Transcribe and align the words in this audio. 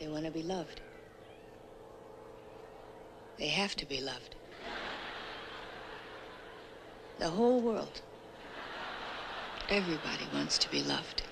They 0.00 0.08
want 0.08 0.24
to 0.24 0.30
be 0.30 0.42
loved. 0.42 0.80
They 3.36 3.50
have 3.50 3.76
to 3.76 3.86
be 3.86 4.00
loved. 4.00 4.34
The 7.18 7.28
whole 7.28 7.60
world. 7.60 8.00
Everybody 9.68 10.26
wants 10.32 10.56
to 10.60 10.70
be 10.70 10.82
loved. 10.84 11.22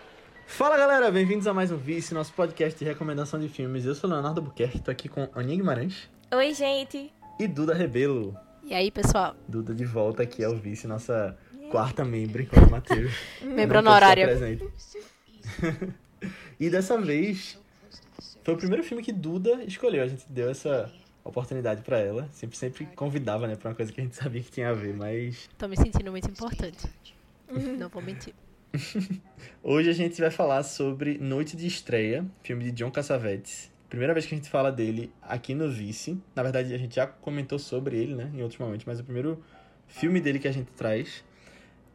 Fala 0.46 0.76
galera, 0.76 1.10
bem-vindos 1.10 1.46
a 1.46 1.54
mais 1.54 1.72
um 1.72 1.78
Vice, 1.78 2.12
nosso 2.12 2.34
podcast 2.34 2.78
de 2.78 2.84
recomendação 2.84 3.40
de 3.40 3.48
filmes. 3.48 3.86
Eu 3.86 3.94
sou 3.94 4.10
Leonardo 4.10 4.42
Buquerque, 4.42 4.82
tô 4.82 4.90
aqui 4.90 5.08
com 5.08 5.30
Aninha 5.34 5.56
Guimarães 5.56 6.10
Oi, 6.30 6.52
gente. 6.52 7.10
e 7.40 7.48
Duda 7.48 7.72
Rebelo. 7.72 8.36
E 8.64 8.74
aí, 8.74 8.90
pessoal? 8.90 9.34
Duda 9.48 9.74
de 9.74 9.86
volta 9.86 10.24
aqui 10.24 10.44
ao 10.44 10.54
Vice, 10.54 10.86
nossa 10.86 11.34
quarta 11.70 12.04
membro, 12.04 12.42
enquanto 12.42 12.70
Matheus. 12.70 13.14
Membro 13.40 13.78
honorária. 13.78 14.26
presente. 14.26 14.68
e 16.60 16.68
dessa 16.68 17.00
vez, 17.00 17.58
foi 18.42 18.54
o 18.54 18.56
primeiro 18.56 18.82
filme 18.82 19.02
que 19.02 19.12
Duda 19.12 19.62
escolheu. 19.64 20.02
A 20.02 20.08
gente 20.08 20.24
deu 20.28 20.50
essa 20.50 20.92
oportunidade 21.24 21.82
pra 21.82 21.98
ela. 21.98 22.28
Sempre, 22.32 22.56
sempre 22.56 22.86
convidava, 22.86 23.46
né, 23.46 23.56
pra 23.56 23.70
uma 23.70 23.74
coisa 23.74 23.92
que 23.92 24.00
a 24.00 24.04
gente 24.04 24.16
sabia 24.16 24.42
que 24.42 24.50
tinha 24.50 24.70
a 24.70 24.72
ver, 24.72 24.94
mas 24.94 25.48
Tô 25.58 25.68
me 25.68 25.76
sentindo 25.76 26.10
muito 26.10 26.28
importante. 26.30 26.88
Não 27.78 27.88
vou 27.88 28.02
mentir. 28.02 28.34
Hoje 29.62 29.90
a 29.90 29.92
gente 29.92 30.20
vai 30.20 30.30
falar 30.30 30.62
sobre 30.62 31.18
Noite 31.18 31.56
de 31.56 31.66
Estreia, 31.66 32.24
filme 32.42 32.64
de 32.64 32.72
John 32.72 32.90
Cassavetes. 32.90 33.70
Primeira 33.88 34.12
vez 34.12 34.26
que 34.26 34.34
a 34.34 34.38
gente 34.38 34.50
fala 34.50 34.70
dele 34.70 35.10
aqui 35.22 35.54
no 35.54 35.70
Vice. 35.70 36.18
Na 36.34 36.42
verdade, 36.42 36.74
a 36.74 36.78
gente 36.78 36.96
já 36.96 37.06
comentou 37.06 37.58
sobre 37.58 37.96
ele, 37.96 38.14
né, 38.14 38.30
em 38.34 38.42
outros 38.42 38.58
momentos, 38.58 38.84
mas 38.84 39.00
o 39.00 39.04
primeiro 39.04 39.42
filme 39.86 40.20
dele 40.20 40.38
que 40.38 40.48
a 40.48 40.52
gente 40.52 40.70
traz 40.72 41.24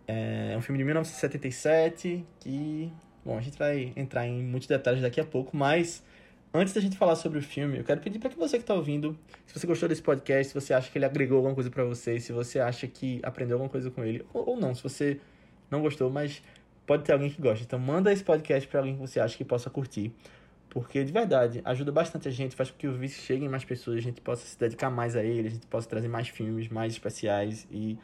é 0.08 0.56
um 0.58 0.62
filme 0.62 0.80
de 0.80 0.84
1977 0.84 2.26
que, 2.40 2.92
bom, 3.24 3.38
a 3.38 3.42
gente 3.42 3.58
vai 3.58 3.94
entrar 3.96 4.28
em 4.28 4.44
muitos 4.44 4.68
detalhes 4.68 5.02
daqui 5.02 5.22
a 5.22 5.26
pouco, 5.26 5.56
mas 5.56 6.04
antes 6.54 6.74
da 6.74 6.80
gente 6.80 6.96
falar 6.96 7.16
sobre 7.16 7.40
o 7.40 7.42
filme, 7.42 7.80
eu 7.80 7.84
quero 7.84 8.00
pedir 8.00 8.20
para 8.20 8.30
que 8.30 8.38
você 8.38 8.58
que 8.58 8.64
está 8.64 8.76
ouvindo, 8.76 9.18
se 9.46 9.60
você 9.60 9.66
gostou 9.66 9.90
desse 9.90 10.02
podcast, 10.02 10.50
se 10.50 10.54
você 10.54 10.74
acha 10.74 10.92
que 10.92 10.98
ele 10.98 11.06
agregou 11.06 11.38
alguma 11.38 11.56
coisa 11.56 11.70
para 11.70 11.84
você, 11.84 12.20
se 12.20 12.32
você 12.32 12.60
acha 12.60 12.88
que 12.88 13.20
aprendeu 13.24 13.56
alguma 13.56 13.70
coisa 13.70 13.90
com 13.90 14.04
ele, 14.04 14.24
ou, 14.34 14.52
ou 14.52 14.58
não, 14.58 14.76
se 14.76 14.84
você 14.84 15.20
não 15.72 15.82
gostou, 15.82 16.10
mas 16.12 16.44
pode 16.86 17.04
ter 17.04 17.14
alguém 17.14 17.30
que 17.30 17.42
goste. 17.42 17.64
Então 17.64 17.80
manda 17.80 18.14
esse 18.14 18.24
podcast 18.24 18.68
para 18.68 18.82
alguém 18.82 18.96
que 18.96 19.02
você 19.02 19.20
acha 19.20 19.36
que 19.36 19.44
possa 19.44 19.70
curtir. 19.70 20.14
Porque 20.70 21.04
de 21.04 21.12
verdade, 21.12 21.62
ajuda 21.66 21.92
bastante 21.92 22.28
a 22.28 22.32
gente, 22.32 22.56
faz 22.56 22.70
com 22.72 22.78
que 22.78 22.88
o 22.88 22.94
vídeo 22.94 23.16
chegue 23.16 23.46
em 23.46 23.50
mais 23.50 23.64
pessoas, 23.64 23.98
a 23.98 24.02
gente 24.02 24.22
possa 24.22 24.46
se 24.46 24.58
dedicar 24.58 24.90
mais 24.90 25.16
a 25.16 25.24
ele, 25.24 25.48
a 25.48 25.52
gente 25.52 25.68
possa 25.68 25.88
trazer 25.88 26.08
mais 26.08 26.28
filmes, 26.28 26.68
mais 26.70 26.94
especiais 26.94 27.68
e 27.72 27.98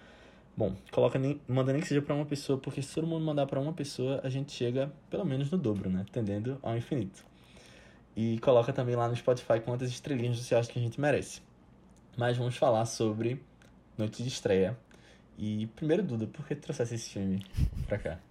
bom, 0.55 0.75
coloca 0.91 1.17
nem, 1.17 1.41
manda 1.47 1.71
nem 1.71 1.81
que 1.81 1.87
seja 1.87 2.01
para 2.01 2.13
uma 2.13 2.25
pessoa, 2.25 2.59
porque 2.59 2.81
se 2.81 2.93
todo 2.93 3.07
mundo 3.07 3.25
mandar 3.25 3.47
para 3.47 3.59
uma 3.59 3.73
pessoa, 3.73 4.19
a 4.23 4.29
gente 4.29 4.51
chega 4.51 4.91
pelo 5.09 5.25
menos 5.25 5.49
no 5.49 5.57
dobro, 5.57 5.89
né? 5.89 6.05
Tendendo 6.11 6.59
ao 6.61 6.77
infinito. 6.77 7.25
E 8.21 8.37
coloca 8.39 8.73
também 8.73 8.97
lá 8.97 9.07
no 9.07 9.15
Spotify 9.15 9.61
quantas 9.63 9.89
estrelinhas 9.89 10.37
você 10.37 10.53
acha 10.53 10.69
que 10.69 10.77
a 10.77 10.81
gente 10.81 10.99
merece. 10.99 11.41
Mas 12.17 12.35
vamos 12.35 12.57
falar 12.57 12.85
sobre 12.85 13.41
Noite 13.97 14.21
de 14.21 14.27
Estreia. 14.27 14.77
E 15.37 15.67
primeiro, 15.67 16.03
Duda, 16.03 16.27
por 16.27 16.45
que 16.45 16.53
tu 16.53 16.63
trouxesse 16.63 16.95
esse 16.95 17.11
filme 17.11 17.41
pra 17.87 17.97
cá? 17.97 18.19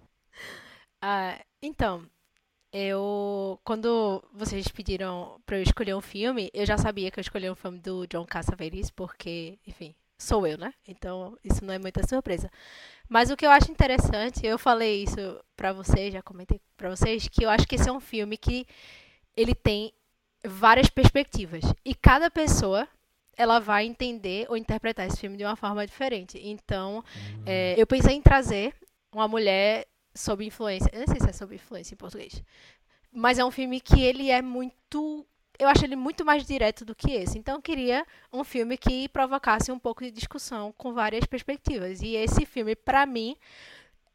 Ah, 1.01 1.39
então, 1.61 2.05
eu. 2.73 3.57
Quando 3.63 4.21
vocês 4.33 4.67
pediram 4.67 5.41
pra 5.45 5.57
eu 5.57 5.63
escolher 5.63 5.95
um 5.95 6.01
filme, 6.01 6.51
eu 6.53 6.65
já 6.65 6.77
sabia 6.77 7.09
que 7.09 7.17
eu 7.19 7.21
escolhi 7.21 7.49
um 7.49 7.55
filme 7.55 7.79
do 7.79 8.05
John 8.05 8.25
Cassavetes, 8.25 8.91
porque, 8.91 9.57
enfim, 9.65 9.95
sou 10.17 10.45
eu, 10.45 10.57
né? 10.57 10.73
Então, 10.85 11.37
isso 11.41 11.63
não 11.63 11.73
é 11.73 11.79
muita 11.79 12.05
surpresa. 12.05 12.51
Mas 13.07 13.31
o 13.31 13.37
que 13.37 13.45
eu 13.45 13.51
acho 13.51 13.71
interessante, 13.71 14.45
eu 14.45 14.59
falei 14.59 15.03
isso 15.03 15.39
pra 15.55 15.71
vocês, 15.71 16.13
já 16.13 16.21
comentei 16.21 16.59
pra 16.75 16.89
vocês, 16.89 17.29
que 17.29 17.45
eu 17.45 17.49
acho 17.49 17.65
que 17.65 17.75
esse 17.75 17.87
é 17.87 17.93
um 17.93 18.01
filme 18.01 18.37
que 18.37 18.67
ele 19.39 19.55
tem 19.55 19.93
várias 20.43 20.89
perspectivas. 20.89 21.63
E 21.85 21.95
cada 21.95 22.29
pessoa 22.29 22.87
ela 23.37 23.59
vai 23.59 23.85
entender 23.85 24.45
ou 24.49 24.57
interpretar 24.57 25.07
esse 25.07 25.17
filme 25.17 25.37
de 25.37 25.45
uma 25.45 25.55
forma 25.55 25.87
diferente. 25.87 26.37
Então, 26.43 27.03
é, 27.45 27.73
eu 27.77 27.87
pensei 27.87 28.15
em 28.15 28.21
trazer 28.21 28.75
uma 29.13 29.29
mulher 29.29 29.87
sob 30.13 30.45
influência. 30.45 30.89
Eu 30.91 30.99
não 30.99 31.07
sei 31.07 31.21
se 31.21 31.29
é 31.29 31.31
sob 31.31 31.55
influência 31.55 31.93
em 31.93 31.97
português. 31.97 32.43
Mas 33.13 33.39
é 33.39 33.45
um 33.45 33.51
filme 33.51 33.79
que 33.79 34.01
ele 34.01 34.29
é 34.29 34.41
muito. 34.41 35.25
Eu 35.57 35.69
acho 35.69 35.85
ele 35.85 35.95
muito 35.95 36.25
mais 36.25 36.45
direto 36.45 36.83
do 36.83 36.93
que 36.93 37.13
esse. 37.13 37.37
Então 37.37 37.55
eu 37.55 37.61
queria 37.61 38.05
um 38.31 38.43
filme 38.43 38.77
que 38.77 39.07
provocasse 39.07 39.71
um 39.71 39.79
pouco 39.79 40.03
de 40.03 40.11
discussão 40.11 40.73
com 40.77 40.93
várias 40.93 41.25
perspectivas. 41.25 42.01
E 42.01 42.15
esse 42.15 42.45
filme, 42.45 42.75
pra 42.75 43.05
mim, 43.05 43.37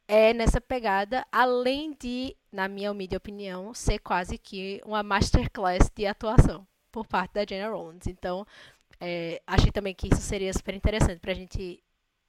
é 0.06 0.32
nessa 0.34 0.60
pegada, 0.60 1.26
além 1.32 1.94
de, 1.98 2.36
na 2.52 2.68
minha 2.68 2.90
humilde 2.90 3.16
opinião, 3.16 3.72
ser 3.74 3.98
quase 3.98 4.38
que 4.38 4.80
uma 4.84 5.02
masterclass 5.02 5.90
de 5.94 6.06
atuação 6.06 6.66
por 6.92 7.06
parte 7.06 7.32
da 7.32 7.44
Jenna 7.48 7.70
Rollins. 7.70 8.06
Então, 8.06 8.46
é, 9.00 9.40
achei 9.46 9.72
também 9.72 9.94
que 9.94 10.08
isso 10.12 10.20
seria 10.20 10.52
super 10.52 10.74
interessante 10.74 11.20
pra 11.20 11.34
gente 11.34 11.82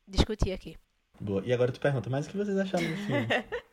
discutir 0.08 0.52
aqui. 0.52 0.78
Boa. 1.20 1.42
E 1.46 1.54
agora 1.54 1.72
tu 1.72 1.80
pergunta, 1.80 2.10
mas 2.10 2.26
o 2.26 2.30
que 2.30 2.38
vocês 2.38 2.58
acharam 2.58 2.86
do 2.86 2.98
filme? 2.98 3.28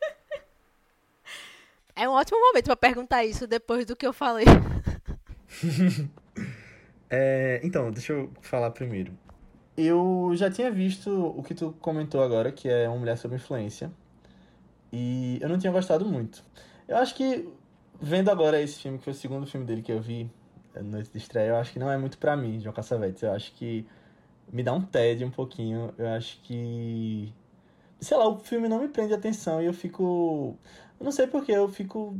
É 1.94 2.08
um 2.08 2.12
ótimo 2.12 2.40
momento 2.40 2.64
pra 2.64 2.76
perguntar 2.76 3.22
isso 3.22 3.46
depois 3.46 3.84
do 3.84 3.94
que 3.94 4.06
eu 4.06 4.12
falei. 4.12 4.46
É, 7.14 7.60
então, 7.62 7.90
deixa 7.90 8.14
eu 8.14 8.32
falar 8.40 8.70
primeiro. 8.70 9.12
Eu 9.76 10.32
já 10.34 10.50
tinha 10.50 10.70
visto 10.70 11.10
o 11.10 11.42
que 11.42 11.54
tu 11.54 11.74
comentou 11.80 12.22
agora, 12.22 12.52
que 12.52 12.68
é 12.68 12.88
Uma 12.88 12.98
Mulher 12.98 13.16
Sob 13.16 13.34
Influência. 13.34 13.90
E 14.92 15.38
eu 15.40 15.48
não 15.48 15.58
tinha 15.58 15.72
gostado 15.72 16.04
muito. 16.04 16.44
Eu 16.86 16.98
acho 16.98 17.14
que, 17.14 17.48
vendo 18.00 18.30
agora 18.30 18.60
esse 18.60 18.80
filme, 18.80 18.98
que 18.98 19.04
foi 19.04 19.12
o 19.14 19.16
segundo 19.16 19.46
filme 19.46 19.66
dele 19.66 19.80
que 19.80 19.90
eu 19.90 20.00
vi, 20.00 20.30
é, 20.74 20.82
Noite 20.82 21.10
de 21.10 21.18
Estreia, 21.18 21.48
eu 21.50 21.56
acho 21.56 21.72
que 21.72 21.78
não 21.78 21.90
é 21.90 21.96
muito 21.96 22.18
pra 22.18 22.36
mim, 22.36 22.60
João 22.60 22.74
Cassavetes. 22.74 23.22
Eu 23.22 23.32
acho 23.32 23.52
que 23.54 23.86
me 24.52 24.62
dá 24.62 24.72
um 24.72 24.82
tédio 24.82 25.26
um 25.26 25.30
pouquinho. 25.30 25.94
Eu 25.96 26.08
acho 26.08 26.40
que. 26.42 27.32
Sei 28.00 28.16
lá, 28.16 28.28
o 28.28 28.38
filme 28.38 28.68
não 28.68 28.80
me 28.80 28.88
prende 28.88 29.14
atenção 29.14 29.62
e 29.62 29.66
eu 29.66 29.72
fico. 29.72 30.56
Eu 31.00 31.04
não 31.04 31.12
sei 31.12 31.26
porquê, 31.26 31.52
eu 31.52 31.68
fico 31.68 32.16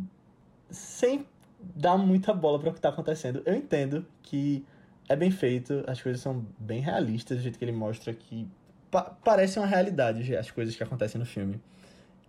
sem 0.71 1.27
dar 1.61 1.99
muita 1.99 2.33
bola 2.33 2.59
para 2.59 2.71
o 2.71 2.75
que 2.75 2.81
tá 2.81 2.89
acontecendo. 2.89 3.43
Eu 3.45 3.55
entendo 3.55 4.07
que 4.23 4.65
é 5.09 5.17
bem 5.17 5.31
feito, 5.31 5.85
as 5.87 6.01
coisas 6.01 6.21
são 6.23 6.47
bem 6.59 6.81
realistas, 6.81 7.37
do 7.39 7.43
jeito 7.43 7.59
que 7.59 7.65
ele 7.65 7.73
mostra 7.73 8.13
que 8.15 8.47
pa 8.91 9.03
parece 9.25 9.59
uma 9.59 9.67
realidade 9.67 10.35
as 10.37 10.51
coisas 10.51 10.75
que 10.77 10.83
acontecem 10.83 11.19
no 11.19 11.27
filme. 11.27 11.61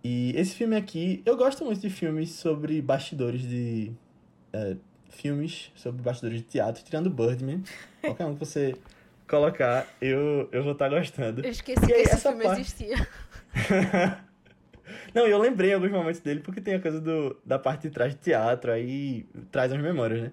E 0.02 0.32
esse 0.36 0.54
filme 0.54 0.76
aqui, 0.76 1.22
eu 1.24 1.36
gosto 1.36 1.64
muito 1.64 1.80
de 1.80 1.88
filmes 1.90 2.30
sobre 2.30 2.80
bastidores 2.82 3.40
de. 3.42 3.92
é, 4.52 4.76
filmes 5.08 5.70
sobre 5.76 6.02
bastidores 6.02 6.38
de 6.38 6.44
teatro, 6.44 6.82
tirando 6.84 7.08
Birdman. 7.08 7.62
Qualquer 8.02 8.26
um 8.26 8.34
que 8.34 8.40
você 8.40 8.74
colocar, 9.28 9.86
eu, 10.02 10.48
eu 10.52 10.62
vou 10.62 10.72
estar 10.72 10.88
gostando. 10.90 11.42
Eu 11.42 11.50
esqueci 11.50 11.82
E 11.84 11.86
que 11.86 11.92
aí, 11.94 12.02
esse 12.02 12.14
essa 12.14 12.28
filme 12.30 12.44
parte- 12.44 12.60
existia. 12.60 13.08
Não, 15.14 15.26
eu 15.26 15.38
lembrei 15.38 15.70
em 15.70 15.74
alguns 15.74 15.90
momentos 15.90 16.20
dele 16.20 16.40
porque 16.40 16.60
tem 16.60 16.74
a 16.74 16.80
coisa 16.80 17.00
do, 17.00 17.40
da 17.44 17.58
parte 17.58 17.82
de 17.82 17.90
trás 17.90 18.12
de 18.12 18.20
teatro, 18.20 18.70
aí 18.70 19.26
traz 19.50 19.72
as 19.72 19.80
memórias, 19.80 20.22
né? 20.24 20.32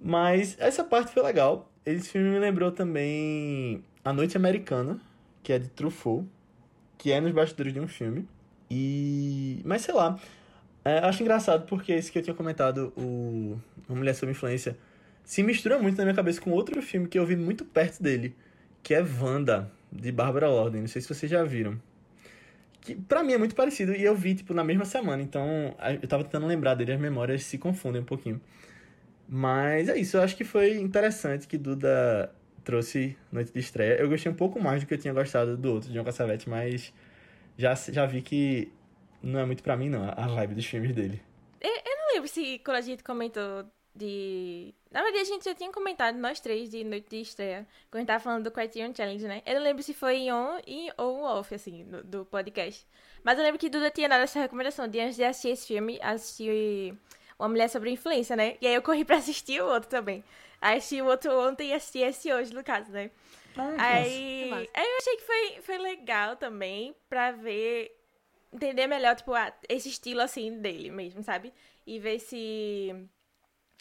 Mas 0.00 0.56
essa 0.58 0.84
parte 0.84 1.12
foi 1.12 1.22
legal. 1.22 1.70
Esse 1.84 2.08
filme 2.10 2.30
me 2.30 2.38
lembrou 2.38 2.70
também 2.70 3.82
A 4.04 4.12
Noite 4.12 4.36
Americana, 4.36 5.00
que 5.42 5.52
é 5.52 5.58
de 5.58 5.68
Truffaut, 5.68 6.26
que 6.96 7.10
é 7.12 7.20
nos 7.20 7.32
bastidores 7.32 7.72
de 7.72 7.80
um 7.80 7.88
filme. 7.88 8.28
E. 8.70 9.60
Mas 9.64 9.82
sei 9.82 9.94
lá. 9.94 10.18
É, 10.84 10.98
acho 11.00 11.22
engraçado 11.22 11.66
porque 11.66 11.92
esse 11.92 12.10
que 12.10 12.18
eu 12.18 12.22
tinha 12.22 12.34
comentado, 12.34 12.92
o 12.96 13.58
Uma 13.88 13.98
Mulher 13.98 14.14
Sob 14.14 14.30
Influência, 14.32 14.76
se 15.24 15.42
mistura 15.42 15.78
muito 15.78 15.98
na 15.98 16.04
minha 16.04 16.14
cabeça 16.14 16.40
com 16.40 16.50
outro 16.50 16.80
filme 16.80 17.08
que 17.08 17.18
eu 17.18 17.26
vi 17.26 17.36
muito 17.36 17.64
perto 17.64 18.02
dele, 18.02 18.34
que 18.82 18.94
é 18.94 19.02
Wanda, 19.20 19.70
de 19.92 20.10
Bárbara 20.12 20.48
Lorden. 20.48 20.82
Não 20.82 20.88
sei 20.88 21.02
se 21.02 21.08
vocês 21.08 21.30
já 21.30 21.42
viram 21.44 21.78
que 22.80 22.94
pra 22.94 23.22
mim 23.22 23.32
é 23.34 23.38
muito 23.38 23.54
parecido 23.54 23.92
e 23.94 24.02
eu 24.02 24.14
vi, 24.14 24.34
tipo, 24.34 24.54
na 24.54 24.64
mesma 24.64 24.84
semana. 24.84 25.22
Então, 25.22 25.74
a- 25.78 25.92
eu 25.92 26.08
tava 26.08 26.24
tentando 26.24 26.46
lembrar 26.46 26.74
dele, 26.74 26.92
as 26.92 27.00
memórias 27.00 27.42
se 27.44 27.58
confundem 27.58 28.00
um 28.00 28.04
pouquinho. 28.04 28.40
Mas 29.28 29.88
é 29.88 29.98
isso, 29.98 30.16
eu 30.16 30.22
acho 30.22 30.36
que 30.36 30.44
foi 30.44 30.76
interessante 30.78 31.46
que 31.46 31.58
Duda 31.58 32.34
trouxe 32.64 33.16
Noite 33.30 33.52
de 33.52 33.60
Estreia. 33.60 34.00
Eu 34.00 34.08
gostei 34.08 34.30
um 34.32 34.34
pouco 34.34 34.58
mais 34.60 34.82
do 34.82 34.86
que 34.86 34.94
eu 34.94 34.98
tinha 34.98 35.12
gostado 35.12 35.56
do 35.56 35.72
outro, 35.74 35.90
de 35.90 35.98
John 35.98 36.04
Cassavetes, 36.04 36.46
mas 36.46 36.92
já, 37.56 37.74
já 37.74 38.06
vi 38.06 38.22
que 38.22 38.72
não 39.22 39.38
é 39.40 39.44
muito 39.44 39.62
pra 39.62 39.76
mim, 39.76 39.88
não, 39.90 40.04
a 40.16 40.26
vibe 40.28 40.54
dos 40.54 40.64
filmes 40.66 40.94
dele. 40.94 41.20
Não 41.62 42.14
lembro 42.14 42.28
se 42.28 42.58
quando 42.60 42.76
a 42.78 42.80
gente 42.80 43.04
comentou 43.04 43.64
de. 43.94 44.74
Na 44.90 45.02
verdade, 45.02 45.22
a 45.22 45.24
gente 45.26 45.44
já 45.44 45.54
tinha 45.54 45.70
comentado, 45.70 46.16
nós 46.16 46.40
três, 46.40 46.70
de 46.70 46.82
Noite 46.82 47.08
de 47.10 47.20
Estreia, 47.20 47.66
quando 47.90 47.96
a 47.96 47.98
gente 48.00 48.06
tava 48.06 48.20
falando 48.24 48.44
do 48.44 48.50
Criterion 48.50 48.94
Challenge, 48.96 49.26
né? 49.28 49.42
Eu 49.44 49.56
não 49.56 49.62
lembro 49.62 49.82
se 49.82 49.92
foi 49.92 50.16
em 50.16 50.32
on 50.32 50.58
e, 50.66 50.88
ou 50.96 51.22
off, 51.22 51.54
assim, 51.54 51.84
no- 51.84 52.02
do 52.02 52.24
podcast. 52.24 52.86
Mas 53.22 53.36
eu 53.36 53.44
lembro 53.44 53.58
que 53.58 53.68
Duda 53.68 53.90
tinha 53.90 54.08
dado 54.08 54.22
essa 54.22 54.40
recomendação 54.40 54.88
de 54.88 54.98
antes 55.00 55.16
de 55.16 55.24
assistir 55.24 55.48
esse 55.50 55.66
filme, 55.66 55.98
assistir 56.00 56.94
Uma 57.38 57.48
Mulher 57.48 57.68
Sobre 57.68 57.90
Influência, 57.90 58.34
né? 58.34 58.56
E 58.60 58.66
aí 58.66 58.74
eu 58.74 58.82
corri 58.82 59.04
pra 59.04 59.16
assistir 59.18 59.62
o 59.62 59.66
outro 59.68 59.88
também. 59.88 60.24
Aí 60.60 60.78
assisti 60.78 61.00
o 61.00 61.06
outro 61.06 61.32
ontem 61.40 61.68
e 61.68 61.72
assisti 61.72 61.98
esse 62.00 62.32
hoje, 62.32 62.52
no 62.52 62.64
caso, 62.64 62.90
né? 62.90 63.10
Aí, 63.78 64.44
Que 64.44 64.50
massa. 64.50 64.70
aí 64.74 64.86
eu 64.86 64.96
achei 64.98 65.16
que 65.16 65.22
foi, 65.22 65.62
foi 65.62 65.78
legal 65.78 66.36
também 66.36 66.94
pra 67.08 67.32
ver, 67.32 67.96
entender 68.52 68.86
melhor, 68.86 69.14
tipo, 69.16 69.32
ah, 69.34 69.52
esse 69.68 69.88
estilo 69.88 70.20
assim 70.20 70.60
dele 70.60 70.90
mesmo, 70.90 71.22
sabe? 71.22 71.52
E 71.86 71.98
ver 71.98 72.18
se 72.18 73.08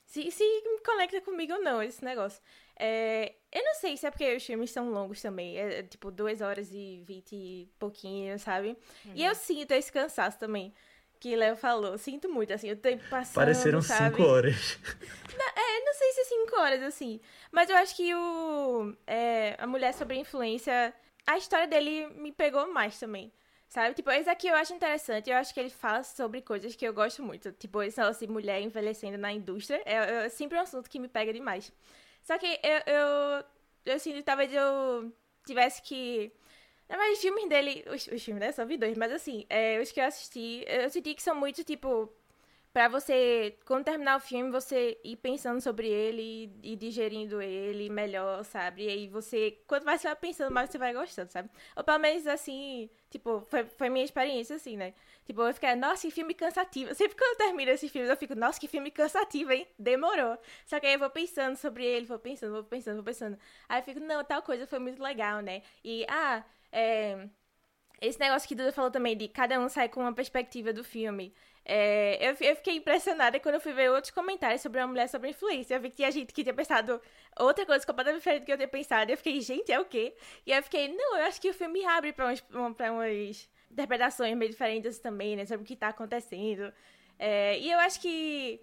se, 0.06 0.32
se 0.32 0.44
conecta 0.86 1.20
comigo 1.22 1.54
ou 1.54 1.62
não 1.62 1.84
esse 1.84 2.04
negócio. 2.04 2.42
É, 2.80 3.34
eu 3.52 3.64
não 3.64 3.74
sei 3.76 3.98
se 3.98 4.06
é 4.06 4.12
porque 4.12 4.36
os 4.36 4.44
filmes 4.46 4.72
são 4.72 4.90
longos 4.90 5.22
também. 5.22 5.58
É, 5.58 5.80
é 5.80 5.84
tipo 5.84 6.10
duas 6.12 6.42
horas 6.42 6.72
e 6.72 7.02
vinte 7.06 7.34
e 7.36 7.70
pouquinho, 7.78 8.38
sabe? 8.40 8.70
Uhum. 9.06 9.12
E 9.16 9.26
eu 9.26 9.36
sinto 9.36 9.72
esse 9.74 9.92
cansaço 9.92 10.40
também. 10.40 10.74
Que 11.20 11.36
Léo 11.36 11.56
falou. 11.56 11.98
Sinto 11.98 12.30
muito, 12.30 12.54
assim, 12.54 12.72
o 12.72 12.76
tempo 12.76 13.04
passando. 13.10 13.36
Pareceram 13.36 13.82
sabe? 13.82 14.16
cinco 14.16 14.30
horas. 14.30 14.80
Não, 15.38 15.46
é, 15.46 15.86
não 15.86 15.94
sei 15.94 16.12
se 16.14 16.26
cinco 16.26 16.60
horas, 16.60 16.82
assim. 16.82 17.22
Mas 17.52 17.70
eu 17.70 17.76
acho 17.78 17.96
que 17.96 18.12
o. 18.16 18.92
É, 19.06 19.56
a 19.60 19.68
mulher 19.68 19.94
sobre 19.94 20.18
influência. 20.18 20.92
A 21.28 21.38
história 21.38 21.68
dele 21.68 22.08
me 22.16 22.32
pegou 22.32 22.68
mais 22.74 23.00
também. 23.00 23.32
Sabe? 23.70 23.94
Tipo, 23.94 24.10
esse 24.12 24.30
aqui 24.30 24.48
eu 24.48 24.56
acho 24.56 24.74
interessante. 24.74 25.30
Eu 25.30 25.38
acho 25.38 25.54
que 25.54 25.60
ele 25.60 25.70
fala 25.70 26.02
sobre 26.02 26.42
coisas 26.42 26.76
que 26.76 26.88
eu 26.88 26.94
gosto 26.94 27.22
muito. 27.22 27.52
Tipo, 27.52 27.84
esse 27.84 28.00
negócio 28.00 28.26
de 28.26 28.34
mulher 28.34 28.62
envelhecendo 28.62 29.18
na 29.18 29.32
indústria. 29.32 29.80
É, 29.86 30.26
é 30.26 30.30
sempre 30.30 30.58
um 30.58 30.62
assunto 30.62 30.90
que 30.90 30.98
me 30.98 31.08
pega 31.08 31.32
demais. 31.32 31.72
Só 32.24 32.38
que 32.38 32.48
eu, 32.64 32.94
eu, 32.94 33.44
eu 33.86 34.00
sinto 34.00 34.24
talvez 34.24 34.52
eu 34.54 35.14
tivesse 35.46 35.82
que. 35.82 36.32
Na 36.90 36.96
verdade, 36.98 37.14
os 37.14 37.22
filmes 37.22 37.50
dele. 37.50 37.86
Os, 37.88 38.08
os 38.08 38.24
filmes, 38.24 38.42
né? 38.42 38.52
Só 38.52 38.66
vi 38.66 38.78
dois, 38.78 38.98
mas 38.98 39.12
assim, 39.12 39.46
é, 39.50 39.80
os 39.82 39.92
que 39.92 40.00
eu 40.00 40.06
assisti, 40.06 40.64
eu 40.68 40.90
senti 40.90 41.14
que 41.14 41.22
são 41.22 41.36
muito, 41.36 41.64
tipo, 41.64 42.12
para 42.74 42.88
você, 42.90 43.58
quando 43.66 43.86
terminar 43.86 44.18
o 44.18 44.20
filme, 44.20 44.52
você 44.52 45.00
ir 45.04 45.16
pensando 45.18 45.60
sobre 45.60 45.88
ele 45.90 46.52
e 46.62 46.76
digerindo 46.76 47.42
ele 47.42 47.90
melhor, 47.90 48.44
sabe? 48.46 48.86
E 48.86 48.90
aí 48.90 49.08
você, 49.08 49.60
quanto 49.66 49.84
mais 49.84 50.00
você 50.02 50.08
vai 50.08 50.16
pensando, 50.16 50.52
mais 50.54 50.70
você 50.70 50.78
vai 50.78 50.94
gostando, 50.94 51.32
sabe? 51.32 51.50
Ou 51.76 51.84
pelo 51.84 51.98
menos 51.98 52.28
assim, 52.28 52.88
tipo, 53.10 53.42
foi, 53.50 53.66
foi 53.66 53.90
minha 53.90 54.06
experiência, 54.06 54.56
assim, 54.58 54.78
né? 54.78 54.94
Tipo, 55.26 55.42
eu 55.42 55.54
fiquei, 55.54 55.74
nossa, 55.76 56.04
que 56.04 56.12
filme 56.12 56.34
cansativo. 56.36 56.94
Sempre 56.94 57.18
quando 57.18 57.32
eu 57.32 57.48
termino 57.48 57.72
esse 57.72 57.90
filme, 57.90 58.08
eu 58.08 58.16
fico, 58.16 58.36
nossa, 58.36 58.60
que 58.60 58.68
filme 58.68 58.92
cansativo, 58.92 59.52
hein? 59.52 59.68
Demorou. 59.80 60.38
Só 60.66 60.80
que 60.80 60.86
aí 60.86 60.94
eu 60.94 61.00
vou 61.00 61.10
pensando 61.10 61.56
sobre 61.58 61.84
ele, 61.86 62.06
vou 62.06 62.20
pensando, 62.20 62.54
vou 62.54 62.64
pensando, 62.64 62.96
vou 62.96 63.04
pensando. 63.04 63.38
Aí 63.68 63.80
eu 63.82 63.84
fico, 63.84 64.00
não, 64.00 64.24
tal 64.24 64.42
coisa 64.44 64.68
foi 64.68 64.80
muito 64.80 65.02
legal, 65.02 65.42
né? 65.42 65.64
E, 65.84 66.06
ah, 66.08 66.44
é. 66.72 67.28
Esse 68.00 68.20
negócio 68.20 68.48
que 68.48 68.54
Duda 68.54 68.72
falou 68.72 68.92
também, 68.92 69.18
de 69.18 69.28
cada 69.28 69.60
um 69.60 69.68
sai 69.68 69.90
com 69.90 70.02
uma 70.02 70.14
perspectiva 70.14 70.72
do 70.72 70.84
filme. 70.84 71.34
É, 71.66 72.30
eu, 72.30 72.36
eu, 72.40 72.56
fiquei 72.56 72.76
impressionada 72.78 73.40
quando 73.40 73.56
eu 73.56 73.62
fui 73.62 73.74
ver 73.74 73.92
outros 73.92 74.12
comentários 74.12 74.62
sobre 74.62 74.80
uma 74.80 74.88
mulher 74.88 75.10
sobre 75.10 75.32
influência. 75.32 75.76
Eu 75.76 75.82
vi 75.82 75.90
que 75.90 75.98
tinha 75.98 76.12
gente 76.12 76.32
que 76.32 76.44
tinha 76.44 76.54
pensado 76.54 77.02
outra 77.38 77.66
coisa 77.66 77.86
completamente 77.86 78.20
diferente 78.20 78.44
do 78.44 78.46
que 78.46 78.52
eu 78.54 78.58
tinha 78.58 78.68
pensado. 78.68 79.12
Eu 79.12 79.18
fiquei, 79.18 79.42
gente, 79.42 79.72
é 79.72 79.80
o 79.80 79.86
quê? 79.86 80.16
E 80.46 80.52
eu 80.52 80.64
fiquei, 80.64 80.88
não, 80.96 81.18
eu 81.18 81.26
acho 81.26 81.42
que 81.42 81.50
o 81.50 81.54
filme 81.54 81.84
abre 81.86 82.14
pra, 82.14 82.28
uns, 82.28 82.40
pra 82.76 82.92
umas 82.92 83.50
interpretações 83.70 84.38
meio 84.38 84.52
diferentes 84.52 85.00
também, 85.00 85.36
né? 85.36 85.46
Sobre 85.46 85.64
o 85.64 85.68
que 85.68 85.76
tá 85.76 85.90
acontecendo. 85.90 86.72
É, 87.20 87.60
e 87.60 87.72
eu 87.72 87.80
acho 87.80 88.00
que. 88.00 88.62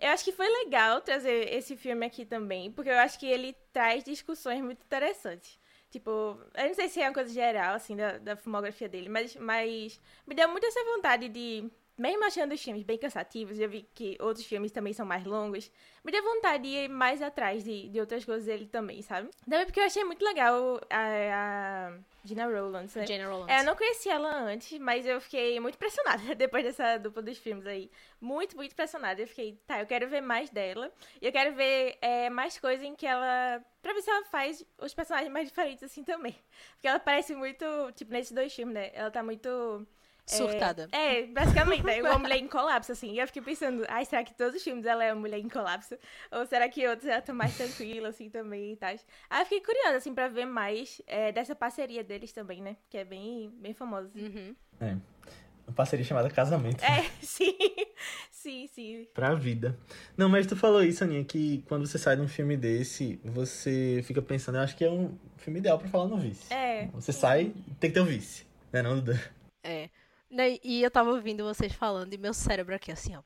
Eu 0.00 0.10
acho 0.10 0.24
que 0.24 0.32
foi 0.32 0.46
legal 0.64 1.00
trazer 1.00 1.52
esse 1.54 1.76
filme 1.76 2.04
aqui 2.06 2.24
também, 2.24 2.70
porque 2.70 2.90
eu 2.90 2.98
acho 2.98 3.18
que 3.18 3.26
ele 3.26 3.54
traz 3.72 4.04
discussões 4.04 4.62
muito 4.62 4.82
interessantes. 4.82 5.58
Tipo, 5.90 6.10
eu 6.54 6.66
não 6.66 6.74
sei 6.74 6.88
se 6.88 7.00
é 7.00 7.08
uma 7.08 7.14
coisa 7.14 7.32
geral, 7.32 7.74
assim, 7.74 7.96
da, 7.96 8.18
da 8.18 8.36
filmografia 8.36 8.88
dele, 8.88 9.08
mas, 9.08 9.34
mas 9.36 10.00
me 10.26 10.34
deu 10.34 10.48
muito 10.48 10.66
essa 10.66 10.84
vontade 10.84 11.28
de 11.28 11.70
mesmo 11.98 12.24
achando 12.24 12.52
os 12.52 12.62
filmes 12.62 12.82
bem 12.82 12.98
cansativos, 12.98 13.58
eu 13.58 13.68
vi 13.68 13.88
que 13.94 14.16
outros 14.20 14.44
filmes 14.44 14.70
também 14.70 14.92
são 14.92 15.06
mais 15.06 15.24
longos, 15.24 15.70
me 16.04 16.12
deu 16.12 16.22
vontade 16.22 16.64
de 16.64 16.68
ir 16.68 16.88
mais 16.88 17.22
atrás 17.22 17.64
de, 17.64 17.88
de 17.88 18.00
outras 18.00 18.24
coisas 18.24 18.44
dele 18.46 18.66
também, 18.66 19.02
sabe? 19.02 19.30
Também 19.48 19.64
porque 19.64 19.80
eu 19.80 19.84
achei 19.84 20.04
muito 20.04 20.24
legal 20.24 20.80
a, 20.90 21.90
a 21.90 21.98
Gina 22.26 22.46
Rowlands, 22.46 22.94
né? 22.94 23.06
Gina 23.06 23.28
Rowlands. 23.28 23.54
É, 23.54 23.60
eu 23.60 23.64
não 23.64 23.76
conhecia 23.76 24.14
ela 24.14 24.42
antes, 24.42 24.78
mas 24.78 25.06
eu 25.06 25.20
fiquei 25.20 25.58
muito 25.60 25.76
impressionada 25.76 26.34
depois 26.34 26.64
dessa 26.64 26.98
dupla 26.98 27.22
dos 27.22 27.38
filmes 27.38 27.66
aí. 27.66 27.90
Muito, 28.20 28.56
muito 28.56 28.72
impressionada. 28.72 29.20
Eu 29.20 29.26
fiquei, 29.28 29.58
tá, 29.66 29.80
eu 29.80 29.86
quero 29.86 30.08
ver 30.08 30.20
mais 30.20 30.50
dela. 30.50 30.92
E 31.20 31.26
eu 31.26 31.32
quero 31.32 31.54
ver 31.54 31.96
é, 32.00 32.28
mais 32.28 32.58
coisas 32.58 32.84
em 32.84 32.94
que 32.94 33.06
ela... 33.06 33.62
Pra 33.80 33.92
ver 33.92 34.02
se 34.02 34.10
ela 34.10 34.24
faz 34.24 34.64
os 34.78 34.92
personagens 34.92 35.32
mais 35.32 35.48
diferentes 35.48 35.84
assim 35.84 36.02
também. 36.02 36.36
Porque 36.72 36.88
ela 36.88 36.98
parece 36.98 37.34
muito, 37.34 37.64
tipo, 37.92 38.12
nesses 38.12 38.32
dois 38.32 38.52
filmes, 38.52 38.74
né? 38.74 38.90
Ela 38.92 39.10
tá 39.10 39.22
muito 39.22 39.86
Surtada. 40.26 40.88
É, 40.90 41.20
é 41.20 41.26
basicamente, 41.26 41.84
né? 41.84 42.00
Uma 42.02 42.18
mulher 42.18 42.38
em 42.38 42.48
colapso, 42.48 42.90
assim. 42.92 43.12
E 43.12 43.18
eu 43.20 43.26
fiquei 43.26 43.42
pensando, 43.42 43.84
ai, 43.88 44.04
será 44.04 44.24
que 44.24 44.34
todos 44.34 44.56
os 44.56 44.62
filmes 44.62 44.84
ela 44.84 45.04
é 45.04 45.12
uma 45.12 45.20
mulher 45.20 45.38
em 45.38 45.48
colapso? 45.48 45.96
Ou 46.32 46.44
será 46.46 46.68
que 46.68 46.86
outros 46.86 47.08
ela 47.08 47.22
tá 47.22 47.32
mais 47.32 47.56
tranquila, 47.56 48.08
assim, 48.08 48.28
também 48.28 48.72
e 48.72 48.76
tal? 48.76 48.90
Aí 49.30 49.42
eu 49.42 49.46
fiquei 49.46 49.60
curiosa, 49.60 49.98
assim, 49.98 50.12
pra 50.12 50.28
ver 50.28 50.44
mais 50.44 51.00
é, 51.06 51.30
dessa 51.30 51.54
parceria 51.54 52.02
deles 52.02 52.32
também, 52.32 52.60
né? 52.60 52.76
Que 52.90 52.98
é 52.98 53.04
bem, 53.04 53.50
bem 53.56 53.72
famosa. 53.72 54.08
Assim. 54.08 54.26
Uhum. 54.26 54.56
É. 54.80 54.96
Uma 55.66 55.74
parceria 55.74 56.04
chamada 56.04 56.30
Casamento. 56.30 56.82
É, 56.84 57.02
sim. 57.22 57.56
sim, 58.30 58.66
sim. 58.68 59.08
Pra 59.14 59.34
vida. 59.34 59.76
Não, 60.16 60.28
mas 60.28 60.46
tu 60.46 60.56
falou 60.56 60.82
isso, 60.82 61.04
Aninha, 61.04 61.24
que 61.24 61.64
quando 61.68 61.86
você 61.86 61.98
sai 61.98 62.16
de 62.16 62.22
um 62.22 62.28
filme 62.28 62.56
desse, 62.56 63.20
você 63.24 64.02
fica 64.04 64.22
pensando, 64.22 64.58
eu 64.58 64.62
acho 64.62 64.76
que 64.76 64.84
é 64.84 64.90
um 64.90 65.16
filme 65.36 65.58
ideal 65.60 65.78
pra 65.78 65.88
falar 65.88 66.06
no 66.06 66.16
vice. 66.16 66.52
É. 66.52 66.86
Você 66.94 67.12
sai, 67.12 67.52
tem 67.80 67.90
que 67.90 67.94
ter 67.94 68.00
o 68.00 68.04
um 68.04 68.06
vice. 68.06 68.46
Né, 68.72 68.82
não, 68.82 68.96
Duda? 68.96 69.20
É. 69.62 69.90
Né, 70.30 70.58
e 70.62 70.82
eu 70.82 70.90
tava 70.90 71.10
ouvindo 71.10 71.44
vocês 71.44 71.72
falando 71.72 72.12
e 72.12 72.18
meu 72.18 72.34
cérebro 72.34 72.74
aqui, 72.74 72.90
assim, 72.90 73.14
ó, 73.16 73.22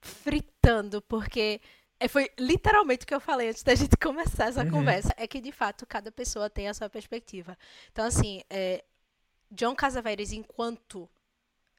fritando, 0.00 1.02
porque 1.02 1.60
é, 1.98 2.08
foi 2.08 2.30
literalmente 2.38 3.04
o 3.04 3.06
que 3.06 3.14
eu 3.14 3.20
falei 3.20 3.50
antes 3.50 3.62
da 3.62 3.74
gente 3.76 3.96
começar 3.98 4.46
essa 4.46 4.64
uhum. 4.64 4.70
conversa. 4.70 5.12
É 5.16 5.26
que, 5.26 5.40
de 5.40 5.52
fato, 5.52 5.86
cada 5.86 6.10
pessoa 6.10 6.48
tem 6.48 6.68
a 6.68 6.74
sua 6.74 6.88
perspectiva. 6.88 7.56
Então, 7.92 8.06
assim, 8.06 8.42
é, 8.48 8.82
John 9.50 9.76
Casavetes, 9.76 10.32
enquanto 10.32 11.08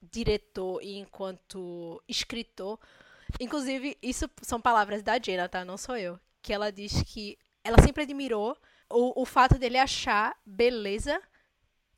diretor 0.01 0.81
e 0.83 0.97
enquanto 0.97 2.01
escritor, 2.07 2.79
inclusive, 3.39 3.97
isso 4.01 4.29
são 4.41 4.61
palavras 4.61 5.01
da 5.01 5.19
Jenna, 5.19 5.49
tá? 5.49 5.65
Não 5.65 5.77
sou 5.77 5.97
eu. 5.97 6.19
Que 6.41 6.53
ela 6.53 6.71
diz 6.71 7.01
que 7.03 7.37
ela 7.63 7.81
sempre 7.81 8.03
admirou 8.03 8.55
o, 8.89 9.21
o 9.21 9.25
fato 9.25 9.57
dele 9.57 9.77
achar 9.77 10.35
beleza 10.45 11.21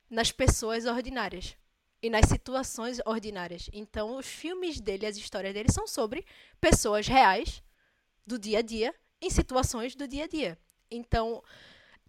nas 0.09 0.31
pessoas 0.31 0.85
ordinárias 0.85 1.57
e 2.03 2.09
nas 2.09 2.25
situações 2.25 2.99
ordinárias. 3.05 3.69
Então, 3.71 4.17
os 4.17 4.27
filmes 4.27 4.81
dele, 4.81 5.05
as 5.05 5.15
histórias 5.15 5.53
dele 5.53 5.71
são 5.71 5.87
sobre 5.87 6.25
pessoas 6.59 7.07
reais 7.07 7.63
do 8.27 8.37
dia 8.37 8.59
a 8.59 8.61
dia 8.61 8.93
em 9.21 9.29
situações 9.29 9.95
do 9.95 10.05
dia 10.05 10.25
a 10.25 10.27
dia. 10.27 10.59
Então, 10.91 11.41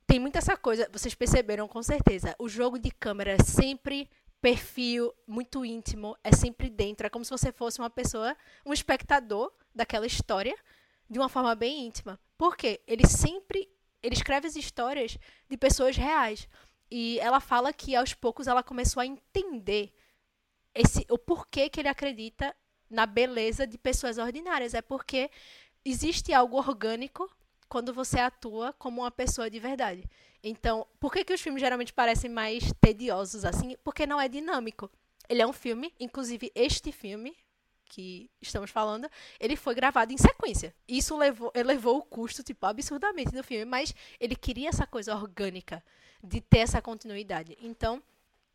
tem 0.05 0.19
muita 0.19 0.38
essa 0.38 0.56
coisa, 0.56 0.88
vocês 0.93 1.14
perceberam 1.14 1.69
com 1.69 1.81
certeza. 1.81 2.35
O 2.41 2.49
jogo 2.49 2.76
de 2.76 2.91
câmera 2.91 3.31
é 3.31 3.43
sempre 3.44 4.11
perfil, 4.43 5.14
muito 5.29 5.64
íntimo, 5.64 6.17
é 6.25 6.32
sempre 6.32 6.69
dentro, 6.69 7.06
é 7.06 7.11
como 7.11 7.25
se 7.25 7.31
você 7.31 7.52
fosse 7.52 7.79
uma 7.79 7.88
pessoa, 7.88 8.37
um 8.67 8.73
espectador 8.73 9.52
daquela 9.73 10.06
história 10.06 10.56
de 11.08 11.20
uma 11.20 11.29
forma 11.29 11.55
bem 11.55 11.87
íntima. 11.87 12.19
Por 12.37 12.57
quê? 12.57 12.83
Ele 12.87 13.07
sempre 13.07 13.71
ele 14.02 14.14
escreve 14.14 14.47
as 14.47 14.54
histórias 14.54 15.16
de 15.49 15.57
pessoas 15.57 15.97
reais. 15.97 16.47
E 16.97 17.19
ela 17.19 17.41
fala 17.41 17.73
que 17.73 17.97
aos 17.97 18.15
poucos 18.15 18.47
ela 18.47 18.63
começou 18.63 19.01
a 19.01 19.07
entender 19.07 19.93
esse, 20.73 21.05
o 21.11 21.19
porquê 21.19 21.69
que 21.69 21.81
ele 21.81 21.89
acredita 21.89 22.55
na 22.89 23.05
beleza 23.05 23.67
de 23.67 23.77
pessoas 23.77 24.17
ordinárias. 24.17 24.75
É 24.75 24.81
porque 24.81 25.29
existe 25.85 26.33
algo 26.33 26.57
orgânico 26.57 27.29
quando 27.69 27.93
você 27.93 28.21
atua 28.21 28.73
como 28.75 29.03
uma 29.03 29.11
pessoa 29.11 29.51
de 29.51 29.59
verdade. 29.59 30.09
Então, 30.41 30.87
por 31.01 31.13
que, 31.13 31.25
que 31.25 31.33
os 31.33 31.41
filmes 31.41 31.61
geralmente 31.61 31.93
parecem 31.93 32.31
mais 32.31 32.73
tediosos 32.81 33.45
assim? 33.45 33.77
Porque 33.83 34.07
não 34.07 34.21
é 34.21 34.29
dinâmico. 34.29 34.89
Ele 35.29 35.43
é 35.43 35.47
um 35.49 35.53
filme, 35.53 35.93
inclusive 35.99 36.53
este 36.55 36.93
filme 36.93 37.37
que 37.85 38.31
estamos 38.41 38.71
falando, 38.71 39.09
ele 39.38 39.57
foi 39.57 39.75
gravado 39.75 40.12
em 40.12 40.19
sequência. 40.19 40.75
Isso 40.88 41.17
levou, 41.17 41.53
elevou 41.55 41.99
o 41.99 42.03
custo, 42.03 42.43
tipo, 42.43 42.67
absurdamente 42.67 43.33
do 43.33 43.43
filme, 43.43 43.64
mas 43.64 43.95
ele 44.19 44.35
queria 44.35 44.69
essa 44.69 44.87
coisa 44.87 45.14
orgânica 45.14 45.83
de 46.23 46.41
ter 46.41 46.59
essa 46.59 46.81
continuidade. 46.81 47.57
Então, 47.61 48.03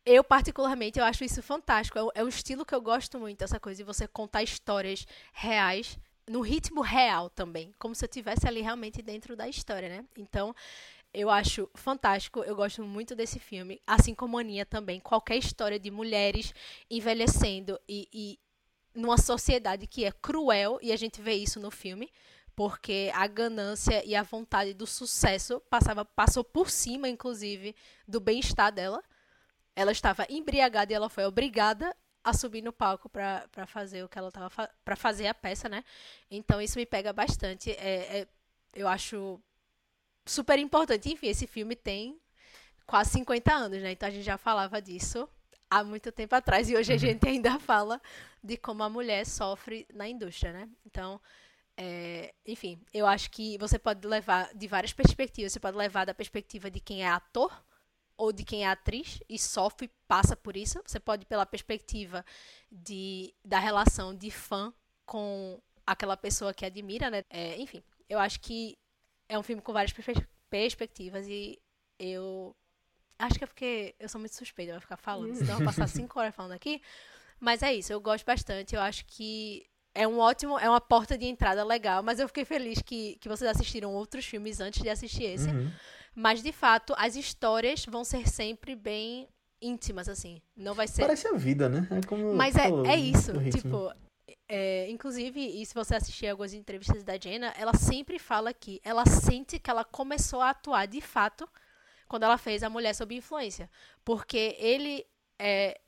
eu 0.04 0.24
particularmente 0.24 0.98
eu 0.98 1.04
acho 1.04 1.24
isso 1.24 1.42
fantástico. 1.42 1.98
É, 1.98 2.20
é 2.20 2.24
um 2.24 2.28
estilo 2.28 2.64
que 2.64 2.74
eu 2.74 2.80
gosto 2.80 3.18
muito, 3.18 3.42
essa 3.42 3.60
coisa 3.60 3.78
de 3.78 3.84
você 3.84 4.08
contar 4.08 4.42
histórias 4.42 5.06
reais 5.32 5.98
no 6.28 6.40
ritmo 6.40 6.80
real 6.80 7.28
também, 7.28 7.74
como 7.78 7.94
se 7.94 8.04
eu 8.04 8.08
estivesse 8.08 8.46
ali 8.46 8.60
realmente 8.60 9.02
dentro 9.02 9.34
da 9.34 9.48
história, 9.48 9.88
né? 9.88 10.04
Então, 10.16 10.54
eu 11.12 11.28
acho 11.28 11.68
fantástico, 11.74 12.40
eu 12.44 12.54
gosto 12.54 12.84
muito 12.84 13.16
desse 13.16 13.40
filme, 13.40 13.80
assim 13.84 14.14
como 14.14 14.38
Aninha 14.38 14.64
também. 14.64 15.00
Qualquer 15.00 15.36
história 15.36 15.78
de 15.78 15.90
mulheres 15.90 16.54
envelhecendo 16.88 17.80
e, 17.88 18.08
e 18.12 18.38
numa 18.94 19.18
sociedade 19.18 19.86
que 19.86 20.04
é 20.04 20.12
cruel, 20.12 20.78
e 20.82 20.92
a 20.92 20.96
gente 20.96 21.20
vê 21.20 21.34
isso 21.34 21.60
no 21.60 21.70
filme, 21.70 22.10
porque 22.54 23.10
a 23.14 23.26
ganância 23.26 24.04
e 24.04 24.14
a 24.14 24.22
vontade 24.22 24.74
do 24.74 24.86
sucesso 24.86 25.60
passava, 25.70 26.04
passou 26.04 26.44
por 26.44 26.68
cima, 26.70 27.08
inclusive, 27.08 27.74
do 28.06 28.20
bem-estar 28.20 28.72
dela. 28.72 29.02
Ela 29.74 29.92
estava 29.92 30.26
embriagada 30.28 30.92
e 30.92 30.94
ela 30.94 31.08
foi 31.08 31.24
obrigada 31.24 31.96
a 32.22 32.34
subir 32.34 32.62
no 32.62 32.72
palco 32.72 33.08
para 33.08 33.66
fazer 33.66 34.04
o 34.04 34.08
que 34.08 34.18
ela 34.18 34.28
estava 34.28 34.50
fa 34.50 34.68
para 34.84 34.94
fazer 34.94 35.26
a 35.26 35.32
peça, 35.32 35.68
né? 35.68 35.82
Então 36.30 36.60
isso 36.60 36.78
me 36.78 36.84
pega 36.84 37.12
bastante. 37.12 37.70
É, 37.70 38.20
é, 38.20 38.28
eu 38.74 38.86
acho 38.86 39.40
super 40.26 40.58
importante. 40.58 41.10
Enfim, 41.10 41.28
esse 41.28 41.46
filme 41.46 41.74
tem 41.74 42.20
quase 42.86 43.10
50 43.12 43.52
anos, 43.52 43.82
né? 43.82 43.92
Então 43.92 44.08
a 44.08 44.12
gente 44.12 44.24
já 44.24 44.36
falava 44.36 44.82
disso 44.82 45.28
há 45.70 45.84
muito 45.84 46.12
tempo 46.12 46.34
atrás 46.34 46.68
e 46.70 46.76
hoje 46.76 46.92
a 46.92 46.96
uhum. 46.96 46.98
gente 46.98 47.26
ainda 47.28 47.58
fala 47.60 48.00
de 48.42 48.56
como 48.56 48.82
a 48.82 48.90
mulher 48.90 49.24
sofre 49.26 49.86
na 49.94 50.08
indústria, 50.08 50.52
né? 50.52 50.68
Então 50.86 51.20
É, 51.76 52.34
enfim, 52.46 52.80
eu 52.92 53.06
acho 53.06 53.30
que 53.30 53.58
você 53.58 53.78
pode 53.78 54.06
levar 54.06 54.52
de 54.54 54.68
várias 54.68 54.92
perspectivas. 54.92 55.52
Você 55.52 55.60
pode 55.60 55.76
levar 55.76 56.04
da 56.06 56.14
perspectiva 56.14 56.70
de 56.70 56.80
quem 56.80 57.02
é 57.04 57.08
ator 57.08 57.52
ou 58.16 58.32
de 58.32 58.44
quem 58.44 58.64
é 58.64 58.68
atriz 58.68 59.20
e 59.28 59.38
sofre, 59.38 59.90
passa 60.06 60.36
por 60.36 60.56
isso. 60.56 60.80
Você 60.86 61.00
pode 61.00 61.24
pela 61.26 61.46
perspectiva 61.46 62.24
de, 62.70 63.34
da 63.44 63.58
relação 63.58 64.14
de 64.14 64.30
fã 64.30 64.72
com 65.06 65.60
aquela 65.86 66.16
pessoa 66.16 66.52
que 66.54 66.66
admira, 66.66 67.10
né? 67.10 67.24
É, 67.30 67.58
enfim, 67.58 67.82
eu 68.08 68.18
acho 68.18 68.40
que 68.40 68.78
é 69.28 69.38
um 69.38 69.42
filme 69.42 69.62
com 69.62 69.72
várias 69.72 69.92
perspe- 69.92 70.26
perspectivas 70.50 71.26
e 71.28 71.58
eu 71.98 72.54
acho 73.20 73.38
que 73.38 73.44
é 73.44 73.46
porque 73.46 73.94
eu 73.98 74.08
sou 74.08 74.18
muito 74.18 74.34
suspeita, 74.34 74.72
eu 74.72 74.74
vou 74.74 74.80
ficar 74.80 74.96
falando, 74.96 75.34
senão 75.34 75.52
eu 75.52 75.56
vou 75.58 75.66
passar 75.66 75.86
cinco 75.88 76.18
horas 76.18 76.34
falando 76.34 76.52
aqui. 76.52 76.80
Mas 77.38 77.62
é 77.62 77.72
isso, 77.72 77.92
eu 77.92 78.00
gosto 78.00 78.24
bastante. 78.24 78.74
Eu 78.74 78.80
acho 78.80 79.04
que 79.06 79.64
é 79.94 80.06
um 80.06 80.18
ótimo, 80.18 80.58
é 80.58 80.68
uma 80.68 80.80
porta 80.80 81.16
de 81.16 81.26
entrada 81.26 81.64
legal, 81.64 82.02
mas 82.02 82.20
eu 82.20 82.28
fiquei 82.28 82.44
feliz 82.44 82.80
que, 82.82 83.16
que 83.20 83.28
vocês 83.28 83.50
assistiram 83.50 83.94
outros 83.94 84.24
filmes 84.24 84.60
antes 84.60 84.82
de 84.82 84.88
assistir 84.88 85.24
esse. 85.24 85.48
Uhum. 85.48 85.70
Mas 86.14 86.42
de 86.42 86.52
fato, 86.52 86.94
as 86.96 87.16
histórias 87.16 87.84
vão 87.86 88.04
ser 88.04 88.28
sempre 88.28 88.74
bem 88.74 89.28
íntimas, 89.60 90.08
assim. 90.08 90.40
Não 90.56 90.74
vai 90.74 90.86
ser. 90.86 91.02
Parece 91.02 91.28
a 91.28 91.32
vida, 91.32 91.68
né? 91.68 91.86
É 91.90 92.06
como 92.06 92.34
Mas 92.34 92.56
é, 92.56 92.68
é 92.86 92.96
isso. 92.96 93.32
Tipo, 93.50 93.92
é, 94.48 94.90
inclusive, 94.90 95.40
e 95.40 95.64
se 95.64 95.74
você 95.74 95.94
assistir 95.94 96.26
algumas 96.26 96.52
entrevistas 96.52 97.02
da 97.04 97.18
Jenna, 97.18 97.54
ela 97.56 97.74
sempre 97.74 98.18
fala 98.18 98.52
que 98.52 98.80
ela 98.84 99.06
sente 99.06 99.58
que 99.58 99.70
ela 99.70 99.84
começou 99.84 100.40
a 100.40 100.50
atuar 100.50 100.86
de 100.86 101.00
fato 101.00 101.48
quando 102.10 102.24
ela 102.24 102.36
fez 102.36 102.64
A 102.64 102.68
Mulher 102.68 102.92
Sob 102.92 103.14
Influência. 103.14 103.70
Porque 104.04 104.56
ele 104.58 105.06
é, 105.38 105.80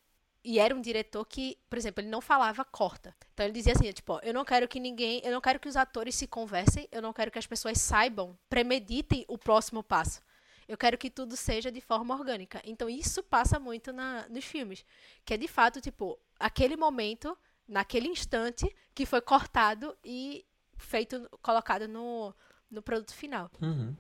e 0.45 0.61
era 0.61 0.73
um 0.73 0.81
diretor 0.81 1.25
que, 1.27 1.59
por 1.69 1.77
exemplo, 1.77 2.01
ele 2.01 2.09
não 2.09 2.21
falava 2.21 2.65
corta. 2.65 3.13
Então 3.35 3.45
ele 3.45 3.53
dizia 3.53 3.73
assim, 3.73 3.91
tipo, 3.91 4.13
ó, 4.13 4.21
eu 4.23 4.33
não 4.33 4.45
quero 4.45 4.69
que 4.69 4.79
ninguém, 4.79 5.21
eu 5.25 5.33
não 5.33 5.41
quero 5.41 5.59
que 5.59 5.69
os 5.69 5.77
atores 5.77 6.15
se 6.15 6.29
conversem, 6.29 6.89
eu 6.93 7.03
não 7.03 7.13
quero 7.13 7.29
que 7.33 7.41
as 7.41 7.47
pessoas 7.47 7.81
saibam, 7.81 8.39
premeditem 8.49 9.25
o 9.27 9.37
próximo 9.37 9.83
passo. 9.83 10.23
Eu 10.69 10.79
quero 10.79 10.97
que 10.97 11.11
tudo 11.11 11.37
seja 11.37 11.73
de 11.73 11.81
forma 11.81 12.15
orgânica. 12.15 12.63
Então 12.65 12.89
isso 12.89 13.21
passa 13.21 13.59
muito 13.59 13.93
na, 13.93 14.29
nos 14.29 14.45
filmes, 14.45 14.87
que 15.25 15.35
é 15.35 15.37
de 15.37 15.49
fato, 15.49 15.81
tipo, 15.81 16.17
aquele 16.39 16.77
momento, 16.77 17.37
naquele 17.67 18.07
instante 18.07 18.73
que 18.95 19.05
foi 19.05 19.21
cortado 19.21 19.97
e 20.05 20.47
feito, 20.77 21.29
colocado 21.43 21.89
no, 21.89 22.33
no 22.71 22.81
produto 22.81 23.13
final. 23.13 23.51
Uhum. 23.61 23.97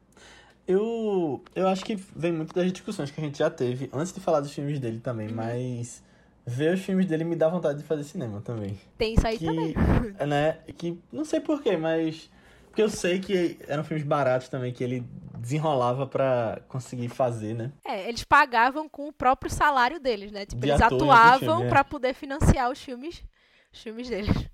Eu, 0.66 1.42
eu 1.54 1.69
acho 1.69 1.85
que 1.85 1.97
vem 2.14 2.33
muito 2.33 2.54
das 2.54 2.71
discussões 2.73 3.11
que 3.11 3.21
a 3.21 3.25
gente 3.25 3.38
já 3.38 3.50
teve 3.50 3.90
antes 3.92 4.12
de 4.12 4.21
falar 4.21 4.40
dos 4.40 4.52
filmes 4.52 4.78
dele 4.78 5.00
também, 5.00 5.28
Uhum. 5.28 5.35
mas 5.35 6.02
ver 6.47 6.75
os 6.75 6.81
filmes 6.81 7.07
dele 7.07 7.25
me 7.25 7.35
dá 7.37 7.49
vontade 7.49 7.78
de 7.78 7.85
fazer 7.85 8.04
cinema 8.04 8.40
também. 8.40 8.78
Tem 8.97 9.14
isso 9.14 9.26
aí 9.26 9.38
que, 9.38 9.45
também. 9.45 9.75
né, 10.26 10.59
que 10.76 10.99
não 11.12 11.25
sei 11.25 11.40
porquê, 11.40 11.76
mas 11.76 12.31
porque 12.73 12.83
eu 12.83 12.88
sei 12.88 13.21
que 13.21 13.59
eram 13.69 13.85
filmes 13.85 14.02
baratos 14.07 14.49
também 14.49 14.73
que 14.73 14.83
ele 14.83 15.04
desenrolava 15.37 16.07
pra 16.07 16.62
conseguir 16.69 17.09
fazer, 17.09 17.54
né? 17.54 17.71
É, 17.85 18.09
eles 18.09 18.25
pagavam 18.25 18.88
com 18.88 19.09
o 19.09 19.12
próprio 19.12 19.50
salário 19.52 20.00
deles, 20.00 20.33
né? 20.33 20.47
Tipo, 20.47 20.62
De 20.62 20.71
eles 20.71 20.81
atuavam 20.81 21.64
é. 21.64 21.69
pra 21.69 21.85
poder 21.85 22.14
financiar 22.14 22.71
os 22.71 22.81
filmes, 22.83 23.23
os 23.71 23.83
filmes 23.83 24.09
deles. 24.09 24.49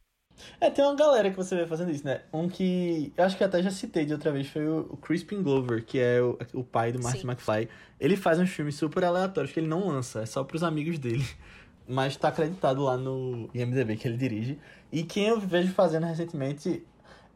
É, 0.61 0.71
tem 0.71 0.85
uma 0.85 0.95
galera 0.95 1.31
que 1.31 1.37
você 1.37 1.57
vê 1.57 1.67
fazendo 1.67 1.91
isso, 1.91 2.05
né? 2.05 2.23
Um 2.33 2.49
que 2.49 3.13
eu 3.17 3.25
acho 3.25 3.37
que 3.37 3.45
até 3.45 3.63
já 3.63 3.71
citei 3.71 4.05
de 4.05 4.13
outra 4.13 4.31
vez 4.33 4.49
foi 4.49 4.67
o, 4.67 4.81
o 4.91 4.97
Crispin 4.97 5.43
Glover, 5.43 5.85
que 5.85 5.99
é 5.99 6.21
o, 6.21 6.39
o 6.55 6.65
pai 6.65 6.93
do 6.93 7.03
Martin 7.03 7.21
Sim. 7.21 7.29
McFly. 7.29 7.69
Ele 8.01 8.17
faz 8.17 8.39
uns 8.39 8.51
filmes 8.51 8.75
super 8.75 9.05
aleatórios 9.05 9.53
que 9.53 9.61
ele 9.61 9.69
não 9.69 9.89
lança, 9.89 10.21
é 10.23 10.27
só 10.27 10.45
pros 10.45 10.63
amigos 10.63 10.99
dele. 10.99 11.27
Mas 11.87 12.17
tá 12.17 12.29
acreditado 12.29 12.83
lá 12.83 12.97
no 12.97 13.49
IMDB 13.55 13.97
que 13.97 14.07
ele 14.07 14.17
dirige. 14.17 14.59
E 14.93 15.03
quem 15.03 15.29
eu 15.29 15.41
vejo 15.41 15.73
fazendo 15.73 16.05
recentemente 16.05 16.85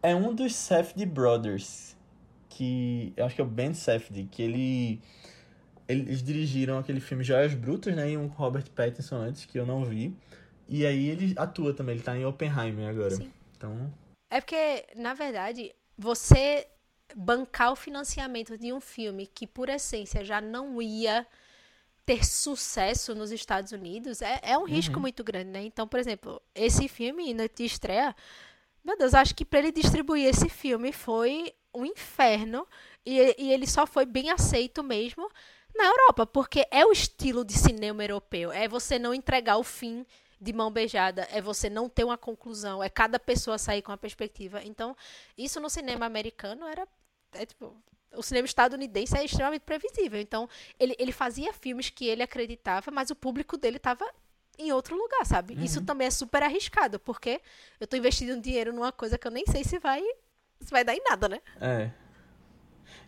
é 0.02 0.14
um 0.14 0.34
dos 0.34 0.54
Safdie 0.54 1.06
Brothers, 1.06 1.96
que 2.50 3.12
eu 3.16 3.24
acho 3.24 3.34
que 3.34 3.40
é 3.40 3.44
o 3.44 3.46
Ben 3.46 3.72
Safdie, 3.72 4.28
que 4.30 4.42
ele 4.42 5.00
eles 5.88 6.22
dirigiram 6.22 6.78
aquele 6.78 7.00
filme 7.00 7.24
Joias 7.24 7.54
Brutas, 7.54 7.94
né, 7.94 8.10
e 8.10 8.16
um 8.16 8.28
com 8.28 8.42
Robert 8.42 8.64
Pattinson 8.74 9.16
antes 9.16 9.44
que 9.44 9.58
eu 9.58 9.66
não 9.66 9.84
vi. 9.84 10.14
E 10.72 10.86
aí 10.86 11.10
ele 11.10 11.34
atua 11.36 11.74
também, 11.74 11.96
ele 11.96 12.02
tá 12.02 12.16
em 12.16 12.24
Oppenheimer 12.24 12.88
agora. 12.88 13.14
Sim. 13.14 13.30
Então, 13.54 13.92
É 14.30 14.40
porque, 14.40 14.86
na 14.96 15.12
verdade, 15.12 15.70
você 15.98 16.66
bancar 17.14 17.72
o 17.72 17.76
financiamento 17.76 18.56
de 18.56 18.72
um 18.72 18.80
filme 18.80 19.26
que, 19.26 19.46
por 19.46 19.68
essência, 19.68 20.24
já 20.24 20.40
não 20.40 20.80
ia 20.80 21.26
ter 22.06 22.24
sucesso 22.24 23.14
nos 23.14 23.30
Estados 23.30 23.70
Unidos 23.70 24.22
é, 24.22 24.40
é 24.42 24.56
um 24.56 24.64
risco 24.64 24.98
muito 24.98 25.22
grande, 25.22 25.50
né? 25.50 25.62
Então, 25.62 25.86
por 25.86 26.00
exemplo, 26.00 26.40
esse 26.54 26.88
filme, 26.88 27.34
Noite 27.34 27.56
de 27.58 27.64
Estreia, 27.66 28.16
meu 28.82 28.96
Deus, 28.96 29.12
acho 29.12 29.34
que 29.34 29.44
para 29.44 29.58
ele 29.58 29.72
distribuir 29.72 30.26
esse 30.26 30.48
filme 30.48 30.90
foi 30.90 31.52
um 31.74 31.84
inferno 31.84 32.66
e, 33.04 33.36
e 33.38 33.52
ele 33.52 33.66
só 33.66 33.86
foi 33.86 34.06
bem 34.06 34.30
aceito 34.30 34.82
mesmo 34.82 35.30
na 35.76 35.84
Europa, 35.84 36.26
porque 36.26 36.66
é 36.70 36.84
o 36.86 36.92
estilo 36.92 37.44
de 37.44 37.52
cinema 37.52 38.02
europeu, 38.02 38.50
é 38.50 38.66
você 38.66 38.98
não 38.98 39.12
entregar 39.12 39.58
o 39.58 39.62
fim 39.62 40.06
de 40.42 40.52
mão 40.52 40.72
beijada, 40.72 41.28
é 41.30 41.40
você 41.40 41.70
não 41.70 41.88
ter 41.88 42.02
uma 42.02 42.18
conclusão, 42.18 42.82
é 42.82 42.88
cada 42.88 43.18
pessoa 43.18 43.58
sair 43.58 43.80
com 43.80 43.92
a 43.92 43.96
perspectiva. 43.96 44.60
Então, 44.64 44.96
isso 45.38 45.60
no 45.60 45.70
cinema 45.70 46.04
americano 46.04 46.66
era 46.66 46.86
é 47.34 47.46
tipo, 47.46 47.72
o 48.12 48.22
cinema 48.22 48.44
estadunidense 48.44 49.16
é 49.16 49.24
extremamente 49.24 49.62
previsível. 49.62 50.20
Então, 50.20 50.48
ele, 50.80 50.96
ele 50.98 51.12
fazia 51.12 51.52
filmes 51.52 51.90
que 51.90 52.06
ele 52.06 52.24
acreditava, 52.24 52.90
mas 52.90 53.10
o 53.10 53.14
público 53.14 53.56
dele 53.56 53.76
estava 53.76 54.04
em 54.58 54.72
outro 54.72 54.96
lugar, 54.96 55.24
sabe? 55.24 55.54
Isso 55.64 55.80
também 55.82 56.08
é 56.08 56.10
super 56.10 56.42
arriscado, 56.42 56.98
porque 56.98 57.40
eu 57.80 57.86
tô 57.86 57.96
investindo 57.96 58.40
dinheiro 58.40 58.72
numa 58.72 58.92
coisa 58.92 59.16
que 59.16 59.26
eu 59.26 59.30
nem 59.30 59.46
sei 59.46 59.62
se 59.62 59.78
vai 59.78 60.02
se 60.60 60.70
vai 60.70 60.84
dar 60.84 60.94
em 60.94 61.02
nada, 61.08 61.28
né? 61.28 61.40
é. 61.60 61.90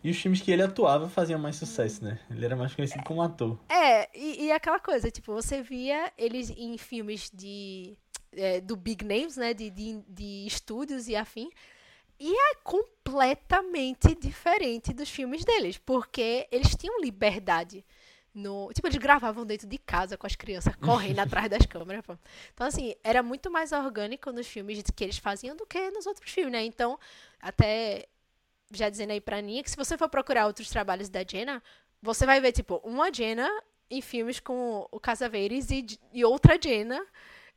E 0.04 0.10
os 0.10 0.18
filmes 0.18 0.42
que 0.42 0.52
ele 0.52 0.62
atuava 0.62 1.08
faziam 1.08 1.40
mais 1.40 1.56
sucesso, 1.56 2.04
né? 2.04 2.20
Ele 2.30 2.44
era 2.44 2.54
mais 2.54 2.74
conhecido 2.74 3.02
como 3.04 3.22
ator. 3.22 3.58
É, 3.70 4.08
e, 4.14 4.44
e 4.44 4.52
aquela 4.52 4.78
coisa, 4.78 5.10
tipo, 5.10 5.32
você 5.32 5.62
via 5.62 6.12
eles 6.18 6.50
em 6.50 6.76
filmes 6.76 7.30
de 7.32 7.96
é, 8.36 8.60
do 8.60 8.76
big 8.76 9.04
names, 9.04 9.36
né, 9.36 9.54
de, 9.54 9.70
de, 9.70 10.02
de 10.06 10.46
estúdios 10.46 11.08
e 11.08 11.16
afim, 11.16 11.50
e 12.18 12.32
é 12.32 12.54
completamente 12.62 14.14
diferente 14.14 14.92
dos 14.92 15.08
filmes 15.08 15.44
deles, 15.44 15.78
porque 15.78 16.46
eles 16.50 16.74
tinham 16.76 17.00
liberdade. 17.00 17.84
No, 18.32 18.68
tipo, 18.74 18.88
eles 18.88 18.98
gravavam 18.98 19.46
dentro 19.46 19.68
de 19.68 19.78
casa 19.78 20.18
com 20.18 20.26
as 20.26 20.34
crianças 20.34 20.74
correndo 20.76 21.20
atrás 21.20 21.48
das 21.48 21.64
câmeras. 21.66 22.04
pô. 22.04 22.18
Então, 22.52 22.66
assim, 22.66 22.94
era 23.04 23.22
muito 23.22 23.50
mais 23.50 23.70
orgânico 23.70 24.32
nos 24.32 24.46
filmes 24.48 24.82
que 24.94 25.04
eles 25.04 25.18
faziam 25.18 25.54
do 25.56 25.64
que 25.64 25.90
nos 25.90 26.04
outros 26.04 26.30
filmes, 26.32 26.52
né? 26.52 26.64
Então, 26.64 26.98
até 27.40 28.08
já 28.74 28.88
dizendo 28.88 29.10
aí 29.10 29.20
pra 29.20 29.38
Aninha 29.38 29.62
que 29.62 29.70
se 29.70 29.76
você 29.76 29.96
for 29.96 30.08
procurar 30.08 30.46
outros 30.46 30.68
trabalhos 30.68 31.08
da 31.08 31.24
Jenna, 31.24 31.62
você 32.02 32.26
vai 32.26 32.40
ver, 32.40 32.52
tipo, 32.52 32.80
uma 32.84 33.12
Jenna 33.12 33.48
em 33.90 34.00
filmes 34.00 34.40
com 34.40 34.86
o 34.90 35.00
Casaveires 35.00 35.70
e, 35.70 35.86
e 36.12 36.24
outra 36.24 36.58
Jenna. 36.62 37.00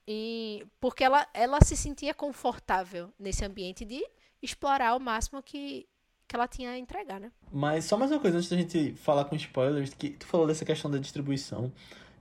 E, 0.07 0.65
porque 0.79 1.03
ela, 1.03 1.27
ela 1.33 1.59
se 1.61 1.75
sentia 1.75 2.13
confortável 2.13 3.11
nesse 3.19 3.43
ambiente 3.43 3.83
de 3.83 4.01
explorar 4.41 4.95
o 4.95 4.99
máximo 4.99 5.43
que, 5.43 5.85
que 6.25 6.35
ela 6.35 6.47
tinha 6.47 6.71
a 6.71 6.77
entregar, 6.77 7.19
né? 7.19 7.29
Mas 7.51 7.85
só 7.85 7.97
mais 7.97 8.09
uma 8.11 8.19
coisa 8.19 8.37
antes 8.37 8.49
da 8.49 8.55
gente 8.55 8.93
falar 8.93 9.25
com 9.25 9.35
spoilers, 9.35 9.93
que 9.93 10.11
tu 10.11 10.25
falou 10.25 10.47
dessa 10.47 10.63
questão 10.63 10.89
da 10.89 10.97
distribuição. 10.97 11.71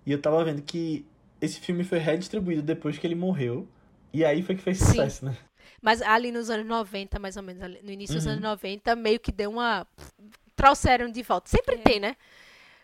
E 0.05 0.11
eu 0.11 0.21
tava 0.21 0.43
vendo 0.45 0.63
que 0.63 1.07
esse 1.41 1.61
filme 1.61 1.85
foi 1.85 1.99
redistribuído 1.99 2.63
depois 2.63 2.99
que 2.99 3.07
ele 3.07 3.15
morreu. 3.15 3.69
E 4.13 4.25
aí 4.25 4.43
foi 4.43 4.57
que 4.57 4.63
fez 4.63 4.79
Sim. 4.79 4.87
sucesso, 4.87 5.25
né? 5.27 5.37
Mas 5.87 6.03
ali 6.03 6.33
nos 6.33 6.51
anos 6.51 6.67
90, 6.67 7.17
mais 7.21 7.37
ou 7.37 7.45
menos, 7.45 7.63
ali 7.63 7.81
no 7.81 7.93
início 7.93 8.17
dos 8.17 8.27
Uhum. 8.27 8.33
anos 8.33 8.43
90, 8.43 8.97
meio 8.97 9.21
que 9.21 9.31
deu 9.31 9.53
uma. 9.53 9.87
Trouxeram 10.57 11.09
de 11.09 11.23
volta. 11.23 11.49
Sempre 11.49 11.77
É. 11.77 11.79
tem, 11.79 12.01
né? 12.01 12.17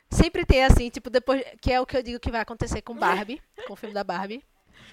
Sempre 0.09 0.44
tem 0.47 0.62
assim, 0.62 0.88
tipo, 0.88 1.11
depois. 1.11 1.42
Que 1.61 1.73
é 1.73 1.80
o 1.80 1.85
que 1.87 1.97
eu 1.97 2.02
digo 2.04 2.21
que 2.21 2.30
vai 2.30 2.40
acontecer 2.42 2.80
com 2.80 2.94
Barbie, 2.94 3.42
com 3.66 3.73
o 3.73 3.76
filme 3.76 3.92
da 3.92 4.04
Barbie. 4.04 4.40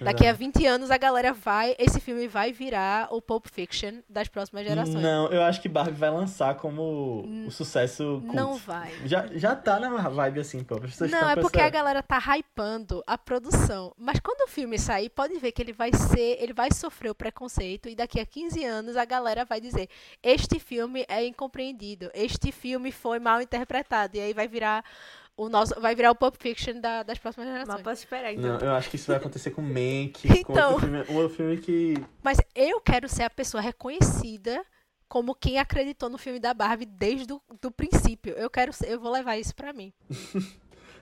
Daqui 0.02 0.26
a 0.26 0.34
20 0.34 0.66
anos 0.66 0.92
a 0.92 0.98
galera 0.98 1.34
vai. 1.34 1.76
Esse 1.78 2.00
filme 2.00 2.28
vai 2.28 2.52
virar 2.52 3.08
o 3.12 3.22
Pulp 3.22 3.48
Fiction 3.48 3.96
das 4.10 4.28
próximas 4.28 4.66
gerações. 4.66 5.02
Não, 5.02 5.28
eu 5.28 5.42
acho 5.44 5.62
que 5.62 5.68
Barbie 5.68 5.98
vai 5.98 6.10
lançar 6.10 6.56
como 6.56 7.26
o 7.46 7.52
sucesso 7.52 8.22
cult. 8.22 8.36
Não 8.36 8.56
vai. 8.56 8.92
Já, 9.06 9.28
já 9.34 9.56
tá 9.56 9.80
na 9.80 9.90
vibe 10.10 10.40
assim, 10.40 10.64
pô. 10.64 10.80
Pessoas 10.80 11.12
Não, 11.12 11.30
é 11.30 11.36
porque 11.36 11.60
a 11.60 11.70
galera 11.70 12.02
tá 12.02 12.18
hypando 12.18 13.04
a 13.06 13.18
produção. 13.18 13.94
Mas 13.98 14.20
quando 14.20 14.42
o 14.42 14.48
filme 14.48 14.80
sair, 14.80 15.10
pode 15.10 15.38
ver 15.38 15.52
que 15.52 15.62
ele 15.62 15.74
vai 15.74 15.92
ser, 15.94 16.38
ele 16.42 16.54
vai 16.54 16.72
sofrer 16.72 17.10
o 17.10 17.16
preconceito 17.16 17.90
e 17.90 17.96
daqui 17.96 18.20
a 18.20 18.26
15 18.26 18.64
anos 18.64 18.98
a 18.98 19.06
galera 19.06 19.44
vai 19.44 19.60
dizer: 19.60 19.90
"Este 20.24 20.60
filme 20.60 21.06
é 21.08 21.26
incompreendido, 21.26 22.10
este 22.14 22.52
filme 22.52 22.92
foi 22.92 23.20
mal 23.20 23.42
interpretado". 23.42 24.16
E 24.18 24.22
aí 24.22 24.34
vai 24.34 24.48
virar 24.48 24.84
o 25.46 25.50
nosso, 25.50 25.80
vai 25.80 25.96
virar 25.96 26.12
o 26.12 26.16
Pulp 26.16 26.36
Fiction 26.40 26.80
da- 26.82 27.04
das 27.04 27.18
próximas 27.18 27.48
Mas 27.48 27.60
gerações. 27.60 27.82
posso 27.84 28.04
esperar, 28.04 28.34
então. 28.34 28.58
Não, 28.58 28.60
eu 28.60 28.72
acho 28.74 28.90
que 28.90 28.96
isso 28.96 29.08
vai 29.08 29.18
acontecer 29.18 29.52
com 29.52 29.62
Mank, 29.62 30.14
com 30.44 30.52
Então. 30.54 30.74
outro 30.74 30.88
filme, 30.88 31.06
um 31.26 31.30
filme 31.30 31.58
que... 31.58 31.94
Mas 32.24 32.40
eu 32.56 32.80
quero 32.82 33.08
ser 33.08 33.24
a 33.24 33.30
pessoa 33.30 33.62
reconhecida 33.62 34.64
como 35.08 35.34
quem 35.34 35.58
acreditou 35.58 36.10
no 36.10 36.18
filme 36.18 36.40
da 36.40 36.54
Barbie 36.54 36.86
desde 36.86 37.34
o 37.34 37.42
do 37.62 37.72
princípio. 37.72 38.34
Eu 38.34 38.50
quero 38.50 38.72
ser, 38.72 38.92
eu 38.92 39.00
vou 39.00 39.12
levar 39.12 39.38
isso 39.38 39.56
pra 39.56 39.74
mim. 39.74 39.92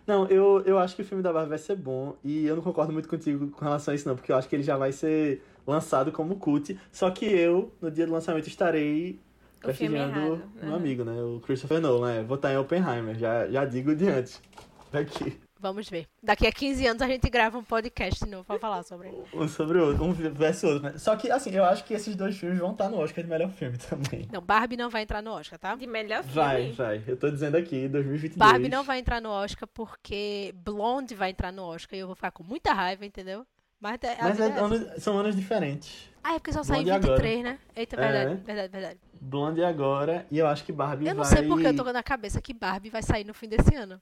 Não, 0.07 0.25
eu, 0.27 0.61
eu 0.65 0.79
acho 0.79 0.95
que 0.95 1.01
o 1.01 1.05
filme 1.05 1.21
da 1.21 1.33
Barbie 1.33 1.49
vai 1.49 1.57
ser 1.57 1.75
bom 1.75 2.15
e 2.23 2.45
eu 2.45 2.55
não 2.55 2.63
concordo 2.63 2.93
muito 2.93 3.09
contigo 3.09 3.49
com 3.51 3.65
relação 3.65 3.91
a 3.91 3.95
isso, 3.95 4.07
não, 4.07 4.15
porque 4.15 4.31
eu 4.31 4.37
acho 4.37 4.47
que 4.47 4.55
ele 4.55 4.63
já 4.63 4.77
vai 4.77 4.93
ser 4.93 5.43
lançado 5.65 6.13
como 6.13 6.37
cult. 6.37 6.79
Só 6.93 7.11
que 7.11 7.25
eu, 7.25 7.73
no 7.81 7.91
dia 7.91 8.05
do 8.07 8.13
lançamento, 8.13 8.47
estarei 8.47 9.19
prestigiando 9.59 10.19
errado. 10.19 10.51
meu 10.61 10.75
amigo, 10.75 11.03
né? 11.03 11.21
O 11.21 11.39
Christopher 11.41 11.79
Nolan, 11.81 12.15
né? 12.17 12.23
Vou 12.23 12.35
estar 12.35 12.51
em 12.53 12.57
Oppenheimer, 12.57 13.17
já, 13.17 13.47
já 13.47 13.65
digo 13.65 13.95
de 13.95 14.07
antes. 14.07 14.41
Daqui. 14.91 15.39
Vamos 15.59 15.89
ver. 15.89 16.05
Daqui 16.21 16.45
a 16.45 16.51
15 16.51 16.85
anos 16.85 17.01
a 17.01 17.07
gente 17.07 17.27
grava 17.31 17.57
um 17.57 17.63
podcast 17.63 18.23
de 18.23 18.29
novo 18.29 18.43
pra 18.45 18.59
falar 18.59 18.83
sobre. 18.83 19.11
Um 19.33 19.47
sobre 19.47 19.79
o 19.79 19.87
outro, 19.87 20.03
um 20.03 20.13
versus 20.13 20.63
o 20.63 20.67
outro, 20.67 20.83
né? 20.83 20.97
Só 20.99 21.15
que, 21.15 21.31
assim, 21.31 21.49
eu 21.49 21.65
acho 21.65 21.83
que 21.83 21.95
esses 21.95 22.15
dois 22.15 22.37
filmes 22.37 22.59
vão 22.59 22.73
estar 22.73 22.87
no 22.89 22.97
Oscar 22.99 23.23
de 23.23 23.29
melhor 23.29 23.49
filme 23.49 23.75
também. 23.89 24.27
Não, 24.31 24.39
Barbie 24.39 24.77
não 24.77 24.87
vai 24.87 25.01
entrar 25.01 25.19
no 25.23 25.31
Oscar, 25.31 25.57
tá? 25.57 25.75
De 25.75 25.87
melhor 25.87 26.21
filme. 26.23 26.35
Vai, 26.35 26.71
vai. 26.73 27.03
Eu 27.07 27.17
tô 27.17 27.31
dizendo 27.31 27.57
aqui, 27.57 27.87
2022. 27.87 28.37
Barbie 28.37 28.69
não 28.69 28.83
vai 28.83 28.99
entrar 28.99 29.19
no 29.19 29.29
Oscar 29.29 29.67
porque 29.73 30.53
Blonde 30.63 31.15
vai 31.15 31.31
entrar 31.31 31.51
no 31.51 31.63
Oscar 31.63 31.97
e 31.97 32.01
eu 32.01 32.07
vou 32.07 32.15
ficar 32.15 32.29
com 32.29 32.43
muita 32.43 32.71
raiva, 32.71 33.03
entendeu? 33.03 33.43
Mas, 33.81 33.97
é- 34.03 34.17
Mas 34.21 34.39
é 34.39 34.47
é 34.49 34.59
anos- 34.59 35.03
são 35.03 35.17
anos 35.17 35.35
diferentes. 35.35 36.07
Ah, 36.23 36.35
é 36.35 36.39
porque 36.39 36.53
só 36.53 36.61
sai 36.63 36.81
em 36.81 36.83
Blonde 36.83 37.05
agora. 37.07 37.21
23, 37.21 37.43
né? 37.43 37.59
Eita, 37.75 37.95
É. 37.95 37.99
verdade, 37.99 38.41
verdade, 38.43 38.71
verdade. 38.71 38.99
Blonde 39.27 39.63
agora, 39.63 40.25
e 40.31 40.37
eu 40.39 40.47
acho 40.47 40.63
que 40.63 40.71
Barbie 40.71 41.05
Eu 41.07 41.15
não 41.15 41.23
vai... 41.23 41.33
sei 41.37 41.47
porque 41.47 41.67
eu 41.67 41.75
tô 41.75 41.83
na 41.91 42.01
cabeça 42.03 42.41
que 42.41 42.53
Barbie 42.53 42.89
vai 42.89 43.03
sair 43.03 43.25
no 43.25 43.33
fim 43.33 43.49
desse 43.49 43.75
ano. 43.75 44.01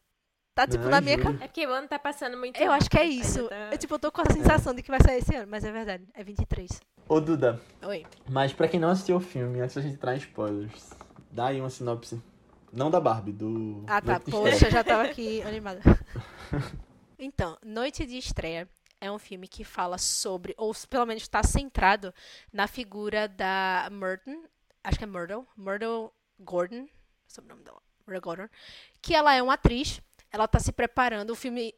Tá 0.54 0.66
tipo 0.68 0.84
Não, 0.86 0.92
na 0.92 1.02
minha 1.02 1.18
cabeça. 1.18 1.44
É 1.44 1.48
porque 1.48 1.68
o 1.68 1.70
ano 1.72 1.88
tá 1.88 2.00
passando 2.00 2.38
muito 2.38 2.58
Eu 2.62 2.72
acho 2.72 2.90
que 2.90 2.98
é 2.98 3.04
isso. 3.06 3.50
Tá- 3.50 3.70
Eu, 3.74 3.78
tipo, 3.78 3.94
eu 3.96 4.00
tô 4.00 4.12
com 4.12 4.22
a 4.22 4.32
sensação 4.32 4.74
de 4.74 4.82
que 4.82 4.90
vai 4.90 5.02
sair 5.02 5.18
esse 5.18 5.36
ano, 5.36 5.48
mas 5.50 5.66
é 5.66 5.72
verdade. 5.72 6.08
É 6.14 6.24
23. 6.24 6.80
Ô, 7.10 7.20
Duda, 7.20 7.60
Oi. 7.84 8.06
mas 8.30 8.54
pra 8.54 8.68
quem 8.68 8.80
não 8.80 8.90
assistiu 8.90 9.18
o 9.18 9.20
filme, 9.20 9.60
antes 9.60 9.76
da 9.76 9.82
gente 9.82 9.96
entrar 9.96 10.14
em 10.16 10.18
spoilers, 10.20 10.92
dá 11.32 11.48
aí 11.48 11.60
uma 11.60 11.70
sinopse. 11.70 12.22
Não 12.72 12.90
da 12.92 13.00
Barbie, 13.02 13.32
do... 13.34 13.84
Ah, 13.88 14.02
tá. 14.02 14.14
Noite 14.14 14.32
Poxa, 14.32 14.70
já 14.72 14.84
tava 14.84 15.04
aqui 15.10 15.42
animada. 15.42 15.82
Então, 17.18 17.58
Noite 17.66 18.06
de 18.06 18.18
Estreia 18.18 18.68
é 19.00 19.12
um 19.12 19.18
filme 19.18 19.48
que 19.48 19.64
fala 19.64 19.98
sobre, 19.98 20.54
ou 20.58 20.74
pelo 20.90 21.06
menos 21.06 21.24
está 21.24 21.42
centrado 21.44 22.14
na 22.52 22.68
figura 22.68 23.28
da 23.28 23.88
Myrtle, 23.92 24.44
acho 24.86 24.98
que 24.98 25.04
é 25.04 25.08
Myrtle, 25.08 25.46
Myrtle 25.58 26.12
Gordon, 26.40 26.88
sobrenome 27.28 27.64
dela, 27.64 27.82
Myrtle 28.08 28.22
Gordon, 28.22 28.50
que 29.02 29.14
ela 29.14 29.34
é 29.34 29.42
uma 29.42 29.56
atriz, 29.56 30.02
ela 30.32 30.46
está 30.46 30.60
se 30.60 30.72
preparando, 30.72 31.32
o 31.32 31.36
filme 31.36 31.74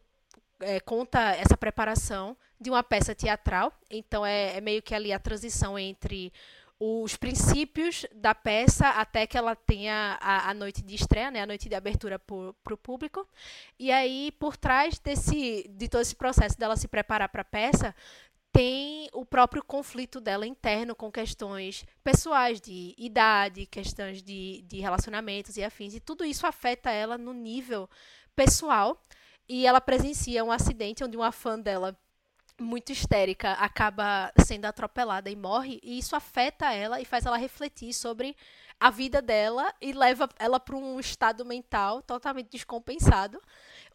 é, 0.60 0.80
conta 0.80 1.20
essa 1.36 1.58
preparação 1.58 2.38
de 2.60 2.70
uma 2.70 2.84
peça 2.84 3.16
teatral, 3.16 3.72
então 3.90 4.26
é, 4.26 4.58
é 4.58 4.62
meio 4.62 4.82
que 4.82 4.94
ali 4.94 5.14
a 5.14 5.20
transição 5.20 5.78
entre 5.78 6.34
os 6.80 7.16
princípios 7.18 8.06
da 8.14 8.36
peça 8.36 8.90
até 8.90 9.26
que 9.26 9.38
ela 9.38 9.56
tenha 9.56 10.18
a, 10.22 10.52
a 10.52 10.54
noite 10.54 10.84
de 10.84 10.94
estreia, 10.94 11.32
né, 11.32 11.42
a 11.42 11.48
noite 11.48 11.68
de 11.68 11.74
abertura 11.74 12.20
para 12.20 12.74
o 12.74 12.78
público. 12.78 13.28
E 13.80 13.92
aí, 13.92 14.32
por 14.34 14.56
trás 14.56 15.00
desse, 15.00 15.68
de 15.70 15.90
todo 15.90 16.02
esse 16.02 16.16
processo 16.16 16.58
dela 16.58 16.76
se 16.76 16.88
preparar 16.88 17.30
para 17.30 17.42
a 17.42 17.46
peça, 17.46 17.96
tem 18.58 19.08
o 19.14 19.24
próprio 19.24 19.64
conflito 19.64 20.20
dela 20.20 20.48
interno 20.48 20.96
com 20.96 21.12
questões 21.12 21.86
pessoais, 22.04 22.60
de 22.60 22.96
idade, 22.98 23.68
questões 23.68 24.24
de, 24.24 24.64
de 24.64 24.80
relacionamentos 24.80 25.58
e 25.58 25.64
afins. 25.64 25.94
E 25.94 26.00
tudo 26.00 26.26
isso 26.26 26.48
afeta 26.48 26.90
ela 26.90 27.20
no 27.20 27.34
nível 27.34 27.88
pessoal. 28.36 29.00
E 29.48 29.68
ela 29.68 29.80
presencia 29.80 30.44
um 30.44 30.52
acidente 30.52 31.04
onde 31.04 31.16
uma 31.16 31.32
fã 31.32 31.60
dela 31.60 31.96
muito 32.60 32.92
histérica 32.92 33.52
acaba 33.54 34.34
sendo 34.44 34.66
atropelada 34.66 35.30
e 35.30 35.36
morre, 35.36 35.80
e 35.84 36.00
isso 36.00 36.16
afeta 36.16 36.74
ela 36.74 37.00
e 37.00 37.06
faz 37.06 37.28
ela 37.28 37.38
refletir 37.38 37.94
sobre 37.94 38.36
a 38.80 38.90
vida 38.90 39.22
dela 39.22 39.72
e 39.80 39.94
leva 39.94 40.28
ela 40.40 40.60
para 40.60 40.76
um 40.76 41.00
estado 41.00 41.46
mental 41.46 42.02
totalmente 42.02 42.50
descompensado, 42.50 43.40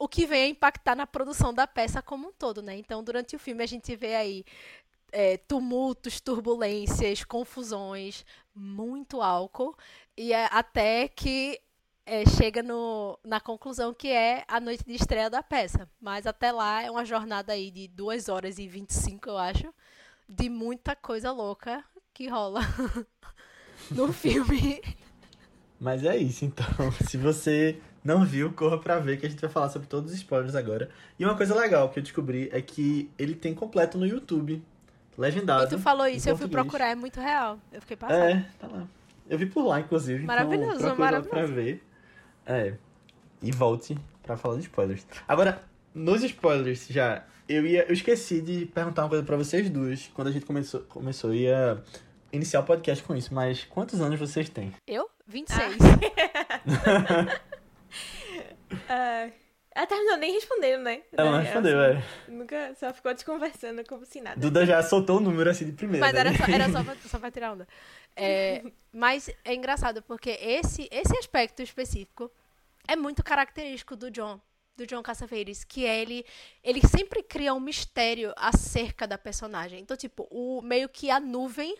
o 0.02 0.08
que 0.08 0.26
vem 0.26 0.42
a 0.42 0.48
impactar 0.48 0.96
na 0.96 1.06
produção 1.06 1.54
da 1.54 1.64
peça 1.64 2.02
como 2.02 2.26
um 2.26 2.32
todo, 2.32 2.60
né? 2.60 2.76
Então, 2.76 3.04
durante 3.04 3.36
o 3.36 3.38
filme 3.38 3.62
a 3.62 3.66
gente 3.68 3.94
vê 3.94 4.16
aí 4.16 4.44
é, 5.12 5.36
tumultos, 5.36 6.20
turbulências, 6.20 7.22
confusões, 7.22 8.24
muito 8.52 9.22
álcool 9.22 9.76
e 10.16 10.32
é, 10.32 10.48
até 10.50 11.06
que 11.06 11.60
é, 12.04 12.26
chega 12.26 12.64
no, 12.64 13.16
na 13.22 13.38
conclusão 13.38 13.94
que 13.94 14.08
é 14.08 14.44
a 14.48 14.58
noite 14.58 14.84
de 14.84 14.94
estreia 14.94 15.30
da 15.30 15.40
peça. 15.40 15.88
Mas 16.00 16.26
até 16.26 16.50
lá 16.50 16.82
é 16.82 16.90
uma 16.90 17.04
jornada 17.04 17.52
aí 17.52 17.70
de 17.70 17.86
2 17.86 18.28
horas 18.28 18.58
e 18.58 18.66
25, 18.66 19.28
eu 19.28 19.38
acho, 19.38 19.72
de 20.28 20.50
muita 20.50 20.96
coisa 20.96 21.30
louca 21.30 21.84
que 22.12 22.26
rola 22.26 22.62
no 23.88 24.12
filme. 24.12 24.82
Mas 25.78 26.02
é 26.02 26.16
isso, 26.16 26.44
então. 26.44 26.66
Se 27.08 27.16
você 27.16 27.80
não 28.04 28.24
viu, 28.24 28.52
corra 28.52 28.78
pra 28.78 28.98
ver 28.98 29.18
que 29.18 29.26
a 29.26 29.28
gente 29.28 29.40
vai 29.40 29.50
falar 29.50 29.68
sobre 29.68 29.86
todos 29.86 30.10
os 30.12 30.16
spoilers 30.18 30.54
agora. 30.54 30.90
E 31.18 31.24
uma 31.24 31.36
coisa 31.36 31.54
legal 31.54 31.88
que 31.88 31.98
eu 31.98 32.02
descobri 32.02 32.48
é 32.52 32.60
que 32.60 33.10
ele 33.18 33.34
tem 33.34 33.54
completo 33.54 33.96
no 33.96 34.06
YouTube. 34.06 34.62
Legendado. 35.16 35.64
E 35.64 35.68
tu 35.68 35.78
falou 35.78 36.06
isso, 36.06 36.28
eu 36.28 36.36
fui 36.36 36.48
procurar, 36.48 36.88
é 36.88 36.94
muito 36.94 37.20
real. 37.20 37.58
Eu 37.70 37.80
fiquei 37.80 37.96
passada. 37.96 38.30
É, 38.30 38.44
tá 38.58 38.66
lá. 38.66 38.86
Eu 39.28 39.38
vi 39.38 39.46
por 39.46 39.64
lá, 39.64 39.78
inclusive. 39.80 40.24
Maravilhoso, 40.24 40.80
então 40.80 40.96
maravilhoso. 40.96 41.28
pra 41.28 41.46
ver. 41.46 41.82
É. 42.46 42.74
E 43.42 43.52
volte 43.52 43.96
pra 44.22 44.36
falar 44.36 44.56
de 44.56 44.62
spoilers. 44.62 45.06
Agora, 45.28 45.62
nos 45.94 46.22
spoilers 46.22 46.86
já, 46.88 47.24
eu 47.48 47.66
ia. 47.66 47.84
Eu 47.84 47.92
esqueci 47.92 48.40
de 48.40 48.66
perguntar 48.66 49.02
uma 49.02 49.08
coisa 49.10 49.24
pra 49.24 49.36
vocês 49.36 49.68
duas. 49.68 50.10
Quando 50.14 50.28
a 50.28 50.30
gente 50.30 50.46
começou, 50.46 50.80
começou 50.82 51.34
ia 51.34 51.82
iniciar 52.32 52.60
o 52.60 52.64
podcast 52.64 53.04
com 53.04 53.14
isso, 53.14 53.34
mas 53.34 53.64
quantos 53.64 54.00
anos 54.00 54.18
vocês 54.18 54.48
têm? 54.48 54.72
Eu? 54.86 55.08
26. 55.26 55.76
Ah, 56.86 57.40
ela 59.74 59.86
terminou 59.86 60.16
nem 60.18 60.32
respondendo, 60.32 60.82
né? 60.82 61.02
Ela 61.12 61.30
não 61.30 61.40
respondeu, 61.40 61.80
é. 61.80 62.02
Nunca, 62.28 62.74
só 62.74 62.92
ficou 62.92 63.14
desconversando 63.14 63.82
como 63.86 64.04
se 64.04 64.20
nada. 64.20 64.38
Duda 64.38 64.66
já 64.66 64.82
soltou 64.82 65.16
o 65.16 65.20
número 65.20 65.50
assim 65.50 65.64
de 65.64 65.72
primeira. 65.72 66.06
Mas 66.06 66.14
era 66.14 66.30
né? 66.30 66.36
só, 66.36 66.44
era 66.44 66.70
só, 66.70 66.84
pra, 66.84 66.96
só 67.08 67.18
pra 67.18 67.30
tirar 67.30 67.52
onda. 67.52 67.66
É, 68.14 68.62
mas 68.92 69.30
é 69.44 69.54
engraçado 69.54 70.02
porque 70.02 70.30
esse, 70.40 70.88
esse 70.90 71.16
aspecto 71.16 71.62
específico 71.62 72.30
é 72.86 72.94
muito 72.94 73.22
característico 73.22 73.96
do 73.96 74.10
John, 74.10 74.38
do 74.76 74.86
John 74.86 75.02
Cassavetes, 75.02 75.64
que 75.64 75.86
é 75.86 76.00
ele, 76.00 76.26
ele 76.62 76.80
sempre 76.86 77.22
cria 77.22 77.54
um 77.54 77.60
mistério 77.60 78.32
acerca 78.36 79.06
da 79.06 79.16
personagem. 79.16 79.80
Então, 79.80 79.96
tipo, 79.96 80.28
o 80.30 80.60
meio 80.60 80.88
que 80.88 81.10
a 81.10 81.18
nuvem 81.18 81.74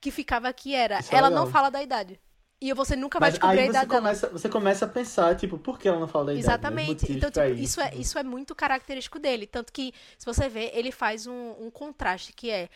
que 0.00 0.10
ficava 0.10 0.48
aqui 0.48 0.74
era, 0.74 1.00
Isso 1.00 1.14
é 1.14 1.18
ela 1.18 1.28
legal. 1.28 1.44
não 1.46 1.50
fala 1.50 1.70
da 1.70 1.82
idade. 1.82 2.20
E 2.66 2.72
você 2.74 2.94
nunca 2.96 3.20
vai 3.20 3.30
Mas 3.30 3.34
descobrir 3.34 3.60
a 3.60 3.62
aí 3.62 3.66
você 3.66 3.70
idade 3.70 3.90
dela. 3.90 4.00
começa, 4.02 4.28
você 4.28 4.48
começa 4.48 4.84
a 4.84 4.88
pensar, 4.88 5.36
tipo, 5.36 5.58
por 5.58 5.78
que 5.78 5.86
ela 5.88 6.00
não 6.00 6.08
fala 6.08 6.26
da 6.26 6.34
idade? 6.34 6.64
né? 6.64 6.76
Os 6.76 6.86
Exatamente. 6.86 6.86
motivos 6.86 7.16
Então, 7.16 7.30
pra 7.30 7.48
tipo, 7.48 7.62
isso 7.62 7.80
é, 7.80 7.90
isso 7.94 8.18
é 8.18 8.22
muito 8.24 8.54
característico 8.54 9.18
dele. 9.18 9.46
Tanto 9.46 9.72
que, 9.72 9.92
se 10.18 10.26
você 10.26 10.48
ver, 10.48 10.70
ele 10.74 10.90
faz 10.90 11.26
um, 11.26 11.54
um 11.60 11.70
contraste, 11.70 12.32
que 12.32 12.50
é 12.50 12.68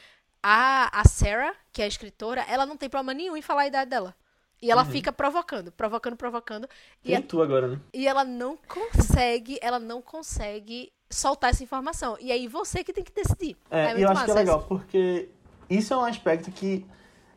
a, 0.42 1.00
a 1.00 1.04
Sarah, 1.04 1.54
que 1.72 1.82
é 1.82 1.84
a 1.86 1.88
escritora, 1.88 2.42
ela 2.48 2.66
não 2.66 2.76
tem 2.76 2.88
problema 2.88 3.14
nenhum 3.14 3.36
em 3.36 3.42
falar 3.42 3.62
a 3.62 3.66
idade 3.66 3.90
dela. 3.90 4.14
E 4.60 4.70
ela 4.70 4.84
Uhum. 4.84 4.90
fica 4.90 5.12
provocando, 5.12 5.72
provocando, 5.72 6.16
provocando. 6.16 6.68
E, 7.04 7.14
a- 7.14 7.22
tu 7.22 7.42
agora, 7.42 7.68
né? 7.68 7.80
e 7.92 8.06
ela 8.06 8.24
não 8.24 8.56
consegue, 8.56 9.58
ela 9.62 9.78
não 9.78 10.02
consegue 10.02 10.92
soltar 11.10 11.50
essa 11.50 11.62
informação. 11.64 12.16
E 12.20 12.30
aí 12.32 12.46
você 12.48 12.84
que 12.84 12.92
tem 12.92 13.04
que 13.04 13.12
decidir. 13.12 13.56
É, 13.70 13.84
muito 13.86 13.98
e 13.98 14.02
eu 14.02 14.10
acho 14.10 14.24
que 14.24 14.30
é 14.30 14.34
legal, 14.34 14.60
isso. 14.60 14.68
porque 14.68 15.28
isso 15.68 15.92
é 15.92 15.96
um 15.96 16.04
aspecto 16.04 16.50
que 16.50 16.86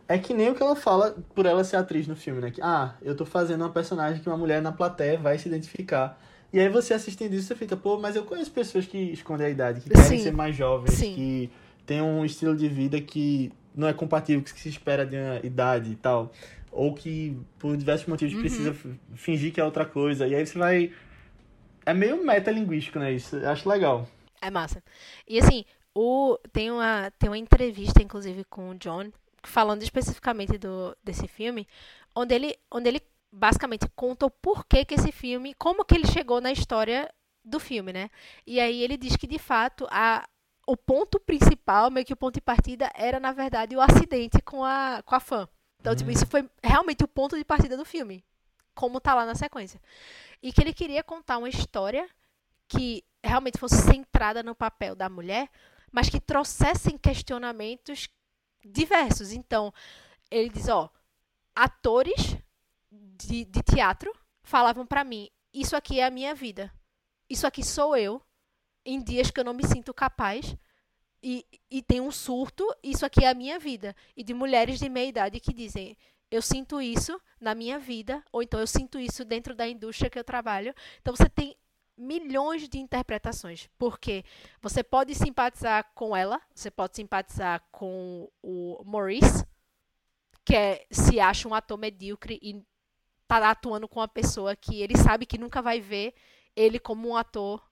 é 0.08 0.18
que 0.18 0.34
nem 0.34 0.50
o 0.50 0.56
que 0.56 0.62
ela 0.62 0.76
fala 0.76 1.16
por 1.34 1.46
ela 1.46 1.64
ser 1.64 1.78
atriz 1.78 2.08
no 2.08 2.16
filme, 2.16 2.42
né? 2.42 2.52
Que, 2.52 2.62
ah, 2.62 2.96
eu 3.02 3.16
tô 3.16 3.26
fazendo 3.26 3.62
uma 3.62 3.70
personagem 3.72 4.22
que 4.22 4.28
uma 4.28 4.38
mulher 4.38 4.62
na 4.62 4.72
plateia 4.72 5.18
vai 5.18 5.38
se 5.38 5.48
identificar. 5.48 6.20
E 6.54 6.60
aí 6.60 6.68
você 6.68 6.94
assistindo 6.94 7.34
isso, 7.34 7.48
você 7.48 7.56
fica, 7.56 7.78
pô, 7.78 7.98
mas 7.98 8.16
eu 8.16 8.24
conheço 8.24 8.52
pessoas 8.52 8.86
que 8.86 8.98
escondem 8.98 9.48
a 9.48 9.50
idade, 9.50 9.82
que 9.82 9.90
querem 9.90 10.04
Sim. 10.04 10.20
ser 10.20 10.34
mais 10.34 10.56
jovens, 10.56 10.94
Sim. 10.96 11.16
que 11.16 11.50
têm 11.86 12.02
um 12.02 12.26
estilo 12.26 12.56
de 12.56 12.68
vida 12.68 13.00
que 13.00 13.52
não 13.74 13.88
é 13.88 13.94
compatível 13.94 14.44
com 14.44 14.50
o 14.50 14.54
que 14.54 14.60
se 14.60 14.68
espera 14.70 15.06
de 15.06 15.16
uma 15.16 15.40
idade 15.46 15.92
e 15.92 15.96
tal. 15.96 16.32
Ou 16.72 16.94
que, 16.94 17.38
por 17.58 17.76
diversos 17.78 18.08
motivos, 18.08 18.34
Uhum. 18.34 18.42
precisa 18.42 18.76
fingir 19.16 19.54
que 19.54 19.62
é 19.62 19.64
outra 19.64 19.86
coisa. 19.86 20.28
E 20.28 20.36
aí 20.36 20.46
você 20.46 20.58
vai. 20.58 20.92
É 21.86 21.94
meio 21.94 22.24
metalinguístico, 22.26 23.00
né? 23.00 23.12
Isso 23.14 23.36
eu 23.38 23.50
acho 23.50 23.68
legal. 23.68 24.08
É 24.42 24.50
massa. 24.52 24.84
E 25.28 25.40
assim, 25.40 25.66
o, 25.96 26.38
tem, 26.52 26.72
uma, 26.72 27.12
tem 27.18 27.30
uma 27.30 27.38
entrevista, 27.38 28.02
inclusive, 28.02 28.44
com 28.46 28.70
o 28.70 28.76
John, 28.76 29.10
falando 29.44 29.84
especificamente 29.84 30.58
do, 30.58 30.96
desse 31.04 31.28
filme, 31.28 31.68
onde 32.16 32.36
ele, 32.36 32.56
onde 32.70 32.90
ele 32.90 33.02
basicamente 33.32 33.88
conta 33.96 34.26
o 34.26 34.32
porquê 34.32 34.84
que 34.84 34.96
esse 34.96 35.12
filme, 35.12 35.54
como 35.54 35.86
que 35.86 35.96
ele 35.96 36.08
chegou 36.08 36.42
na 36.42 36.52
história 36.52 37.10
do 37.44 37.60
filme, 37.60 37.94
né? 37.94 38.10
E 38.46 38.60
aí 38.60 38.84
ele 38.84 38.98
diz 38.98 39.16
que, 39.16 39.26
de 39.26 39.40
fato, 39.40 39.88
a, 39.90 40.28
o 40.68 40.78
ponto 40.78 41.20
principal, 41.20 41.90
meio 41.90 42.06
que 42.06 42.14
o 42.14 42.18
ponto 42.18 42.36
de 42.36 42.42
partida, 42.42 42.92
era, 42.94 43.20
na 43.20 43.32
verdade, 43.32 43.76
o 43.76 43.82
acidente 43.82 44.42
com 44.42 44.64
a, 44.64 45.02
com 45.06 45.16
a 45.16 45.20
fã. 45.20 45.48
Então, 45.80 45.96
tipo, 45.96 46.12
isso 46.12 46.28
foi 46.28 46.48
realmente 46.64 47.04
o 47.04 47.08
ponto 47.08 47.36
de 47.36 47.44
partida 47.44 47.76
do 47.76 47.86
filme, 47.86 48.24
como 48.76 49.02
tá 49.02 49.16
lá 49.16 49.26
na 49.26 49.34
sequência. 49.34 49.82
E 50.42 50.54
que 50.54 50.62
ele 50.62 50.74
queria 50.74 51.04
contar 51.04 51.38
uma 51.38 51.50
história 51.50 52.08
que 52.68 53.04
realmente 53.24 53.58
fosse 53.58 53.82
centrada 53.82 54.44
no 54.44 54.56
papel 54.56 54.96
da 54.96 55.10
mulher, 55.10 55.50
mas 55.92 56.10
que 56.10 56.20
trouxessem 56.20 56.98
questionamentos 56.98 58.08
diversos. 58.66 59.32
Então, 59.32 59.74
ele 60.30 60.50
diz, 60.50 60.68
ó, 60.68 60.90
atores 61.56 62.38
de, 62.92 63.46
de 63.46 63.64
teatro 63.64 64.12
falavam 64.44 64.86
pra 64.86 65.04
mim, 65.04 65.30
isso 65.54 65.76
aqui 65.76 66.00
é 66.00 66.06
a 66.06 66.12
minha 66.12 66.34
vida. 66.34 66.72
isso 67.30 67.46
aqui 67.48 67.64
sou 67.64 67.96
eu 67.96 68.22
em 68.86 69.02
dias 69.02 69.30
que 69.32 69.40
eu 69.40 69.44
não 69.44 69.54
me 69.54 69.66
sinto 69.66 69.94
capaz 69.94 70.56
e, 71.24 71.46
e 71.70 71.82
tem 71.82 72.02
um 72.02 72.12
surto, 72.12 72.68
isso 72.82 73.06
aqui 73.06 73.24
é 73.24 73.30
a 73.30 73.34
minha 73.34 73.60
vida. 73.60 73.96
E 74.16 74.24
de 74.24 74.34
mulheres 74.34 74.80
de 74.80 74.90
meia 74.90 75.08
idade 75.08 75.40
que 75.40 75.54
dizem, 75.54 75.96
eu 76.32 76.42
sinto 76.42 76.82
isso 76.82 77.22
na 77.40 77.54
minha 77.54 77.78
vida, 77.78 78.24
ou 78.32 78.42
então 78.42 78.60
eu 78.60 78.68
sinto 78.68 78.98
isso 78.98 79.24
dentro 79.24 79.54
da 79.54 79.68
indústria 79.68 80.10
que 80.10 80.18
eu 80.18 80.24
trabalho. 80.24 80.74
Então 81.00 81.16
você 81.16 81.30
tem 81.30 81.56
milhões 82.02 82.68
de 82.68 82.80
interpretações, 82.80 83.70
porque 83.78 84.26
você 84.62 84.84
pode 84.84 85.14
simpatizar 85.14 85.92
com 85.94 86.16
ela, 86.16 86.42
você 86.54 86.72
pode 86.72 86.96
simpatizar 86.96 87.64
com 87.72 88.30
o 88.42 88.82
Maurice, 88.84 89.46
que 90.44 90.56
é, 90.56 90.86
se 90.90 91.20
acha 91.20 91.48
um 91.48 91.54
ator 91.54 91.78
medíocre 91.78 92.40
e 92.42 92.66
tá 93.28 93.50
atuando 93.50 93.88
com 93.88 94.00
uma 94.00 94.08
pessoa 94.08 94.56
que 94.56 94.82
ele 94.82 94.98
sabe 94.98 95.26
que 95.26 95.38
nunca 95.38 95.62
vai 95.62 95.80
ver 95.80 96.14
ele 96.56 96.80
como 96.80 97.10
um 97.10 97.16
ator 97.16 97.64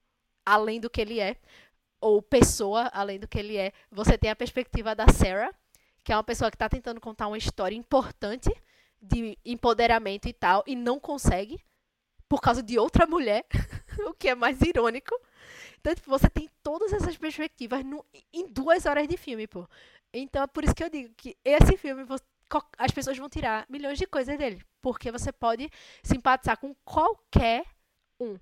além 0.46 0.80
do 0.80 0.89
que 0.89 1.02
ele 1.02 1.20
é, 1.20 1.36
ou 2.00 2.22
pessoa 2.22 2.89
além 2.94 3.20
do 3.20 3.28
que 3.28 3.39
ele 3.39 3.58
é. 3.58 3.74
Você 3.92 4.18
tem 4.18 4.30
a 4.30 4.36
perspectiva 4.36 4.96
da 4.96 5.08
Sarah, 5.08 5.54
que 6.04 6.13
é 6.13 6.15
uma 6.15 6.24
pessoa 6.24 6.50
que 6.50 6.56
está 6.56 6.70
tentando 6.70 7.02
contar 7.02 7.28
uma 7.28 7.38
história 7.38 7.76
importante 7.76 8.50
de 9.02 9.38
empoderamento 9.44 10.28
e 10.28 10.34
tal, 10.34 10.63
e 10.68 10.76
não 10.76 11.00
consegue, 11.00 11.60
por 12.30 12.39
causa 12.39 12.62
de 12.62 12.78
outra 12.78 13.08
mulher, 13.08 13.44
o 14.08 14.13
que 14.13 14.30
é 14.30 14.36
mais 14.36 14.62
irônico. 14.62 15.20
Então, 15.80 15.96
tipo, 15.96 16.10
você 16.10 16.30
tem 16.30 16.48
todas 16.62 16.94
essas 16.94 17.18
perspectivas 17.18 17.84
no, 17.84 18.06
em 18.32 18.48
duas 18.48 18.86
horas 18.86 19.08
de 19.08 19.18
filme, 19.18 19.48
pô. 19.48 19.68
Então, 20.13 20.44
é 20.44 20.48
por 20.48 20.63
isso 20.63 20.76
que 20.76 20.84
eu 20.84 20.89
digo 20.89 21.13
que 21.15 21.36
esse 21.44 21.76
filme, 21.76 22.06
as 22.78 22.92
pessoas 22.92 23.18
vão 23.18 23.28
tirar 23.28 23.65
milhões 23.68 23.98
de 23.98 24.06
coisas 24.06 24.38
dele. 24.38 24.63
Porque 24.82 25.12
você 25.12 25.32
pode 25.32 25.70
simpatizar 26.04 26.58
com 26.58 26.76
qualquer 26.86 27.65
um. 28.20 28.38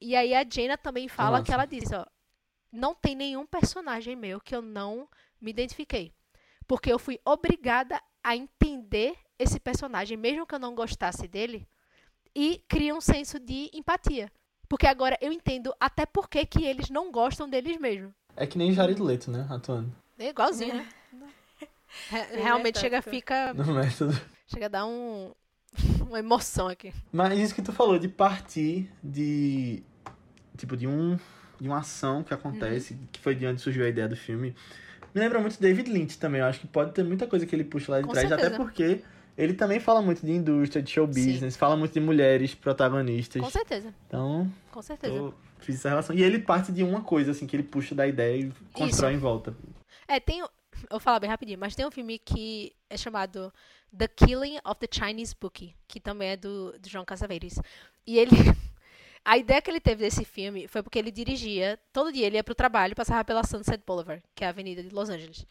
E 0.00 0.14
aí 0.14 0.34
a 0.34 0.44
Jenna 0.48 0.76
também 0.76 1.08
fala 1.08 1.38
Nossa. 1.38 1.44
que 1.44 1.52
ela 1.52 1.64
diz, 1.64 1.90
ó, 1.92 2.06
não 2.70 2.94
tem 2.94 3.14
nenhum 3.14 3.46
personagem 3.46 4.14
meu 4.14 4.40
que 4.40 4.54
eu 4.54 4.60
não 4.60 5.08
me 5.40 5.50
identifiquei. 5.50 6.12
Porque 6.66 6.92
eu 6.92 6.98
fui 6.98 7.18
obrigada 7.24 8.00
a 8.22 8.36
entender 8.36 9.16
esse 9.38 9.60
personagem, 9.60 10.16
mesmo 10.16 10.46
que 10.46 10.54
eu 10.54 10.58
não 10.58 10.74
gostasse 10.74 11.28
dele, 11.28 11.66
e 12.36 12.62
cria 12.68 12.94
um 12.94 13.00
senso 13.00 13.40
de 13.40 13.70
empatia. 13.72 14.30
Porque 14.68 14.86
agora 14.86 15.16
eu 15.20 15.32
entendo 15.32 15.72
até 15.80 16.04
por 16.04 16.28
que, 16.28 16.44
que 16.44 16.64
eles 16.64 16.90
não 16.90 17.10
gostam 17.10 17.48
deles 17.48 17.78
mesmo. 17.80 18.12
É 18.36 18.46
que 18.46 18.58
nem 18.58 18.72
Jared 18.74 19.00
Leto, 19.00 19.30
né? 19.30 19.46
Atuando 19.48 19.90
É 20.18 20.28
igualzinho, 20.28 20.74
né? 20.74 20.86
Re- 22.10 22.36
Realmente 22.42 22.78
chega, 22.78 23.00
fica. 23.00 23.54
no 23.54 23.64
método. 23.74 24.18
Chega 24.46 24.66
a 24.66 24.68
dar 24.68 24.86
um, 24.86 25.32
uma 26.00 26.18
emoção 26.18 26.68
aqui. 26.68 26.92
Mas 27.12 27.38
isso 27.38 27.54
que 27.54 27.62
tu 27.62 27.72
falou, 27.72 27.98
de 27.98 28.08
partir 28.08 28.90
de. 29.02 29.82
Tipo, 30.56 30.76
de 30.76 30.86
um. 30.86 31.18
De 31.58 31.66
uma 31.68 31.78
ação 31.78 32.22
que 32.22 32.34
acontece, 32.34 32.92
Uhum. 32.92 33.06
que 33.10 33.18
foi 33.18 33.34
de 33.34 33.46
onde 33.46 33.62
surgiu 33.62 33.84
a 33.84 33.88
ideia 33.88 34.06
do 34.06 34.16
filme. 34.16 34.54
Me 35.14 35.20
lembra 35.22 35.40
muito 35.40 35.58
David 35.58 35.90
Lynch 35.90 36.18
também. 36.18 36.42
Eu 36.42 36.46
acho 36.48 36.60
que 36.60 36.66
pode 36.66 36.92
ter 36.92 37.02
muita 37.02 37.26
coisa 37.26 37.46
que 37.46 37.56
ele 37.56 37.64
puxa 37.64 37.92
lá 37.92 38.00
de 38.02 38.06
Com 38.06 38.12
trás, 38.12 38.30
até 38.30 38.42
certeza. 38.42 38.62
porque 38.62 39.02
ele 39.36 39.54
também 39.54 39.78
fala 39.78 40.00
muito 40.00 40.24
de 40.24 40.32
indústria, 40.32 40.82
de 40.82 40.90
show 40.90 41.06
Sim. 41.12 41.32
business, 41.32 41.56
fala 41.56 41.76
muito 41.76 41.92
de 41.92 42.00
mulheres 42.00 42.54
protagonistas. 42.54 43.42
Com 43.42 43.50
certeza, 43.50 43.94
Então, 44.06 44.50
com 44.70 44.82
certeza. 44.82 45.14
eu 45.14 45.34
fiz 45.58 45.76
essa 45.76 45.88
relação. 45.88 46.16
E 46.16 46.22
ele 46.22 46.38
parte 46.38 46.72
de 46.72 46.82
uma 46.82 47.02
coisa, 47.02 47.32
assim, 47.32 47.46
que 47.46 47.54
ele 47.56 47.62
puxa 47.62 47.94
da 47.94 48.06
ideia 48.06 48.46
e 48.46 48.52
constrói 48.72 49.14
em 49.14 49.18
volta. 49.18 49.54
É, 50.08 50.18
tem. 50.20 50.40
Eu 50.40 50.48
vou 50.90 51.00
falar 51.00 51.20
bem 51.20 51.30
rapidinho, 51.30 51.58
mas 51.58 51.74
tem 51.74 51.86
um 51.86 51.90
filme 51.90 52.18
que 52.18 52.72
é 52.90 52.96
chamado 52.98 53.52
The 53.96 54.08
Killing 54.08 54.58
of 54.64 54.78
the 54.78 54.86
Chinese 54.90 55.34
Bookie, 55.40 55.74
que 55.88 55.98
também 55.98 56.30
é 56.30 56.36
do, 56.36 56.78
do 56.78 56.88
João 56.88 57.04
Cassavetes. 57.04 57.58
E 58.06 58.18
ele. 58.18 58.30
A 59.24 59.36
ideia 59.36 59.60
que 59.60 59.68
ele 59.68 59.80
teve 59.80 60.04
desse 60.04 60.24
filme 60.24 60.68
foi 60.68 60.84
porque 60.84 61.00
ele 61.00 61.10
dirigia, 61.10 61.80
todo 61.92 62.12
dia 62.12 62.26
ele 62.28 62.36
ia 62.36 62.44
pro 62.44 62.54
trabalho, 62.54 62.94
passava 62.94 63.24
pela 63.24 63.42
Sunset 63.42 63.82
Boulevard, 63.84 64.22
que 64.36 64.44
é 64.44 64.46
a 64.46 64.50
avenida 64.50 64.84
de 64.84 64.90
Los 64.90 65.08
Angeles. 65.08 65.44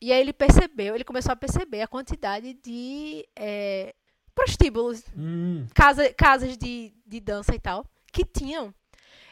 E 0.00 0.12
aí 0.12 0.20
ele 0.20 0.32
percebeu, 0.32 0.94
ele 0.94 1.04
começou 1.04 1.32
a 1.32 1.36
perceber 1.36 1.82
a 1.82 1.86
quantidade 1.88 2.54
de 2.54 3.26
é, 3.36 3.94
prostíbulos 4.34 5.02
Hum, 5.16 5.66
casa, 5.74 6.12
casas 6.14 6.56
de, 6.58 6.92
de 7.06 7.20
dança 7.20 7.54
e 7.54 7.58
tal, 7.60 7.86
que 8.12 8.24
tinham. 8.24 8.74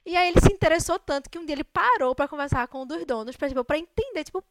E 0.07 0.17
aí 0.17 0.29
ele 0.29 0.41
se 0.41 0.53
interessou 0.53 0.99
tanto 0.99 1.29
que 1.29 1.39
um 1.39 1.45
dia 1.45 1.55
ele 1.55 1.65
parou 1.65 2.15
pra 2.15 2.29
conversar 2.29 2.67
com 2.69 2.83
um 2.83 2.87
dos 2.87 3.05
donos, 3.05 3.37
pra, 3.37 3.49
tipo, 3.49 3.65
pra 3.65 3.79
entender, 3.79 4.25
tipo, 4.25 4.43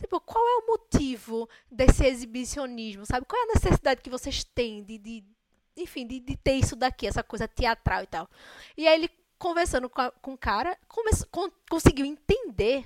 tipo, 0.00 0.20
qual 0.20 0.44
é 0.44 0.56
o 0.64 0.66
motivo 0.68 1.48
desse 1.70 2.04
exibicionismo, 2.04 3.04
sabe? 3.06 3.26
Qual 3.26 3.40
é 3.40 3.44
a 3.44 3.54
necessidade 3.54 4.00
que 4.00 4.10
vocês 4.10 4.42
têm 4.42 4.82
de, 4.82 4.98
de 4.98 5.24
enfim, 5.76 6.06
de, 6.06 6.18
de 6.20 6.36
ter 6.36 6.54
isso 6.54 6.74
daqui, 6.74 7.06
essa 7.06 7.22
coisa 7.22 7.46
teatral 7.46 8.02
e 8.02 8.06
tal. 8.06 8.28
E 8.76 8.86
aí 8.88 8.94
ele, 8.98 9.10
conversando 9.38 9.88
com, 9.88 10.00
a- 10.00 10.10
com 10.10 10.32
o 10.34 10.38
cara, 10.38 10.76
começou, 10.88 11.26
con- 11.30 11.50
conseguiu 11.70 12.04
entender, 12.04 12.84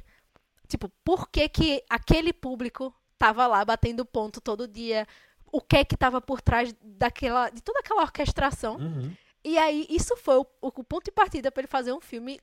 tipo, 0.66 0.90
por 1.04 1.28
que 1.30 1.48
que 1.48 1.82
aquele 1.88 2.32
público 2.32 2.94
tava 3.18 3.46
lá 3.46 3.64
batendo 3.64 4.04
ponto 4.04 4.40
todo 4.40 4.68
dia, 4.68 5.06
o 5.50 5.60
que 5.60 5.76
é 5.78 5.84
que 5.84 5.96
tava 5.96 6.20
por 6.20 6.40
trás 6.40 6.74
daquela, 6.82 7.48
de 7.50 7.62
toda 7.62 7.78
aquela 7.80 8.02
orquestração. 8.02 8.76
uhum. 8.76 9.12
E 9.44 9.56
aí, 9.58 9.86
isso 9.88 10.16
foi 10.16 10.38
o, 10.38 10.46
o 10.60 10.82
ponto 10.82 11.04
de 11.04 11.12
partida 11.12 11.52
para 11.52 11.60
ele 11.60 11.68
fazer 11.68 11.92
um 11.92 12.00
filme 12.00 12.40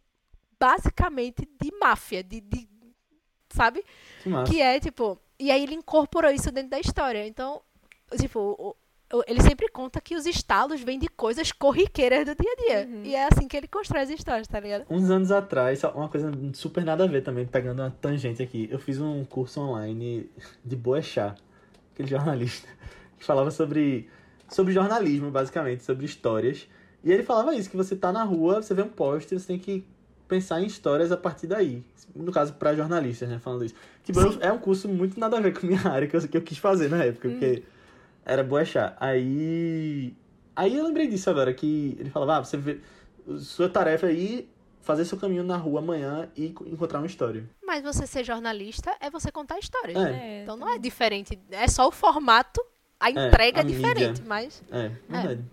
basicamente 0.57 1.45
de 1.61 1.71
máfia, 1.77 2.23
de, 2.23 2.39
de- 2.39 2.69
sabe? 3.49 3.83
Que. 4.23 4.29
Que 4.45 4.61
é, 4.61 4.79
tipo. 4.79 5.19
E 5.37 5.51
aí 5.51 5.63
ele 5.63 5.75
incorporou 5.75 6.31
isso 6.31 6.49
dentro 6.51 6.69
da 6.69 6.79
história. 6.79 7.27
Então, 7.27 7.61
tipo, 8.17 8.75
ele 9.27 9.41
sempre 9.41 9.67
conta 9.69 9.99
que 10.01 10.15
os 10.15 10.25
estalos 10.25 10.81
vêm 10.81 10.97
de 10.97 11.07
coisas 11.07 11.51
corriqueiras 11.51 12.25
do 12.25 12.33
dia 12.35 12.51
a 12.51 12.55
dia. 12.65 12.87
Uhum. 12.89 13.03
E 13.03 13.13
é 13.15 13.27
assim 13.27 13.47
que 13.47 13.55
ele 13.57 13.67
constrói 13.67 14.01
as 14.01 14.09
histórias, 14.09 14.47
tá 14.47 14.59
ligado? 14.59 14.85
Uns 14.89 15.09
anos 15.09 15.31
atrás, 15.31 15.83
uma 15.83 16.09
coisa 16.09 16.31
super 16.53 16.83
nada 16.83 17.03
a 17.03 17.07
ver 17.07 17.21
também, 17.21 17.45
pegando 17.45 17.81
uma 17.81 17.91
tangente 17.91 18.41
aqui. 18.41 18.67
Eu 18.71 18.79
fiz 18.79 18.99
um 18.99 19.23
curso 19.25 19.59
online 19.61 20.29
de 20.65 20.75
Boechat, 20.75 21.35
aquele 21.93 22.07
jornalista, 22.09 22.67
que 23.19 23.25
falava 23.25 23.51
sobre, 23.51 24.09
sobre 24.49 24.73
jornalismo, 24.73 25.29
basicamente, 25.29 25.83
sobre 25.83 26.05
histórias. 26.05 26.67
E 27.03 27.11
ele 27.11 27.21
falava 27.23 27.53
isso, 27.53 27.69
que 27.69 27.77
você 27.77 27.95
tá 27.95 28.11
na 28.11 28.23
rua, 28.23 28.61
você 28.61 28.73
vê 28.73 28.81
um 28.81 28.87
post, 28.89 29.37
você 29.37 29.45
tem 29.45 29.59
que 29.59 29.85
pensar 30.27 30.61
em 30.61 30.65
histórias 30.65 31.11
a 31.11 31.17
partir 31.17 31.47
daí. 31.47 31.83
No 32.15 32.31
caso, 32.31 32.53
para 32.53 32.73
jornalistas, 32.75 33.27
né, 33.29 33.39
falando 33.39 33.65
isso. 33.65 33.75
Tipo, 34.03 34.21
eu- 34.21 34.37
é 34.39 34.51
um 34.51 34.57
curso 34.57 34.87
muito 34.87 35.19
nada 35.19 35.37
a 35.37 35.41
ver 35.41 35.53
com 35.53 35.65
a 35.65 35.69
minha 35.69 35.81
área, 35.87 36.07
que 36.07 36.15
eu, 36.15 36.21
que 36.27 36.37
eu 36.37 36.41
quis 36.41 36.57
fazer 36.57 36.89
na 36.89 37.03
época, 37.03 37.29
porque 37.29 37.63
era 38.25 38.43
Boechat. 38.43 38.95
Aí... 38.99 40.15
Aí 40.55 40.77
eu 40.77 40.85
lembrei 40.85 41.07
disso 41.07 41.29
agora, 41.29 41.53
que 41.53 41.95
ele 41.99 42.09
falava, 42.09 42.37
ah, 42.37 42.43
você 42.43 42.57
vê... 42.57 42.79
Sua 43.39 43.69
tarefa 43.69 44.07
é 44.07 44.13
ir 44.13 44.49
fazer 44.81 45.05
seu 45.05 45.17
caminho 45.17 45.43
na 45.43 45.55
rua 45.55 45.79
amanhã 45.79 46.29
e 46.35 46.49
co- 46.49 46.65
encontrar 46.67 46.99
uma 46.99 47.07
história. 47.07 47.49
Mas 47.65 47.81
você 47.81 48.05
ser 48.05 48.23
jornalista 48.23 48.95
é 48.99 49.09
você 49.09 49.31
contar 49.31 49.57
histórias. 49.57 49.97
É. 49.97 50.11
É, 50.11 50.43
Então 50.43 50.57
não 50.57 50.69
é 50.69 50.77
diferente. 50.77 51.39
É 51.49 51.67
só 51.67 51.87
o 51.87 51.91
formato, 51.91 52.61
a 52.99 53.09
entrega 53.09 53.61
a 53.61 53.63
é 53.63 53.65
diferente, 53.65 54.21
mídia. 54.21 54.25
mas. 54.27 54.61
É, 54.69 54.89
verdade. 55.09 55.43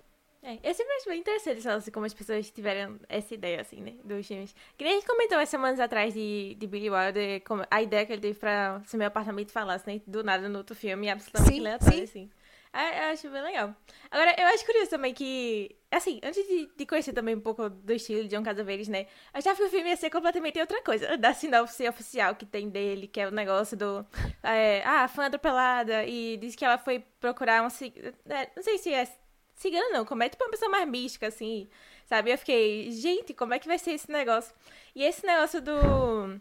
É, 0.43 0.59
eu 0.65 0.75
sempre 0.75 0.93
acho 0.95 1.09
bem 1.09 1.21
interessante 1.21 1.69
assim, 1.69 1.91
como 1.91 2.07
as 2.07 2.15
pessoas 2.15 2.51
tiveram 2.51 2.99
essa 3.09 3.35
ideia, 3.35 3.61
assim, 3.61 3.81
né, 3.83 3.93
dos 4.03 4.27
filmes. 4.27 4.55
Que 4.77 4.85
nem 4.85 4.95
a 4.95 4.97
gente 4.97 5.07
comentou 5.07 5.39
umas 5.39 5.49
semanas 5.49 5.79
atrás 5.79 6.13
de, 6.15 6.57
de 6.59 6.67
Billy 6.67 6.91
Wilder, 6.91 7.43
como 7.45 7.63
a 7.71 7.83
ideia 7.83 8.07
que 8.07 8.13
ele 8.13 8.23
teve 8.23 8.39
pra 8.39 8.81
se 8.87 8.97
meu 8.97 9.07
apartamento 9.07 9.53
falasse, 9.53 9.87
né, 9.87 10.01
do 10.07 10.25
nada 10.25 10.49
no 10.49 10.59
outro 10.59 10.75
filme, 10.75 11.09
absolutamente 11.11 11.55
Sim, 11.55 11.61
aleatório, 11.61 11.95
sim. 11.99 12.03
assim. 12.05 12.31
Ah, 12.73 12.89
eu 13.09 13.13
acho 13.13 13.29
bem 13.29 13.43
legal. 13.43 13.75
Agora, 14.13 14.33
eu 14.39 14.47
acho 14.47 14.65
curioso 14.65 14.89
também 14.91 15.13
que, 15.13 15.75
assim, 15.91 16.21
antes 16.23 16.47
de, 16.47 16.71
de 16.77 16.87
conhecer 16.87 17.13
também 17.13 17.35
um 17.35 17.41
pouco 17.41 17.69
do 17.69 17.93
estilo 17.93 18.23
de 18.23 18.29
John 18.29 18.45
Casavetes, 18.45 18.87
né, 18.87 19.03
eu 19.35 19.39
achava 19.39 19.57
que 19.57 19.65
o 19.65 19.69
filme 19.69 19.91
ia 19.91 19.97
ser 19.97 20.09
completamente 20.09 20.61
outra 20.61 20.81
coisa, 20.81 21.17
da 21.19 21.35
sinopse 21.35 21.89
oficial 21.89 22.37
que 22.37 22.47
tem 22.47 22.69
dele, 22.71 23.09
que 23.09 23.21
é 23.21 23.27
o 23.27 23.33
negócio 23.33 23.77
do, 23.77 24.07
é, 24.43 24.83
ah, 24.85 25.09
foi 25.09 25.27
atropelada 25.27 26.05
e 26.05 26.37
diz 26.37 26.55
que 26.55 26.65
ela 26.65 26.79
foi 26.79 27.01
procurar 27.19 27.69
ci- 27.71 27.93
é, 28.29 28.49
não 28.55 28.63
sei 28.63 28.79
se 28.79 28.93
é 28.95 29.09
cigana 29.57 29.91
não, 29.91 30.05
como 30.05 30.23
é 30.23 30.29
tipo 30.29 30.45
uma 30.45 30.51
pessoa 30.51 30.71
mais 30.71 30.89
mística, 30.89 31.27
assim, 31.27 31.69
sabe? 32.07 32.31
Eu 32.33 32.39
fiquei, 32.39 32.93
gente, 32.93 33.35
como 33.35 33.53
é 33.53 33.59
que 33.59 33.67
vai 33.67 33.79
ser 33.79 33.93
esse 33.93 34.11
negócio? 34.13 34.55
E 34.95 35.03
esse 35.03 35.27
negócio 35.27 35.61
do. 35.61 36.41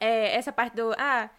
é, 0.00 0.34
essa 0.36 0.52
parte 0.52 0.74
do. 0.76 0.92
Ah, 0.98 1.30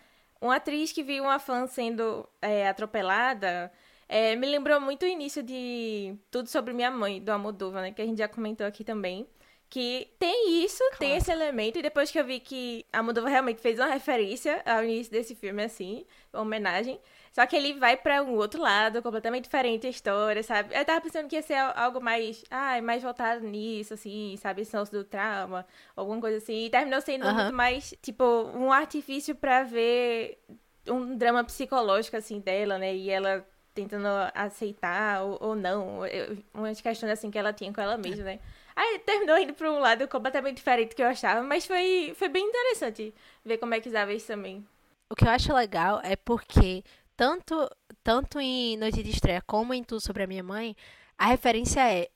uma 0.41 0.55
atriz 0.57 0.91
que 0.91 1.03
viu 1.03 1.23
uma 1.23 1.39
fã 1.39 1.67
sendo 1.67 2.27
é, 2.41 2.67
atropelada. 2.67 3.71
É, 4.07 4.35
me 4.35 4.47
lembrou 4.47 4.79
muito 4.79 5.03
o 5.03 5.07
início 5.07 5.43
de 5.43 6.15
Tudo 6.31 6.49
Sobre 6.49 6.73
Minha 6.73 6.89
Mãe, 6.91 7.21
do 7.21 7.29
Almodóvar, 7.29 7.81
né? 7.81 7.91
Que 7.91 8.01
a 8.01 8.05
gente 8.05 8.17
já 8.17 8.27
comentou 8.27 8.65
aqui 8.65 8.83
também. 8.83 9.27
Que 9.69 10.13
tem 10.17 10.63
isso, 10.63 10.81
tem 10.97 11.17
esse 11.17 11.29
elemento. 11.29 11.77
E 11.77 11.81
depois 11.81 12.09
que 12.09 12.17
eu 12.17 12.23
vi 12.23 12.39
que 12.39 12.85
a 12.91 12.99
Almodóvar 12.99 13.29
realmente 13.29 13.59
fez 13.59 13.77
uma 13.77 13.87
referência 13.87 14.63
ao 14.65 14.81
início 14.81 15.11
desse 15.11 15.35
filme, 15.35 15.61
assim, 15.61 16.05
uma 16.31 16.41
homenagem. 16.43 16.97
Só 17.33 17.45
que 17.45 17.53
ele 17.55 17.73
vai 17.73 17.97
pra 17.97 18.23
um 18.23 18.35
outro 18.35 18.61
lado, 18.61 19.01
completamente 19.03 19.43
diferente 19.43 19.85
a 19.85 19.89
história, 19.89 20.41
sabe? 20.41 20.73
Eu 20.73 20.85
tava 20.85 21.01
pensando 21.01 21.27
que 21.27 21.35
ia 21.35 21.41
ser 21.41 21.55
algo 21.55 21.99
mais, 21.99 22.45
ai, 22.49 22.79
mais 22.79 23.03
voltado 23.03 23.45
nisso, 23.45 23.93
assim, 23.93 24.35
sabe? 24.37 24.61
Esse 24.61 24.71
do 24.89 25.03
trauma, 25.03 25.67
alguma 25.97 26.21
coisa 26.21 26.37
assim. 26.37 26.65
E 26.65 26.69
terminou 26.69 27.01
sendo 27.01 27.25
Aham. 27.25 27.33
muito 27.33 27.53
mais, 27.53 27.93
tipo, 28.01 28.23
um 28.23 28.71
artifício 28.71 29.35
pra 29.35 29.63
ver 29.63 30.39
um 30.87 31.17
drama 31.17 31.43
psicológico, 31.43 32.15
assim, 32.15 32.39
dela, 32.39 32.77
né? 32.77 32.95
E 32.95 33.09
ela 33.09 33.45
tentando 33.81 34.07
aceitar 34.33 35.21
ou, 35.23 35.37
ou 35.41 35.55
não. 35.55 36.05
eu- 36.07 36.37
Umas 36.53 36.81
questões, 36.81 37.11
assim, 37.11 37.29
que 37.29 37.37
ela 37.37 37.53
tinha 37.53 37.71
com 37.71 37.79
ela 37.81 37.97
mesma, 37.97 38.23
né? 38.23 38.39
Aí 38.75 38.99
terminou 38.99 39.37
indo 39.37 39.53
pra 39.53 39.71
um 39.71 39.79
lado 39.79 40.07
completamente 40.07 40.57
diferente 40.57 40.89
do 40.89 40.95
que 40.95 41.01
eu 41.01 41.07
achava, 41.07 41.41
mas 41.43 41.65
foi, 41.65 42.13
foi 42.15 42.29
bem 42.29 42.43
interessante 42.47 43.13
ver 43.45 43.57
como 43.57 43.73
é 43.73 43.79
que 43.79 43.89
usava 43.89 44.13
isso 44.13 44.27
também. 44.27 44.65
O 45.09 45.15
que 45.15 45.23
eu 45.25 45.29
acho 45.29 45.53
legal 45.53 45.99
é 46.03 46.15
porque, 46.15 46.83
tanto, 47.15 47.69
tanto 48.03 48.39
em 48.39 48.77
Noite 48.77 49.01
de 49.01 49.09
Estreia 49.09 49.41
como 49.47 49.73
em 49.73 49.83
Tudo 49.83 50.01
Sobre 50.01 50.23
a 50.23 50.27
Minha 50.27 50.43
Mãe, 50.43 50.75
a 51.17 51.25
referência 51.27 51.81
é 51.91 52.07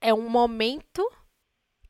é 0.00 0.12
um 0.12 0.28
momento 0.28 1.10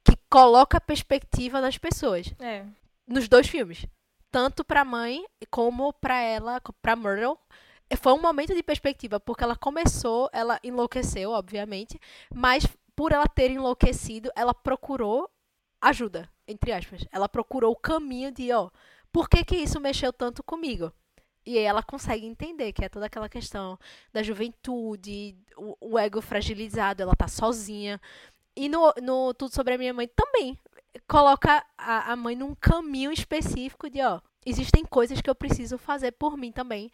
que 0.04 0.16
coloca 0.30 0.76
a 0.78 0.80
perspectiva 0.80 1.60
das 1.60 1.76
pessoas. 1.76 2.32
É. 2.38 2.64
Nos 3.06 3.28
dois 3.28 3.48
filmes. 3.48 3.84
Tanto 4.30 4.64
pra 4.64 4.84
mãe 4.84 5.24
como 5.50 5.92
pra 5.92 6.20
ela, 6.20 6.60
pra 6.80 6.94
Myrtle. 6.94 7.36
Foi 7.94 8.12
um 8.12 8.20
momento 8.20 8.54
de 8.54 8.62
perspectiva, 8.62 9.20
porque 9.20 9.44
ela 9.44 9.56
começou, 9.56 10.28
ela 10.32 10.58
enlouqueceu, 10.62 11.30
obviamente, 11.30 12.00
mas 12.34 12.66
por 12.96 13.12
ela 13.12 13.26
ter 13.28 13.50
enlouquecido, 13.50 14.30
ela 14.34 14.52
procurou 14.52 15.30
ajuda, 15.80 16.28
entre 16.48 16.72
aspas. 16.72 17.06
Ela 17.12 17.28
procurou 17.28 17.72
o 17.72 17.76
caminho 17.76 18.32
de, 18.32 18.52
ó, 18.52 18.70
por 19.12 19.28
que 19.28 19.44
que 19.44 19.56
isso 19.56 19.80
mexeu 19.80 20.12
tanto 20.12 20.42
comigo? 20.42 20.92
E 21.44 21.56
aí 21.56 21.64
ela 21.64 21.82
consegue 21.82 22.26
entender 22.26 22.72
que 22.72 22.84
é 22.84 22.88
toda 22.88 23.06
aquela 23.06 23.28
questão 23.28 23.78
da 24.12 24.22
juventude, 24.22 25.36
o, 25.56 25.76
o 25.80 25.98
ego 25.98 26.20
fragilizado, 26.20 27.02
ela 27.02 27.14
tá 27.14 27.28
sozinha. 27.28 28.00
E 28.56 28.68
no, 28.68 28.92
no 29.00 29.32
Tudo 29.32 29.54
Sobre 29.54 29.74
a 29.74 29.78
Minha 29.78 29.94
Mãe 29.94 30.08
também 30.08 30.58
coloca 31.06 31.64
a, 31.78 32.12
a 32.12 32.16
mãe 32.16 32.34
num 32.34 32.54
caminho 32.54 33.12
específico 33.12 33.88
de, 33.88 34.02
ó, 34.02 34.20
existem 34.44 34.84
coisas 34.84 35.20
que 35.20 35.30
eu 35.30 35.34
preciso 35.34 35.78
fazer 35.78 36.12
por 36.12 36.36
mim 36.36 36.50
também. 36.50 36.90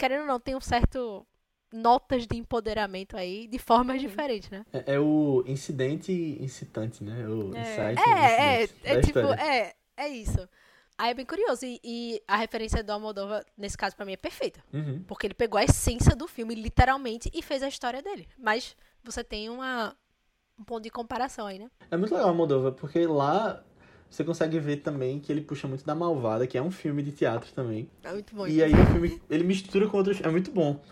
Querendo 0.00 0.22
ou 0.22 0.26
não, 0.26 0.40
tem 0.40 0.56
um 0.56 0.60
certo 0.62 1.26
notas 1.70 2.26
de 2.26 2.34
empoderamento 2.34 3.18
aí 3.18 3.46
de 3.46 3.58
formas 3.58 4.00
diferentes, 4.00 4.48
né? 4.48 4.64
É, 4.72 4.94
é 4.94 4.98
o 4.98 5.44
incidente 5.46 6.10
incitante, 6.40 7.04
né? 7.04 7.28
O 7.28 7.54
É. 7.54 7.60
insight 7.60 8.00
É, 8.00 8.12
é, 8.12 8.64
incidente 8.64 8.84
é 8.84 9.00
tipo, 9.02 9.18
é, 9.18 9.74
é 9.98 10.08
isso. 10.08 10.48
Aí 10.96 11.10
é 11.10 11.14
bem 11.14 11.26
curioso. 11.26 11.66
E, 11.66 11.78
e 11.84 12.22
a 12.26 12.36
referência 12.36 12.82
do 12.82 12.90
Almodóvar, 12.90 13.44
nesse 13.58 13.76
caso, 13.76 13.94
pra 13.94 14.06
mim, 14.06 14.14
é 14.14 14.16
perfeita. 14.16 14.64
Uhum. 14.72 15.04
Porque 15.06 15.26
ele 15.26 15.34
pegou 15.34 15.58
a 15.60 15.64
essência 15.64 16.16
do 16.16 16.26
filme, 16.26 16.54
literalmente, 16.54 17.30
e 17.34 17.42
fez 17.42 17.62
a 17.62 17.68
história 17.68 18.00
dele. 18.02 18.26
Mas 18.38 18.74
você 19.04 19.22
tem 19.22 19.50
uma, 19.50 19.94
um 20.58 20.64
ponto 20.64 20.82
de 20.82 20.90
comparação 20.90 21.46
aí, 21.46 21.58
né? 21.58 21.70
É 21.90 21.96
muito 21.98 22.14
legal 22.14 22.30
a 22.30 22.34
Moldova, 22.34 22.72
porque 22.72 23.06
lá 23.06 23.62
você 24.10 24.24
consegue 24.24 24.58
ver 24.58 24.78
também 24.78 25.20
que 25.20 25.30
ele 25.32 25.40
puxa 25.40 25.68
muito 25.68 25.84
da 25.86 25.94
Malvada, 25.94 26.46
que 26.46 26.58
é 26.58 26.62
um 26.62 26.70
filme 26.70 27.02
de 27.02 27.12
teatro 27.12 27.50
também. 27.52 27.88
É 28.02 28.12
muito 28.12 28.34
bom. 28.34 28.46
E 28.46 28.62
aí 28.62 28.72
o 28.72 28.86
filme, 28.86 29.22
ele 29.30 29.44
mistura 29.44 29.86
com 29.88 29.96
outros... 29.96 30.20
É 30.20 30.28
muito 30.28 30.50
bom. 30.50 30.82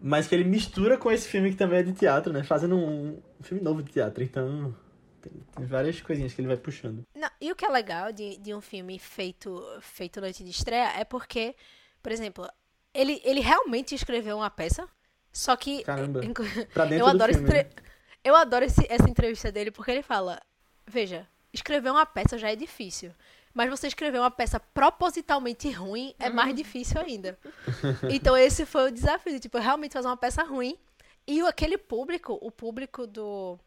Mas 0.00 0.26
que 0.26 0.34
ele 0.34 0.44
mistura 0.44 0.96
com 0.96 1.10
esse 1.10 1.28
filme 1.28 1.50
que 1.50 1.56
também 1.56 1.80
é 1.80 1.82
de 1.82 1.92
teatro, 1.92 2.32
né? 2.32 2.42
Fazendo 2.42 2.76
um, 2.76 3.18
um 3.38 3.42
filme 3.42 3.62
novo 3.62 3.82
de 3.82 3.92
teatro. 3.92 4.22
Então, 4.24 4.74
tem, 5.20 5.32
tem 5.56 5.66
várias 5.66 6.00
coisinhas 6.00 6.32
que 6.32 6.40
ele 6.40 6.48
vai 6.48 6.56
puxando. 6.56 7.02
Não, 7.14 7.28
e 7.40 7.52
o 7.52 7.56
que 7.56 7.66
é 7.66 7.68
legal 7.68 8.10
de, 8.12 8.38
de 8.38 8.54
um 8.54 8.60
filme 8.62 8.98
feito, 8.98 9.62
feito 9.82 10.18
noite 10.20 10.42
de 10.42 10.50
estreia 10.50 10.98
é 10.98 11.04
porque, 11.04 11.54
por 12.02 12.10
exemplo, 12.12 12.48
ele, 12.94 13.20
ele 13.24 13.40
realmente 13.40 13.94
escreveu 13.94 14.36
uma 14.38 14.48
peça, 14.48 14.88
só 15.32 15.54
que. 15.54 15.82
Caramba. 15.82 16.20
Pra 16.72 16.86
dentro 16.86 17.04
eu 17.06 17.10
do 17.10 17.10
adoro, 17.22 17.30
esse 17.32 17.40
filme, 17.40 17.54
né? 17.54 17.64
tre- 17.64 17.82
eu 18.24 18.34
adoro 18.36 18.64
esse- 18.64 18.86
essa 18.88 19.08
entrevista 19.10 19.52
dele 19.52 19.70
porque 19.70 19.90
ele 19.90 20.02
fala: 20.02 20.40
Veja, 20.86 21.28
escrever 21.52 21.90
uma 21.90 22.06
peça 22.06 22.38
já 22.38 22.50
é 22.50 22.56
difícil. 22.56 23.12
Mas 23.52 23.68
você 23.68 23.88
escrever 23.88 24.18
uma 24.18 24.30
peça 24.30 24.60
propositalmente 24.60 25.70
ruim 25.70 26.14
é 26.18 26.30
mais 26.30 26.54
difícil 26.54 27.00
ainda. 27.00 27.38
Então 28.08 28.36
esse 28.36 28.64
foi 28.64 28.88
o 28.88 28.92
desafio, 28.92 29.32
de, 29.32 29.40
tipo, 29.40 29.58
realmente 29.58 29.92
fazer 29.92 30.06
uma 30.06 30.16
peça 30.16 30.42
ruim. 30.42 30.78
E 31.26 31.40
aquele 31.42 31.76
público, 31.76 32.38
o 32.40 32.50
público 32.50 33.06
do 33.06 33.58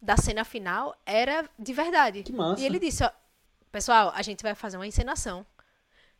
da 0.00 0.16
cena 0.16 0.44
final, 0.44 0.94
era 1.06 1.48
de 1.58 1.72
verdade. 1.72 2.22
Que 2.22 2.32
massa. 2.32 2.60
E 2.60 2.66
ele 2.66 2.78
disse, 2.78 3.02
ó, 3.02 3.10
pessoal, 3.72 4.12
a 4.14 4.22
gente 4.22 4.42
vai 4.42 4.54
fazer 4.54 4.76
uma 4.76 4.86
encenação. 4.86 5.44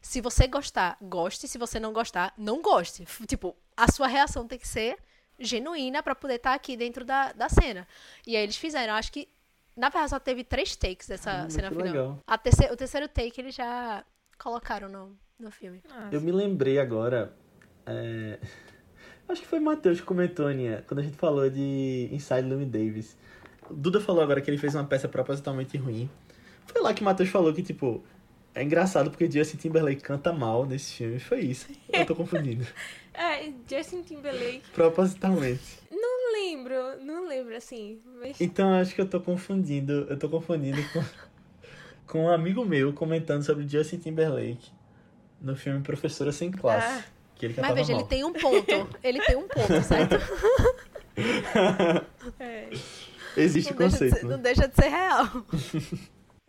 Se 0.00 0.20
você 0.20 0.46
gostar, 0.46 0.96
goste. 1.00 1.46
Se 1.46 1.58
você 1.58 1.78
não 1.78 1.92
gostar, 1.92 2.32
não 2.36 2.62
goste. 2.62 3.06
Tipo, 3.26 3.54
a 3.76 3.90
sua 3.90 4.06
reação 4.06 4.46
tem 4.46 4.58
que 4.58 4.66
ser 4.66 4.98
genuína 5.38 6.02
pra 6.02 6.14
poder 6.14 6.36
estar 6.36 6.54
aqui 6.54 6.76
dentro 6.76 7.04
da, 7.04 7.32
da 7.32 7.48
cena. 7.48 7.86
E 8.26 8.36
aí 8.36 8.42
eles 8.42 8.56
fizeram, 8.56 8.94
acho 8.94 9.12
que, 9.12 9.28
na 9.76 9.88
verdade, 9.88 10.10
só 10.10 10.18
teve 10.18 10.42
três 10.44 10.74
takes 10.76 11.06
dessa 11.08 11.30
Caramba, 11.30 11.50
cena 11.50 11.70
final. 11.70 11.84
legal. 11.86 12.22
A 12.26 12.38
terceiro, 12.38 12.72
o 12.72 12.76
terceiro 12.76 13.08
take 13.08 13.40
eles 13.40 13.54
já 13.54 14.04
colocaram 14.38 14.88
no, 14.88 15.16
no 15.38 15.50
filme. 15.50 15.82
Eu 16.10 16.20
me 16.20 16.32
lembrei 16.32 16.78
agora. 16.78 17.32
é, 17.86 18.38
Acho 19.28 19.42
que 19.42 19.46
foi 19.48 19.58
o 19.58 19.62
Matheus 19.62 20.00
que 20.00 20.06
comentou, 20.06 20.46
Aninha, 20.46 20.84
quando 20.86 21.00
a 21.00 21.02
gente 21.02 21.16
falou 21.16 21.50
de 21.50 22.08
Inside 22.12 22.42
Llewyn 22.48 22.68
Davis. 22.68 23.16
O 23.68 23.74
Duda 23.74 24.00
falou 24.00 24.22
agora 24.22 24.40
que 24.40 24.48
ele 24.48 24.58
fez 24.58 24.74
uma 24.74 24.84
peça 24.84 25.08
propositalmente 25.08 25.76
ruim. 25.76 26.08
Foi 26.66 26.80
lá 26.80 26.94
que 26.94 27.02
o 27.02 27.04
Matheus 27.04 27.28
falou 27.28 27.52
que, 27.52 27.62
tipo, 27.62 28.04
é 28.54 28.62
engraçado 28.62 29.10
porque 29.10 29.28
Justin 29.28 29.56
Timberlake 29.56 30.00
canta 30.00 30.32
mal 30.32 30.64
nesse 30.64 30.92
filme. 30.94 31.18
Foi 31.18 31.40
isso. 31.40 31.66
Eu 31.92 32.06
tô 32.06 32.14
confundindo. 32.16 32.64
É, 33.12 33.50
Justin 33.68 34.02
Timberlake. 34.02 34.62
Propositalmente. 34.72 35.80
Não 36.36 36.42
lembro, 36.42 37.04
não 37.04 37.28
lembro 37.28 37.56
assim. 37.56 38.00
Mas... 38.20 38.40
Então 38.40 38.74
acho 38.74 38.94
que 38.94 39.00
eu 39.00 39.08
tô 39.08 39.20
confundindo. 39.20 40.06
Eu 40.08 40.18
tô 40.18 40.28
confundindo 40.28 40.78
com, 40.92 41.02
com 42.06 42.24
um 42.24 42.30
amigo 42.30 42.64
meu 42.64 42.92
comentando 42.92 43.42
sobre 43.42 43.66
Justin 43.66 43.98
Timberlake 43.98 44.70
no 45.40 45.56
filme 45.56 45.82
Professora 45.82 46.32
Sem 46.32 46.50
Classe. 46.50 46.86
Ah. 46.86 47.04
Que 47.34 47.46
ele 47.46 47.54
Mas 47.60 47.74
veja, 47.74 47.92
mal. 47.92 48.00
ele 48.00 48.08
tem 48.08 48.24
um 48.24 48.32
ponto. 48.32 48.98
Ele 49.02 49.20
tem 49.20 49.36
um 49.36 49.48
ponto, 49.48 49.82
certo? 49.82 50.16
É. 52.38 52.68
Existe 53.38 53.70
não, 53.70 53.76
o 53.76 53.78
deixa 53.78 53.96
de 53.96 54.10
conceito, 54.10 54.16
ser, 54.16 54.24
né? 54.24 54.36
não 54.36 54.42
deixa 54.42 54.68
de 54.68 54.74
ser 54.74 54.88
real. 54.88 55.26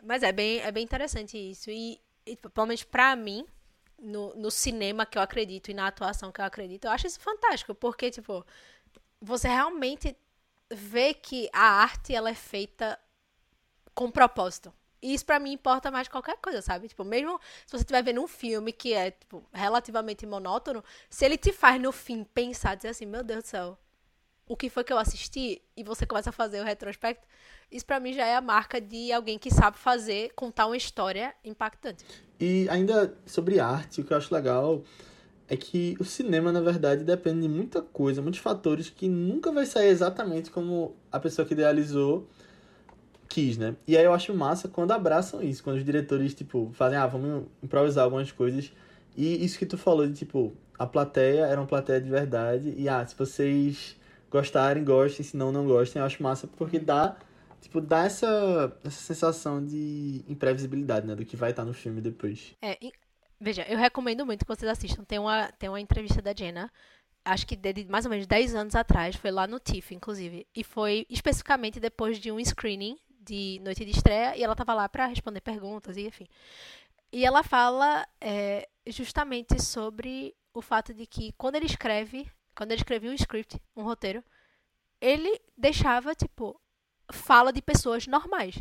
Mas 0.04 0.24
é 0.24 0.32
bem, 0.34 0.60
é 0.60 0.70
bem 0.74 0.84
interessante 0.84 1.38
isso. 1.38 1.70
E, 1.72 1.98
e 2.26 2.36
pelo 2.36 2.68
menos 2.68 2.84
pra 2.84 3.16
mim, 3.16 3.46
no, 3.98 4.36
no 4.36 4.52
cinema 4.52 5.06
que 5.06 5.18
eu 5.18 5.22
acredito 5.22 5.72
e 5.72 5.74
na 5.74 5.88
atuação 5.88 6.34
que 6.34 6.42
eu 6.42 6.46
acredito, 6.46 6.84
eu 6.84 6.92
acho 6.92 7.08
isso 7.08 7.20
fantástico. 7.20 7.74
Porque, 7.74 8.12
tipo, 8.12 8.46
você 9.22 9.48
realmente 9.48 10.16
vê 10.70 11.14
que 11.14 11.50
a 11.54 11.82
arte 11.82 12.14
ela 12.14 12.30
é 12.30 12.36
feita 12.36 13.00
com 13.94 14.12
propósito. 14.12 14.74
E 15.02 15.14
isso 15.14 15.26
pra 15.26 15.40
mim 15.40 15.54
importa 15.54 15.92
mais 15.92 16.08
que 16.08 16.12
qualquer 16.12 16.38
coisa, 16.38 16.62
sabe? 16.62 16.88
Tipo, 16.88 17.04
mesmo 17.04 17.40
se 17.66 17.72
você 17.72 17.84
estiver 17.84 18.04
vendo 18.04 18.22
um 18.22 18.28
filme 18.28 18.72
que 18.72 18.94
é, 18.94 19.12
tipo, 19.12 19.44
relativamente 19.54 20.26
monótono, 20.26 20.84
se 21.10 21.24
ele 21.24 21.38
te 21.38 21.54
faz 21.54 21.80
no 21.80 21.92
fim 21.92 22.24
pensar, 22.24 22.76
dizer 22.76 22.90
assim, 22.90 23.06
meu 23.06 23.24
Deus 23.24 23.44
do 23.44 23.48
céu, 23.48 23.78
o 24.48 24.56
que 24.56 24.70
foi 24.70 24.84
que 24.84 24.92
eu 24.92 24.98
assisti? 24.98 25.62
E 25.76 25.84
você 25.84 26.06
começa 26.06 26.30
a 26.30 26.34
fazer 26.34 26.62
o 26.62 26.64
retrospecto, 26.64 27.28
isso 27.72 27.86
pra 27.86 28.00
mim 28.00 28.14
já 28.14 28.26
é 28.26 28.36
a 28.36 28.42
marca 28.42 28.80
de 28.80 29.12
alguém 29.12 29.38
que 29.38 29.52
sabe 29.52 29.78
fazer, 29.78 30.32
contar 30.36 30.66
uma 30.66 30.78
história 30.78 31.36
impactante. 31.44 32.06
E 32.40 32.68
ainda 32.70 33.16
sobre 33.26 33.60
arte, 33.60 34.02
o 34.02 34.04
que 34.04 34.14
eu 34.14 34.18
acho 34.18 34.34
legal 34.34 34.84
é 35.50 35.56
que 35.56 35.96
o 36.00 36.04
cinema, 36.04 36.52
na 36.52 36.62
verdade, 36.62 37.04
depende 37.04 37.42
de 37.42 37.48
muita 37.50 37.82
coisa, 37.82 38.22
muitos 38.22 38.40
fatores 38.42 38.90
que 38.90 39.08
nunca 39.08 39.52
vai 39.52 39.66
sair 39.66 39.90
exatamente 39.90 40.52
como 40.52 40.96
a 41.12 41.20
pessoa 41.20 41.48
que 41.48 41.54
idealizou 41.54 42.28
quis, 43.28 43.58
né? 43.58 43.76
E 43.88 43.98
aí 43.98 44.06
eu 44.06 44.14
acho 44.14 44.34
massa 44.34 44.68
quando 44.68 44.92
abraçam 44.92 45.42
isso, 45.42 45.64
quando 45.64 45.78
os 45.78 45.86
diretores, 45.86 46.34
tipo, 46.34 46.72
fazem, 46.74 46.98
ah, 46.98 47.08
vamos 47.08 47.46
improvisar 47.64 48.04
algumas 48.04 48.32
coisas. 48.32 48.72
E 49.16 49.44
isso 49.44 49.58
que 49.60 49.66
tu 49.66 49.78
falou 49.78 50.08
de, 50.08 50.14
tipo, 50.14 50.54
a 50.78 50.86
plateia 50.86 51.46
era 51.46 51.60
uma 51.60 51.68
plateia 51.68 52.00
de 52.02 52.10
verdade. 52.10 52.74
E, 52.78 52.88
ah, 52.90 53.06
se 53.06 53.16
vocês 53.16 53.96
gostarem, 54.30 54.84
gostem, 54.84 55.26
se 55.26 55.38
não, 55.38 55.52
não 55.52 55.66
gostem. 55.66 56.00
Eu 56.00 56.06
acho 56.06 56.22
massa 56.22 56.48
porque 56.48 56.80
dá, 56.80 57.18
tipo, 57.62 57.82
dá 57.82 58.06
essa, 58.06 58.76
essa 58.84 59.02
sensação 59.02 59.64
de 59.66 60.24
imprevisibilidade, 60.28 61.08
né? 61.08 61.16
Do 61.16 61.26
que 61.26 61.36
vai 61.36 61.52
estar 61.52 61.66
no 61.66 61.74
filme 61.74 62.02
depois. 62.02 62.54
É, 62.62 62.78
veja, 63.40 63.64
eu 63.64 63.78
recomendo 63.78 64.26
muito 64.26 64.46
que 64.46 64.56
vocês 64.56 64.70
assistam. 64.70 65.04
Tem 65.04 65.20
uma, 65.20 65.52
tem 65.54 65.70
uma 65.70 65.80
entrevista 65.80 66.22
da 66.22 66.34
Jenna, 66.34 66.72
acho 67.24 67.46
que 67.46 67.56
de 67.56 67.86
mais 67.86 68.06
ou 68.06 68.12
menos 68.12 68.26
10 68.26 68.56
anos 68.56 68.76
atrás, 68.76 69.16
foi 69.16 69.32
lá 69.32 69.46
no 69.48 69.60
TIFF, 69.60 69.94
inclusive. 69.94 70.48
E 70.56 70.64
foi 70.64 71.06
especificamente 71.10 71.80
depois 71.80 72.20
de 72.20 72.32
um 72.32 72.40
screening 72.40 72.98
de 73.22 73.60
Noite 73.64 73.84
de 73.84 73.92
Estreia, 73.92 74.38
e 74.38 74.44
ela 74.44 74.56
tava 74.56 74.74
lá 74.74 74.88
pra 74.88 75.06
responder 75.06 75.42
perguntas, 75.42 75.98
e 75.98 76.08
enfim. 76.08 76.28
E 77.12 77.26
ela 77.26 77.44
fala 77.44 78.08
é, 78.20 78.68
justamente 78.88 79.62
sobre 79.62 80.36
o 80.54 80.62
fato 80.62 80.94
de 80.94 81.06
que 81.06 81.34
quando 81.34 81.56
ele 81.56 81.66
escreve, 81.66 82.30
quando 82.56 82.72
ele 82.72 82.80
escrevia 82.80 83.12
um 83.12 83.14
script, 83.14 83.62
um 83.76 83.84
roteiro, 83.84 84.24
ele 85.00 85.40
deixava, 85.58 86.16
tipo, 86.16 86.60
fala 87.12 87.52
de 87.52 87.62
pessoas 87.62 88.08
normais. 88.08 88.56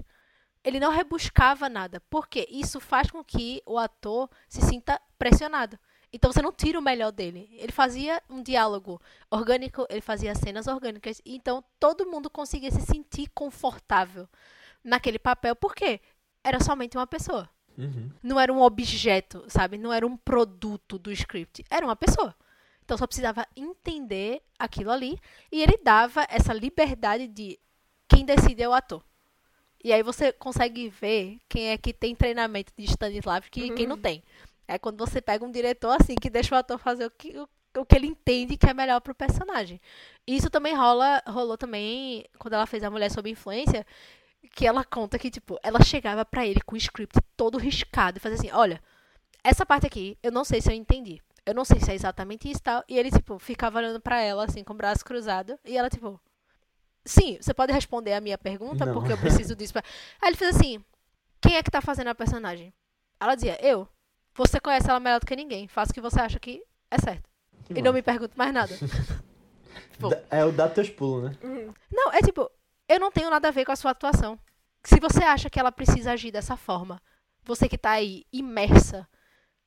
Ele 0.66 0.81
não 0.81 0.90
rebuscava 0.90 1.68
nada, 1.68 2.02
porque 2.11 2.48
isso 2.50 2.81
faz 2.81 3.09
com 3.09 3.22
que 3.22 3.62
o 3.64 3.79
ator 3.79 4.29
se 4.48 4.61
sinta 4.62 5.00
pressionado. 5.16 5.79
Então 6.12 6.33
você 6.33 6.42
não 6.42 6.50
tira 6.50 6.76
o 6.76 6.83
melhor 6.83 7.12
dele. 7.12 7.48
Ele 7.52 7.70
fazia 7.70 8.20
um 8.29 8.42
diálogo 8.42 9.00
orgânico, 9.31 9.87
ele 9.88 10.00
fazia 10.00 10.35
cenas 10.35 10.66
orgânicas, 10.66 11.22
então 11.24 11.62
todo 11.79 12.11
mundo 12.11 12.29
conseguia 12.29 12.72
se 12.72 12.81
sentir 12.81 13.31
confortável 13.33 14.29
naquele 14.83 15.20
papel, 15.20 15.55
porque 15.55 16.00
era 16.42 16.59
somente 16.59 16.96
uma 16.96 17.07
pessoa. 17.07 17.48
Uhum. 17.79 18.11
Não 18.20 18.40
era 18.40 18.52
um 18.52 18.61
objeto, 18.61 19.44
sabe? 19.46 19.79
Não 19.79 19.92
era 19.92 20.05
um 20.05 20.16
produto 20.16 20.98
do 20.98 21.12
script. 21.12 21.64
Era 21.70 21.87
uma 21.87 21.94
pessoa. 21.94 22.35
Então 22.85 22.98
só 22.98 23.07
precisava 23.07 23.46
entender 23.55 24.42
aquilo 24.59 24.90
ali. 24.90 25.16
E 25.52 25.62
ele 25.62 25.79
dava 25.81 26.26
essa 26.29 26.52
liberdade 26.52 27.29
de 27.29 27.57
quem 28.09 28.24
decide 28.24 28.64
é 28.64 28.68
o 28.68 28.72
ator. 28.72 29.05
E 29.82 29.92
aí 29.92 30.02
você 30.02 30.32
consegue 30.32 30.88
ver 30.88 31.38
quem 31.48 31.70
é 31.70 31.78
que 31.78 31.92
tem 31.92 32.14
treinamento 32.14 32.72
de 32.76 32.84
Stanislavski 32.84 33.64
e 33.64 33.70
quem 33.70 33.86
não 33.86 33.98
tem. 33.98 34.22
É 34.66 34.78
quando 34.78 34.98
você 34.98 35.20
pega 35.20 35.44
um 35.44 35.50
diretor 35.50 35.96
assim 36.00 36.14
que 36.16 36.28
deixa 36.28 36.54
o 36.54 36.58
ator 36.58 36.78
fazer 36.78 37.06
o 37.06 37.10
que, 37.10 37.38
o, 37.38 37.48
o 37.78 37.86
que 37.86 37.94
ele 37.94 38.08
entende 38.08 38.56
que 38.56 38.68
é 38.68 38.74
melhor 38.74 39.00
pro 39.00 39.14
personagem. 39.14 39.80
Isso 40.26 40.50
também 40.50 40.74
rola, 40.74 41.22
rolou 41.26 41.56
também 41.56 42.24
quando 42.38 42.54
ela 42.54 42.66
fez 42.66 42.82
a 42.82 42.90
Mulher 42.90 43.10
Sob 43.10 43.30
Influência, 43.30 43.86
que 44.54 44.66
ela 44.66 44.84
conta 44.84 45.18
que, 45.18 45.30
tipo, 45.30 45.58
ela 45.62 45.82
chegava 45.82 46.24
pra 46.24 46.46
ele 46.46 46.60
com 46.62 46.74
o 46.74 46.78
script 46.78 47.20
todo 47.36 47.58
riscado 47.58 48.18
e 48.18 48.20
fazia 48.20 48.38
assim, 48.38 48.50
olha, 48.50 48.82
essa 49.44 49.64
parte 49.64 49.86
aqui, 49.86 50.18
eu 50.22 50.32
não 50.32 50.44
sei 50.44 50.60
se 50.60 50.70
eu 50.70 50.74
entendi. 50.74 51.20
Eu 51.44 51.54
não 51.54 51.64
sei 51.64 51.78
se 51.78 51.92
é 51.92 51.94
exatamente 51.94 52.50
isso 52.50 52.58
e 52.58 52.62
tal. 52.62 52.84
E 52.88 52.98
ele, 52.98 53.08
tipo, 53.08 53.38
ficava 53.38 53.78
olhando 53.78 54.00
pra 54.00 54.20
ela, 54.20 54.44
assim, 54.44 54.64
com 54.64 54.72
o 54.72 54.76
braço 54.76 55.04
cruzado. 55.04 55.56
E 55.64 55.76
ela, 55.76 55.88
tipo, 55.88 56.20
sim, 57.06 57.38
você 57.40 57.54
pode 57.54 57.72
responder 57.72 58.12
a 58.12 58.20
minha 58.20 58.36
pergunta, 58.36 58.84
Não. 58.84 58.92
porque 58.92 59.12
eu 59.12 59.18
preciso 59.18 59.54
disso. 59.56 59.72
Pra... 59.72 59.82
Aí 60.20 60.28
ele 60.30 60.36
fez 60.36 60.54
assim, 60.56 60.84
quem 61.40 61.56
é 61.56 61.62
que 61.62 61.70
tá 61.70 61.80
fazendo 61.80 62.08
a 62.08 62.14
personagem? 62.14 62.74
Ela 63.20 63.34
dizia, 63.34 63.58
eu. 63.64 63.88
Você 64.34 64.60
conhece 64.60 64.90
ela 64.90 65.00
melhor 65.00 65.20
do 65.20 65.26
que 65.26 65.34
ninguém. 65.34 65.66
Faça 65.66 65.90
o 65.92 65.94
que 65.94 66.00
você 66.00 66.20
acha 66.20 66.38
que 66.38 66.62
é 66.90 66.98
certo. 66.98 67.30
Que 67.64 67.72
e 67.72 67.76
não 67.76 67.84
massa. 67.84 67.92
me 67.94 68.02
pergunte 68.02 68.36
mais 68.36 68.52
nada. 68.52 68.74
Tipo, 69.92 70.10
É 70.30 70.44
o 70.44 70.52
dá 70.52 70.68
teus 70.68 70.90
pulos, 70.90 71.30
né? 71.30 71.36
não, 71.90 72.12
é 72.12 72.20
tipo, 72.20 72.50
eu 72.88 73.00
não 73.00 73.10
tenho 73.10 73.30
nada 73.30 73.48
a 73.48 73.50
ver 73.50 73.64
com 73.64 73.72
a 73.72 73.76
sua 73.76 73.90
atuação. 73.92 74.38
Se 74.84 75.00
você 75.00 75.22
acha 75.24 75.48
que 75.50 75.58
ela 75.58 75.72
precisa 75.72 76.12
agir 76.12 76.30
dessa 76.30 76.56
forma, 76.56 77.00
você 77.44 77.68
que 77.68 77.78
tá 77.78 77.90
aí 77.90 78.24
imersa 78.32 79.08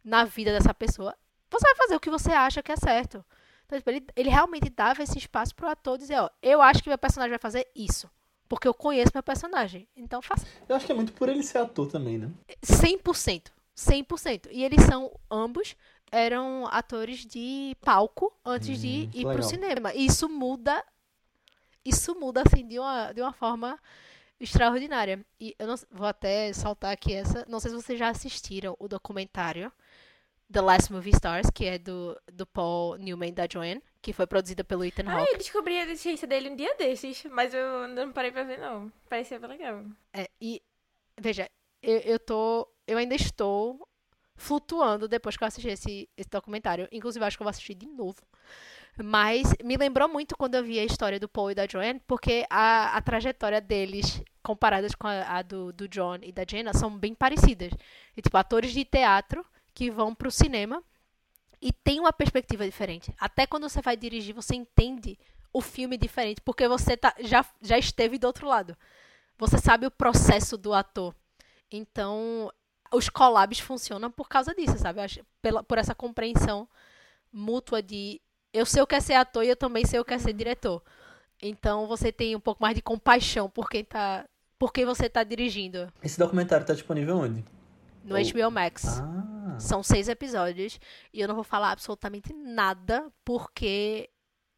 na 0.04 0.24
vida 0.26 0.52
dessa 0.52 0.74
pessoa, 0.74 1.16
você 1.50 1.66
vai 1.66 1.76
fazer 1.76 1.96
o 1.96 2.00
que 2.00 2.10
você 2.10 2.32
acha 2.32 2.62
que 2.64 2.72
é 2.72 2.76
certo. 2.76 3.24
Então, 3.70 3.78
tipo, 3.78 3.90
ele, 3.92 4.04
ele 4.16 4.30
realmente 4.30 4.68
dava 4.68 5.04
esse 5.04 5.16
espaço 5.20 5.54
pro 5.54 5.70
ator 5.70 5.96
dizer, 5.96 6.20
ó, 6.20 6.28
eu 6.42 6.60
acho 6.60 6.82
que 6.82 6.90
meu 6.90 6.98
personagem 6.98 7.30
vai 7.30 7.38
fazer 7.38 7.68
isso. 7.76 8.10
Porque 8.48 8.68
eu 8.68 8.74
conheço 8.74 9.12
meu 9.14 9.22
personagem. 9.22 9.88
Então 9.96 10.24
faça. 10.24 10.44
Eu 10.68 10.76
acho 10.76 10.88
que 10.88 10.92
é 10.92 10.96
muito 10.96 11.14
por 11.14 11.30
ele 11.30 11.44
ser 11.44 11.60
ator 11.60 11.86
também, 11.88 12.18
né? 12.18 12.32
100%. 12.64 13.52
100%. 13.78 14.48
E 14.50 14.64
eles 14.64 14.82
são, 14.86 15.12
ambos, 15.30 15.76
eram 16.12 16.66
atores 16.72 17.28
de 17.28 17.78
palco 17.80 18.34
antes 18.44 18.82
de 18.82 18.88
Hum, 18.88 19.02
ir 19.04 19.08
que 19.10 19.22
pro 19.22 19.30
legal. 19.34 19.44
cinema. 19.50 19.94
E 19.94 20.04
isso 20.08 20.28
muda. 20.28 20.84
Isso 21.86 22.16
muda, 22.20 22.42
assim, 22.44 22.68
de 22.68 22.80
uma, 22.80 23.12
de 23.14 23.22
uma 23.22 23.32
forma 23.34 23.80
extraordinária. 24.40 25.24
E 25.40 25.56
eu 25.60 25.68
não, 25.68 25.76
vou 25.92 26.08
até 26.08 26.52
saltar 26.54 26.92
aqui 26.92 27.14
essa. 27.14 27.46
Não 27.48 27.60
sei 27.60 27.70
se 27.70 27.78
vocês 27.78 28.00
já 28.00 28.10
assistiram 28.10 28.76
o 28.80 28.88
documentário 28.88 29.72
The 30.52 30.62
Last 30.62 30.92
Movie 30.92 31.12
Stars, 31.12 31.50
que 31.54 31.66
é 31.66 31.78
do, 31.78 32.20
do 32.34 32.46
Paul 32.46 32.98
Newman 32.98 33.30
e 33.30 33.34
da 33.34 33.48
Joanne, 33.52 33.84
que 34.02 34.12
foi 34.14 34.26
produzida 34.26 34.64
pelo 34.64 34.84
Ethan 34.84 35.04
Ah, 35.08 35.20
Hawke. 35.20 35.32
eu 35.34 35.38
descobri 35.38 35.78
a 35.78 35.84
existência 35.84 36.28
dele 36.28 36.50
um 36.50 36.56
dia 36.56 36.76
desses, 36.76 37.24
mas 37.26 37.54
eu 37.54 37.88
não 37.90 38.12
parei 38.12 38.32
pra 38.32 38.44
ver, 38.44 38.58
não. 38.60 38.92
Parecia 39.08 39.40
bem 39.40 39.50
legal. 39.50 39.84
É, 40.14 40.28
e, 40.42 40.62
veja, 41.20 41.50
eu, 41.84 41.98
eu 42.00 42.20
tô. 42.20 42.68
Eu 42.88 42.98
ainda 42.98 43.14
estou 43.14 43.88
flutuando 44.36 45.08
depois 45.08 45.38
que 45.38 45.44
eu 45.44 45.48
assisti 45.48 45.70
esse, 45.70 46.10
esse 46.18 46.30
documentário. 46.30 46.88
Inclusive, 46.92 47.24
acho 47.26 47.38
que 47.38 47.44
eu 47.44 47.46
vou 47.46 47.52
assistir 47.52 47.76
de 47.76 47.86
novo. 47.86 48.18
Mas 49.02 49.54
me 49.64 49.78
lembrou 49.78 50.10
muito 50.10 50.36
quando 50.36 50.56
eu 50.56 50.64
vi 50.64 50.80
a 50.80 50.84
história 50.84 51.20
do 51.20 51.30
Paul 51.30 51.52
e 51.52 51.56
da 51.56 51.68
Joanne, 51.68 52.02
porque 52.08 52.46
a, 52.50 52.98
a 52.98 53.02
trajetória 53.02 53.62
deles, 53.62 54.22
comparadas 54.42 54.96
com 54.96 55.08
a, 55.08 55.38
a 55.38 55.42
do, 55.42 55.72
do 55.72 55.88
John 55.88 56.18
e 56.24 56.32
da 56.32 56.44
Jenna, 56.50 56.74
são 56.74 56.90
bem 56.98 57.14
parecidas. 57.14 57.72
E, 58.18 58.22
tipo, 58.22 58.36
atores 58.38 58.72
de 58.74 58.84
teatro 58.84 59.46
que 59.80 59.90
vão 59.90 60.14
pro 60.14 60.30
cinema 60.30 60.84
e 61.62 61.72
tem 61.72 62.02
uma 62.02 62.12
perspectiva 62.12 62.66
diferente. 62.66 63.16
Até 63.18 63.48
quando 63.48 63.70
você 63.70 63.82
vai 63.82 63.96
dirigir, 63.96 64.36
você 64.36 64.54
entende 64.54 65.18
o 65.54 65.62
filme 65.62 65.98
diferente, 65.98 66.42
porque 66.42 66.68
você 66.68 66.98
tá, 66.98 67.16
já, 67.22 67.46
já 67.62 67.78
esteve 67.78 68.18
do 68.18 68.28
outro 68.28 68.46
lado. 68.46 68.76
Você 69.38 69.58
sabe 69.58 69.86
o 69.86 69.92
processo 69.92 70.58
do 70.58 70.74
ator. 70.74 71.16
Então, 71.72 72.52
os 72.92 73.08
collabs 73.08 73.60
funcionam 73.62 74.12
por 74.12 74.28
causa 74.28 74.54
disso, 74.54 74.78
sabe? 74.78 75.00
Pela, 75.42 75.64
por 75.64 75.78
essa 75.78 75.96
compreensão 75.96 76.68
mútua 77.32 77.82
de 77.82 78.20
eu 78.52 78.66
sei 78.66 78.82
o 78.82 78.88
que 78.88 78.96
é 78.96 79.00
ser 79.00 79.14
ator 79.14 79.46
e 79.46 79.48
eu 79.48 79.56
também 79.56 79.86
sei 79.86 79.98
o 79.98 80.04
que 80.04 80.14
é 80.14 80.18
ser 80.18 80.34
diretor. 80.34 80.84
Então, 81.42 81.88
você 81.88 82.12
tem 82.12 82.36
um 82.36 82.40
pouco 82.42 82.62
mais 82.62 82.76
de 82.76 82.82
compaixão 82.82 83.50
por 83.50 83.70
quem 83.70 83.86
tá, 83.86 84.26
por 84.58 84.74
quem 84.74 84.84
você 84.84 85.08
tá 85.08 85.24
dirigindo. 85.24 85.90
Esse 86.04 86.20
documentário 86.20 86.66
tá 86.66 86.74
disponível 86.74 87.18
onde? 87.18 87.46
No 88.04 88.16
Oh. 88.16 88.20
HBO 88.20 88.52
Max. 88.52 89.00
Ah. 89.00 89.39
São 89.60 89.84
seis 89.84 90.08
episódios 90.10 90.80
e 91.14 91.22
eu 91.22 91.28
não 91.28 91.36
vou 91.36 91.44
falar 91.44 91.72
absolutamente 91.72 92.34
nada 92.34 93.12
porque, 93.26 94.10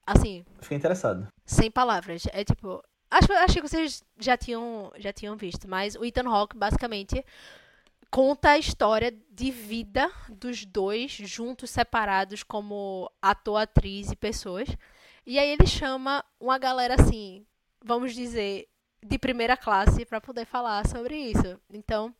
assim, 0.05 0.45
Fiquei 0.61 0.77
interessado. 0.77 1.27
sem 1.45 1.69
palavras. 1.71 2.23
É 2.31 2.43
tipo. 2.43 2.83
Acho, 3.09 3.33
acho 3.33 3.53
que 3.55 3.61
vocês 3.61 4.03
já 4.17 4.37
tinham, 4.37 4.89
já 4.97 5.11
tinham 5.11 5.35
visto, 5.35 5.67
mas 5.67 5.95
o 5.95 6.05
Ethan 6.05 6.29
Hawke 6.29 6.55
basicamente 6.55 7.25
conta 8.09 8.51
a 8.51 8.57
história 8.57 9.13
de 9.29 9.51
vida 9.51 10.09
dos 10.29 10.65
dois, 10.65 11.11
juntos, 11.11 11.69
separados, 11.69 12.41
como 12.43 13.11
ator, 13.21 13.57
atriz 13.61 14.11
e 14.11 14.15
pessoas. 14.15 14.69
E 15.25 15.37
aí 15.39 15.49
ele 15.49 15.67
chama 15.67 16.23
uma 16.39 16.57
galera 16.57 16.95
assim, 16.95 17.45
vamos 17.83 18.13
dizer, 18.15 18.67
de 19.05 19.17
primeira 19.17 19.57
classe 19.57 20.05
para 20.05 20.21
poder 20.21 20.45
falar 20.45 20.85
sobre 20.87 21.15
isso. 21.15 21.59
Então, 21.69 22.13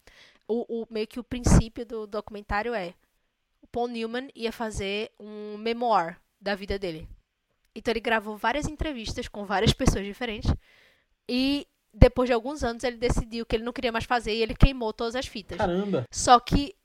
o, 0.54 0.82
o- 0.82 0.88
meio 0.90 1.08
que 1.08 1.20
o 1.20 1.24
princípio 1.24 1.86
do 1.86 2.06
documentário 2.08 2.74
é 2.74 2.94
o 3.62 3.68
Paul 3.68 3.88
Newman 3.88 4.30
ia 4.36 4.52
fazer 4.52 5.12
um 5.20 5.58
memoir 5.58 6.20
da 6.40 6.56
vida 6.56 6.78
dele. 6.80 7.08
Então 7.76 7.92
ele 7.92 8.00
gravou 8.00 8.36
várias 8.38 8.68
entrevistas 8.68 9.28
com 9.28 9.46
várias 9.46 9.72
pessoas 9.74 10.06
diferentes 10.06 10.52
e 11.30 11.66
depois 11.94 12.28
de 12.28 12.34
alguns 12.34 12.64
anos 12.64 12.84
ele 12.84 12.98
decidiu 12.98 13.46
que 13.46 13.56
ele 13.56 13.64
não 13.64 13.72
queria 13.74 13.92
mais 13.92 14.06
fazer 14.06 14.34
e 14.34 14.42
ele 14.42 14.56
queimou 14.56 14.92
todas 14.92 15.16
as 15.16 15.26
fitas. 15.28 15.58
Caramba. 15.58 16.06
Só 16.12 16.40
que 16.40 16.76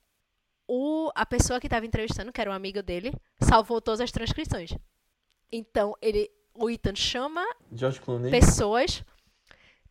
o, 0.67 1.09
a 1.15 1.25
pessoa 1.25 1.59
que 1.59 1.67
estava 1.67 1.85
entrevistando, 1.85 2.31
que 2.31 2.39
era 2.41 2.49
um 2.49 2.53
amigo 2.53 2.81
dele, 2.83 3.11
salvou 3.41 3.81
todas 3.81 4.01
as 4.01 4.11
transcrições. 4.11 4.71
Então 5.51 5.95
ele, 6.01 6.29
o 6.53 6.69
Ethan 6.69 6.95
chama 6.95 7.43
George 7.71 7.99
Clooney. 8.01 8.31
pessoas, 8.31 9.03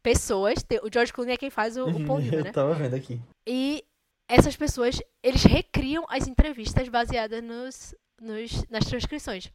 pessoas, 0.06 0.64
o 0.84 0.88
George 0.92 1.12
Clooney 1.12 1.34
é 1.34 1.36
quem 1.36 1.50
faz 1.50 1.76
o, 1.76 1.84
o 1.86 1.88
né? 2.20 2.48
Eu 2.48 2.52
tava 2.52 2.74
vendo 2.74 2.94
aqui. 2.94 3.20
E 3.44 3.84
essas 4.28 4.54
pessoas, 4.54 5.02
eles 5.20 5.42
recriam 5.42 6.06
as 6.08 6.28
entrevistas 6.28 6.88
baseadas 6.88 7.42
nos, 7.42 7.92
nos, 8.20 8.64
nas 8.70 8.84
transcrições. 8.84 9.50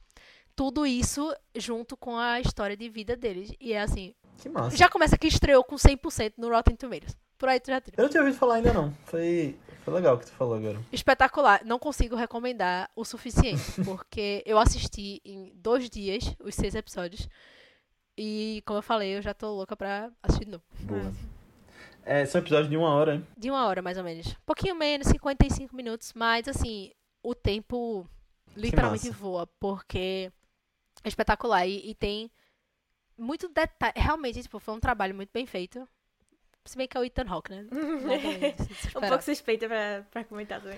Tudo 0.53 0.85
isso 0.85 1.33
junto 1.55 1.95
com 1.95 2.17
a 2.17 2.41
história 2.41 2.75
de 2.75 2.89
vida 2.89 3.15
deles. 3.15 3.53
E 3.61 3.71
é 3.71 3.79
assim, 3.79 4.13
Que 4.41 4.49
massa. 4.49 4.75
já 4.75 4.89
começa 4.89 5.17
que 5.17 5.27
estreou 5.27 5.63
com 5.63 5.77
100% 5.77 6.33
no 6.37 6.49
Rotten 6.49 6.75
Tomatoes. 6.75 7.15
Por 7.37 7.47
aí 7.47 7.57
tu 7.57 7.67
já 7.67 7.79
tira. 7.79 7.95
Eu 7.97 8.03
não 8.03 8.09
tinha 8.09 8.21
ouvido 8.21 8.37
falar 8.37 8.55
ainda 8.55 8.73
não. 8.73 8.93
Foi, 9.05 9.55
foi 9.85 9.93
legal 9.93 10.15
o 10.15 10.19
que 10.19 10.25
tu 10.25 10.33
falou 10.33 10.55
agora. 10.55 10.77
Espetacular. 10.91 11.61
Não 11.63 11.79
consigo 11.79 12.17
recomendar 12.17 12.91
o 12.93 13.05
suficiente. 13.05 13.63
Porque 13.85 14.43
eu 14.45 14.59
assisti 14.59 15.21
em 15.23 15.53
dois 15.55 15.89
dias 15.89 16.35
os 16.43 16.53
seis 16.53 16.75
episódios. 16.75 17.29
E, 18.17 18.61
como 18.65 18.79
eu 18.79 18.83
falei, 18.83 19.17
eu 19.17 19.21
já 19.21 19.33
tô 19.33 19.53
louca 19.53 19.75
pra 19.75 20.11
assistir 20.21 20.45
de 20.45 20.51
novo. 20.51 20.63
Boa. 20.81 21.13
É, 22.03 22.25
são 22.25 22.41
episódios 22.41 22.69
de 22.69 22.77
uma 22.77 22.89
hora, 22.89 23.15
hein? 23.15 23.27
De 23.37 23.49
uma 23.49 23.65
hora, 23.65 23.81
mais 23.81 23.97
ou 23.97 24.03
menos. 24.03 24.27
Um 24.27 24.45
pouquinho 24.45 24.75
menos, 24.75 25.07
55 25.07 25.75
minutos. 25.75 26.13
Mas, 26.13 26.47
assim, 26.47 26.91
o 27.23 27.35
tempo 27.35 28.07
literalmente 28.55 29.09
voa. 29.11 29.47
Porque 29.59 30.31
é 31.03 31.07
espetacular. 31.07 31.65
E, 31.67 31.89
e 31.89 31.95
tem 31.95 32.31
muito 33.17 33.47
detalhe. 33.47 33.93
Realmente, 33.95 34.41
tipo, 34.41 34.59
foi 34.59 34.73
um 34.73 34.79
trabalho 34.79 35.15
muito 35.15 35.29
bem 35.31 35.45
feito. 35.45 35.87
Se 36.65 36.77
bem 36.77 36.87
que 36.87 36.95
é 36.95 36.99
o 36.99 37.03
Ethan 37.03 37.25
Hawke, 37.27 37.51
né? 37.51 37.65
Se 38.79 38.97
Um 38.97 39.01
pouco 39.01 39.23
suspeita 39.23 39.67
pra, 39.67 40.03
pra 40.11 40.23
comentar 40.23 40.61
também. 40.61 40.77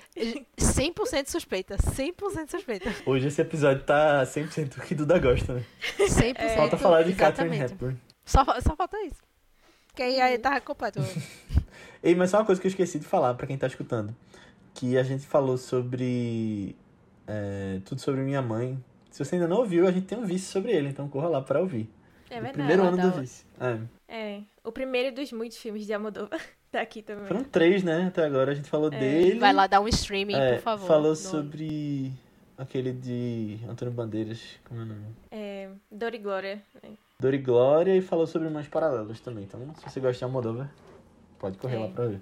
100% 0.58 1.28
suspeita. 1.28 1.76
100% 1.76 2.50
suspeita. 2.50 2.90
Hoje 3.06 3.28
esse 3.28 3.42
episódio 3.42 3.84
tá 3.84 4.24
100% 4.24 4.78
o 4.78 4.82
que 4.82 4.96
Duda 4.96 5.20
gosta, 5.20 5.56
né? 5.56 5.66
100%. 6.00 6.56
Falta 6.56 6.78
falar 6.78 7.04
de 7.04 7.14
Catherine 7.14 7.58
exatamente. 7.58 7.74
Hepburn. 7.74 8.02
Só, 8.26 8.44
só 8.62 8.76
falta 8.76 8.98
isso. 9.06 9.22
Que 9.94 10.04
aí, 10.04 10.22
aí 10.22 10.38
tava 10.40 10.62
completo. 10.62 11.00
Ei, 12.02 12.16
mas 12.16 12.30
só 12.32 12.38
uma 12.38 12.46
coisa 12.46 12.60
que 12.60 12.68
eu 12.68 12.72
esqueci 12.72 13.00
de 13.00 13.06
falar 13.06 13.34
pra 13.34 13.46
quem 13.46 13.58
tá 13.58 13.68
escutando. 13.68 14.16
Que 14.74 14.98
a 14.98 15.04
gente 15.04 15.28
falou 15.28 15.58
sobre... 15.58 16.76
é, 17.28 17.80
tudo 17.86 18.00
sobre 18.00 18.22
minha 18.22 18.42
mãe. 18.42 18.82
Se 19.12 19.24
você 19.24 19.36
ainda 19.36 19.48
não 19.48 19.58
ouviu, 19.58 19.86
a 19.88 19.92
gente 19.92 20.08
tem 20.08 20.18
um 20.18 20.26
vice 20.26 20.46
sobre 20.46 20.72
ele, 20.72 20.88
então 20.90 21.08
corra 21.08 21.28
lá 21.28 21.42
pra 21.42 21.60
ouvir. 21.60 21.90
É 22.30 22.40
o 22.40 22.42
verdade. 22.42 22.54
primeiro 22.54 22.84
ano 22.84 22.98
do 22.98 23.20
vice. 23.20 23.46
É. 23.60 23.78
É, 24.16 24.42
o 24.64 24.72
primeiro 24.72 25.16
dos 25.16 25.32
muitos 25.32 25.58
filmes 25.58 25.88
de 25.88 25.94
Almodóvar 25.94 26.40
tá 26.72 26.82
aqui 26.82 27.02
também. 27.02 27.26
Foram 27.26 27.44
três, 27.44 27.82
né? 27.84 28.06
Até 28.08 28.24
agora 28.24 28.52
a 28.52 28.56
gente 28.56 28.70
falou 28.70 28.94
É. 28.94 29.00
dele. 29.00 29.40
Vai 29.40 29.52
lá 29.54 29.66
dar 29.66 29.82
um 29.82 29.88
streaming, 29.88 30.36
É, 30.36 30.54
por 30.58 30.62
favor. 30.62 30.88
Falou 30.88 31.10
No- 31.10 31.16
sobre 31.16 32.12
aquele 32.56 32.94
de 32.94 33.58
Antônio 33.68 33.92
Bandeiras, 33.94 34.40
como 34.66 34.82
é 34.82 34.84
o 34.84 34.86
nome? 34.86 35.06
É, 35.32 35.70
Dor 35.92 36.14
e 36.14 36.20
Glória. 36.20 36.62
Dor 37.20 37.34
e 37.34 37.40
Glória 37.40 37.96
e 37.98 38.02
falou 38.02 38.28
sobre 38.28 38.50
Mães 38.50 38.68
Paralelas 38.68 39.20
também. 39.20 39.46
Então, 39.46 39.60
se 39.76 39.90
você 39.90 40.00
gosta 40.00 40.20
de 40.20 40.24
Almodóvar, 40.26 40.70
pode 41.40 41.58
correr 41.58 41.78
É. 41.78 41.80
lá 41.80 41.88
pra 41.88 42.06
ver. 42.06 42.22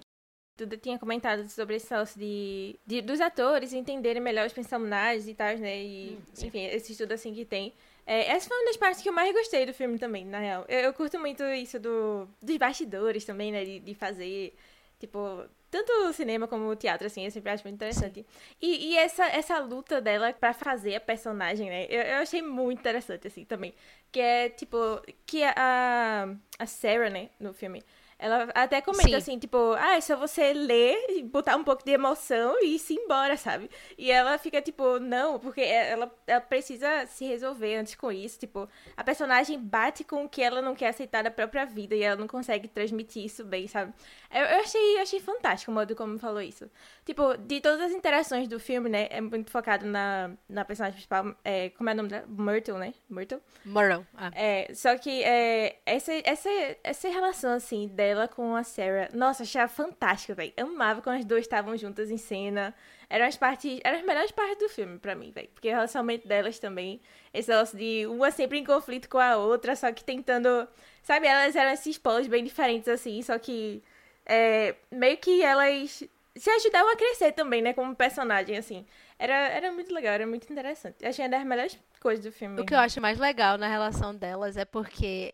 Duda 0.58 0.78
tinha 0.78 0.98
comentado 0.98 1.48
sobre 1.50 1.76
esse 1.76 1.94
lance 1.94 2.18
de, 2.18 2.80
de- 2.86 3.02
dos 3.02 3.20
atores 3.20 3.74
entenderem 3.74 4.22
melhor 4.22 4.46
os 4.48 4.54
personagens 4.54 5.28
e 5.28 5.34
tal, 5.34 5.58
né? 5.58 5.82
E, 5.84 6.18
sim. 6.34 6.48
enfim, 6.48 6.66
esse 6.68 6.92
estudo 6.94 7.12
assim 7.14 7.34
que 7.34 7.44
tem. 7.44 7.74
É, 8.06 8.32
essa 8.32 8.48
foi 8.48 8.58
uma 8.58 8.66
das 8.66 8.78
partes 8.78 9.02
que 9.02 9.10
eu 9.10 9.14
mais 9.14 9.32
gostei 9.34 9.66
do 9.66 9.74
filme 9.74 9.98
também, 10.00 10.26
na 10.26 10.40
real. 10.40 10.66
Eu, 10.68 10.80
eu 10.80 10.94
curto 10.94 11.20
muito 11.20 11.44
isso 11.44 11.80
do, 11.80 12.28
dos 12.42 12.58
bastidores 12.58 13.26
também, 13.26 13.52
né? 13.52 13.64
De, 13.64 13.80
de 13.80 13.94
fazer, 13.96 14.56
tipo, 15.00 15.46
tanto 15.72 15.92
o 16.10 16.14
cinema 16.14 16.48
como 16.48 16.68
o 16.68 16.76
teatro, 16.76 17.08
assim, 17.08 17.24
eu 17.24 17.32
sempre 17.32 17.52
acho 17.52 17.64
muito 17.64 17.76
interessante. 17.76 18.26
E, 18.62 18.92
e, 18.92 18.98
essa, 18.98 19.26
essa 19.26 19.58
luta 19.60 20.02
dela 20.02 20.34
pra 20.34 20.54
fazer 20.54 20.96
a 20.96 21.00
personagem, 21.00 21.70
né? 21.70 21.86
Eu, 21.90 22.02
eu 22.02 22.18
achei 22.18 22.42
muito 22.42 22.80
interessante, 22.80 23.28
assim, 23.28 23.46
também. 23.46 23.74
Que 24.12 24.20
é, 24.20 24.50
tipo, 24.50 24.78
que 25.26 25.44
a, 25.44 26.28
a 26.60 26.66
Sarah, 26.66 27.10
né, 27.10 27.30
no 27.40 27.54
filme 27.54 27.82
ela 28.22 28.48
até 28.54 28.80
comenta 28.82 29.10
Sim. 29.10 29.16
assim, 29.16 29.40
tipo, 29.40 29.58
ah, 29.80 29.96
é 29.96 30.02
só 30.02 30.16
você 30.16 30.54
ler, 30.54 31.24
botar 31.24 31.56
um 31.56 31.64
pouco 31.64 31.84
de 31.84 31.92
emoção 31.92 32.56
e 32.62 32.76
ir 32.76 32.82
embora, 32.92 33.36
sabe? 33.36 33.68
E 33.98 34.12
ela 34.12 34.38
fica 34.38 34.62
tipo, 34.62 35.00
não, 35.00 35.40
porque 35.40 35.62
ela, 35.62 36.10
ela 36.28 36.40
precisa 36.40 37.08
se 37.08 37.26
resolver 37.26 37.76
antes 37.78 37.96
com 37.96 38.12
isso. 38.12 38.38
Tipo, 38.38 38.70
a 38.96 39.04
personagem 39.04 39.60
bate 39.60 40.04
com 40.04 40.24
o 40.24 40.30
que 40.30 40.40
ela 40.44 40.62
não 40.62 40.76
quer 40.76 40.90
aceitar 40.90 41.24
da 41.24 41.32
própria 41.32 41.66
vida 41.66 41.96
e 41.96 42.04
ela 42.04 42.16
não 42.16 42.28
consegue 42.28 42.68
transmitir 42.68 43.26
isso 43.26 43.44
bem, 43.44 43.68
sabe? 43.68 43.92
Eu, 44.32 44.46
eu 44.46 44.60
achei, 44.60 44.98
eu 44.98 45.02
achei 45.02 45.20
fantástico 45.20 45.61
o 45.70 45.74
modo 45.74 45.96
como 45.96 46.18
falou 46.18 46.42
isso. 46.42 46.70
Tipo, 47.06 47.38
de 47.38 47.62
todas 47.62 47.82
as 47.82 47.92
interações 47.92 48.48
do 48.48 48.60
filme, 48.60 48.90
né, 48.90 49.08
é 49.10 49.22
muito 49.22 49.52
focado 49.52 49.86
na, 49.86 50.32
na 50.48 50.66
personagem 50.66 50.96
principal, 50.96 51.36
é, 51.44 51.70
como 51.72 51.90
é 51.90 51.94
o 51.94 51.96
nome 51.98 52.10
dela? 52.10 52.26
Myrtle, 52.28 52.78
né? 52.78 52.94
Myrtle? 53.10 53.42
Myrtle, 53.66 54.06
ah. 54.16 54.32
É, 54.34 54.74
só 54.74 54.98
que 54.98 55.24
é, 55.24 55.78
essa, 55.86 56.12
essa, 56.24 56.50
essa 56.84 57.10
relação, 57.10 57.52
assim, 57.52 57.88
dela 57.88 58.28
com 58.28 58.56
a 58.56 58.64
Sarah. 58.64 59.10
Nossa, 59.14 59.44
achava 59.44 59.68
fantástico, 59.68 60.34
velho. 60.34 60.54
Amava 60.58 61.02
quando 61.02 61.20
as 61.20 61.26
duas 61.26 61.42
estavam 61.42 61.78
juntas 61.78 62.10
em 62.10 62.18
cena. 62.18 62.74
Eram 63.10 63.26
as 63.26 63.36
partes. 63.36 63.80
Eram 63.84 64.00
as 64.00 64.06
melhores 64.06 64.32
partes 64.32 64.58
do 64.58 64.70
filme 64.70 64.98
pra 64.98 65.16
mim, 65.16 65.32
velho. 65.32 65.50
Porque 65.54 65.68
o 65.68 65.72
relacionamento 65.72 66.28
delas 66.28 66.60
também. 66.60 67.02
Esse 67.34 67.50
negócio 67.50 67.78
de 67.78 68.08
uma 68.08 68.32
sempre 68.32 68.58
em 68.58 68.64
conflito 68.64 69.10
com 69.10 69.18
a 69.18 69.36
outra, 69.36 69.76
só 69.76 69.92
que 69.92 70.04
tentando. 70.04 70.68
Sabe, 71.04 71.28
elas 71.28 71.56
eram 71.56 71.72
esses 71.72 71.98
polos 71.98 72.28
bem 72.28 72.44
diferentes, 72.44 72.88
assim, 72.88 73.22
só 73.22 73.38
que. 73.38 73.84
É, 74.26 74.76
meio 74.92 75.18
que 75.18 75.42
elas 75.42 76.04
se 76.36 76.50
ajudavam 76.50 76.92
a 76.92 76.96
crescer 76.96 77.32
também, 77.34 77.62
né? 77.62 77.74
Como 77.74 77.96
personagem, 77.96 78.58
assim. 78.58 78.86
Era, 79.20 79.34
era 79.34 79.72
muito 79.72 79.94
legal, 79.94 80.14
era 80.14 80.28
muito 80.28 80.52
interessante. 80.52 81.06
Achei 81.06 81.26
uma 81.26 81.32
das 81.32 81.46
melhores 81.46 81.78
coisas 82.00 82.24
do 82.24 82.32
filme. 82.32 82.62
O 82.62 82.66
que 82.66 82.74
eu 82.74 82.80
acho 82.80 83.02
mais 83.02 83.20
legal 83.20 83.58
na 83.58 83.68
relação 83.68 84.16
delas 84.16 84.58
é 84.58 84.66
porque 84.66 85.34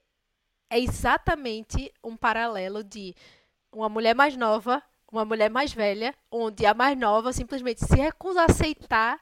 é 0.70 0.80
exatamente 0.80 1.94
um 2.04 2.18
paralelo 2.18 2.84
de 2.84 3.16
uma 3.72 3.88
mulher 3.88 4.16
mais 4.16 4.36
nova, 4.36 4.82
uma 5.12 5.24
mulher 5.24 5.50
mais 5.50 5.74
velha, 5.74 6.14
onde 6.32 6.66
a 6.66 6.74
mais 6.74 6.98
nova 6.98 7.32
simplesmente 7.32 7.86
se 7.86 7.96
recusa 7.96 8.42
a 8.42 8.46
aceitar 8.46 9.20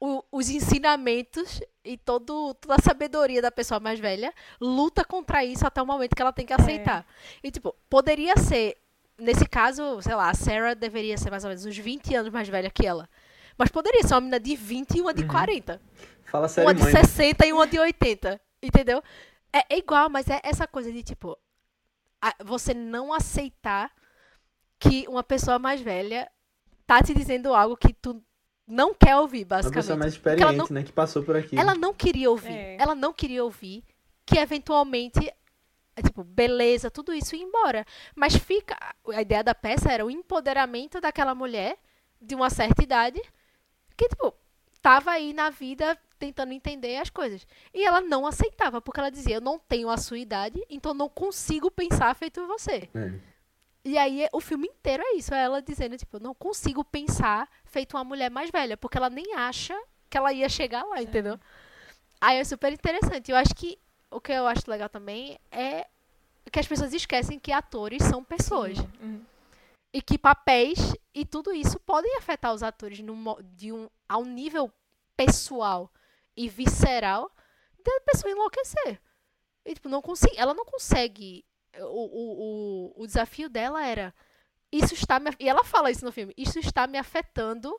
o, 0.00 0.24
os 0.32 0.50
ensinamentos 0.50 1.60
e 1.84 1.96
todo, 1.96 2.54
toda 2.54 2.74
a 2.74 2.82
sabedoria 2.82 3.40
da 3.40 3.50
pessoa 3.50 3.78
mais 3.78 3.98
velha, 3.98 4.32
luta 4.60 5.04
contra 5.04 5.44
isso 5.44 5.66
até 5.66 5.80
o 5.80 5.86
momento 5.86 6.14
que 6.14 6.22
ela 6.22 6.32
tem 6.32 6.46
que 6.46 6.52
aceitar. 6.52 7.06
É. 7.42 7.46
E, 7.46 7.50
tipo, 7.50 7.74
poderia 7.88 8.36
ser, 8.36 8.76
nesse 9.18 9.46
caso, 9.46 10.00
sei 10.02 10.14
lá, 10.14 10.30
a 10.30 10.34
Sarah 10.34 10.74
deveria 10.74 11.16
ser 11.16 11.30
mais 11.30 11.44
ou 11.44 11.48
menos 11.48 11.64
uns 11.64 11.76
20 11.76 12.14
anos 12.14 12.32
mais 12.32 12.48
velha 12.48 12.70
que 12.70 12.86
ela. 12.86 13.08
Mas 13.56 13.70
poderia 13.70 14.02
ser 14.02 14.14
uma 14.14 14.20
menina 14.20 14.40
de 14.40 14.56
20 14.56 14.96
e 14.96 15.00
uma 15.00 15.14
de 15.14 15.22
uhum. 15.22 15.28
40. 15.28 15.80
Fala 16.24 16.48
sério, 16.48 16.68
Uma 16.68 16.74
de 16.74 16.82
mãe. 16.82 16.92
60 16.92 17.46
e 17.46 17.52
uma 17.52 17.66
de 17.66 17.78
80. 17.78 18.40
Entendeu? 18.62 19.02
É, 19.52 19.74
é 19.74 19.78
igual, 19.78 20.10
mas 20.10 20.28
é 20.28 20.40
essa 20.42 20.66
coisa 20.66 20.90
de 20.90 21.02
tipo. 21.02 21.38
A, 22.20 22.34
você 22.44 22.74
não 22.74 23.12
aceitar 23.12 23.90
que 24.78 25.06
uma 25.08 25.22
pessoa 25.22 25.58
mais 25.58 25.80
velha 25.80 26.28
tá 26.86 27.02
te 27.02 27.14
dizendo 27.14 27.54
algo 27.54 27.76
que 27.76 27.92
tu 27.92 28.22
não 28.66 28.94
quer 28.94 29.16
ouvir, 29.16 29.44
basicamente. 29.44 29.76
Uma 29.76 29.82
pessoa 29.82 29.98
mais 29.98 30.12
experiente, 30.14 30.56
não, 30.56 30.66
né? 30.70 30.82
Que 30.82 30.92
passou 30.92 31.22
por 31.22 31.36
aqui. 31.36 31.56
Ela 31.56 31.74
não 31.74 31.94
queria 31.94 32.30
ouvir. 32.30 32.52
É. 32.52 32.76
Ela 32.80 32.94
não 32.94 33.12
queria 33.12 33.44
ouvir 33.44 33.84
que 34.26 34.38
eventualmente. 34.38 35.32
É, 35.96 36.02
tipo, 36.02 36.24
beleza, 36.24 36.90
tudo 36.90 37.12
isso 37.12 37.36
ia 37.36 37.42
embora. 37.42 37.84
Mas 38.14 38.36
fica. 38.36 38.76
A 39.12 39.22
ideia 39.22 39.44
da 39.44 39.54
peça 39.54 39.92
era 39.92 40.04
o 40.04 40.10
empoderamento 40.10 41.00
daquela 41.00 41.34
mulher 41.34 41.78
de 42.20 42.34
uma 42.34 42.50
certa 42.50 42.82
idade 42.82 43.20
que, 43.96 44.08
tipo, 44.08 44.34
tava 44.82 45.12
aí 45.12 45.32
na 45.32 45.50
vida 45.50 45.96
tentando 46.18 46.52
entender 46.52 46.96
as 46.96 47.10
coisas. 47.10 47.46
E 47.72 47.84
ela 47.84 48.00
não 48.00 48.26
aceitava, 48.26 48.80
porque 48.80 49.00
ela 49.00 49.10
dizia: 49.10 49.36
Eu 49.36 49.40
não 49.40 49.58
tenho 49.58 49.88
a 49.88 49.96
sua 49.96 50.18
idade, 50.18 50.62
então 50.68 50.92
não 50.92 51.08
consigo 51.08 51.70
pensar 51.70 52.14
feito 52.14 52.46
você. 52.46 52.88
É. 52.94 53.34
E 53.84 53.98
aí 53.98 54.26
o 54.32 54.40
filme 54.40 54.66
inteiro 54.66 55.02
é 55.06 55.16
isso, 55.16 55.34
é 55.34 55.42
ela 55.42 55.60
dizendo, 55.60 55.96
tipo, 55.98 56.16
eu 56.16 56.20
não 56.20 56.34
consigo 56.34 56.82
pensar 56.82 57.46
feito 57.66 57.94
uma 57.96 58.02
mulher 58.04 58.30
mais 58.30 58.50
velha, 58.50 58.78
porque 58.78 58.96
ela 58.96 59.10
nem 59.10 59.34
acha 59.34 59.78
que 60.08 60.16
ela 60.16 60.32
ia 60.32 60.48
chegar 60.48 60.84
lá, 60.84 60.98
é. 60.98 61.02
entendeu? 61.02 61.38
Aí 62.18 62.38
é 62.38 62.44
super 62.44 62.72
interessante. 62.72 63.30
Eu 63.30 63.36
acho 63.36 63.54
que 63.54 63.78
o 64.14 64.20
que 64.20 64.32
eu 64.32 64.46
acho 64.46 64.70
legal 64.70 64.88
também 64.88 65.38
é 65.50 65.86
que 66.52 66.60
as 66.60 66.68
pessoas 66.68 66.92
esquecem 66.92 67.38
que 67.38 67.50
atores 67.50 68.00
são 68.04 68.22
pessoas. 68.22 68.78
Uhum. 69.00 69.20
E 69.92 70.00
que 70.00 70.16
papéis 70.16 70.78
e 71.12 71.24
tudo 71.24 71.52
isso 71.52 71.80
podem 71.80 72.16
afetar 72.16 72.54
os 72.54 72.62
atores 72.62 73.00
no, 73.00 73.42
de 73.42 73.72
um, 73.72 73.88
a 74.08 74.16
um 74.18 74.24
nível 74.24 74.70
pessoal 75.16 75.90
e 76.36 76.48
visceral 76.48 77.30
da 77.84 78.00
pessoa 78.06 78.30
enlouquecer. 78.30 79.00
E, 79.64 79.74
tipo, 79.74 79.88
não 79.88 80.00
consegui, 80.00 80.36
ela 80.36 80.54
não 80.54 80.64
consegue. 80.64 81.44
O, 81.76 81.82
o, 81.82 82.92
o, 82.98 83.02
o 83.02 83.06
desafio 83.06 83.48
dela 83.48 83.84
era. 83.84 84.14
Isso 84.70 84.94
está 84.94 85.18
me, 85.18 85.30
E 85.40 85.48
ela 85.48 85.64
fala 85.64 85.90
isso 85.90 86.04
no 86.04 86.12
filme. 86.12 86.32
Isso 86.36 86.58
está 86.60 86.86
me 86.86 86.98
afetando 86.98 87.76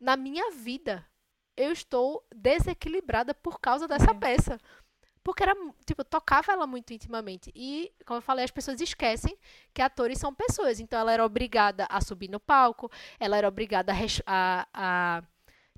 na 0.00 0.16
minha 0.16 0.50
vida. 0.50 1.06
Eu 1.56 1.72
estou 1.72 2.24
desequilibrada 2.34 3.32
por 3.32 3.60
causa 3.60 3.86
dessa 3.86 4.10
é. 4.10 4.14
peça. 4.14 4.60
Porque 5.28 5.42
era, 5.42 5.54
tipo, 5.84 6.02
tocava 6.02 6.52
ela 6.52 6.66
muito 6.66 6.90
intimamente. 6.94 7.52
E, 7.54 7.92
como 8.06 8.16
eu 8.16 8.22
falei, 8.22 8.46
as 8.46 8.50
pessoas 8.50 8.80
esquecem 8.80 9.36
que 9.74 9.82
atores 9.82 10.18
são 10.18 10.32
pessoas. 10.32 10.80
Então 10.80 10.98
ela 10.98 11.12
era 11.12 11.22
obrigada 11.22 11.86
a 11.90 12.00
subir 12.00 12.30
no 12.30 12.40
palco, 12.40 12.90
ela 13.20 13.36
era 13.36 13.46
obrigada 13.46 13.92
a, 13.92 13.96
a, 14.26 14.66
a 14.72 15.22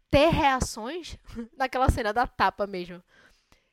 ter 0.08 0.28
reações 0.28 1.18
naquela 1.58 1.90
cena 1.90 2.12
da 2.12 2.28
tapa 2.28 2.64
mesmo. 2.64 3.02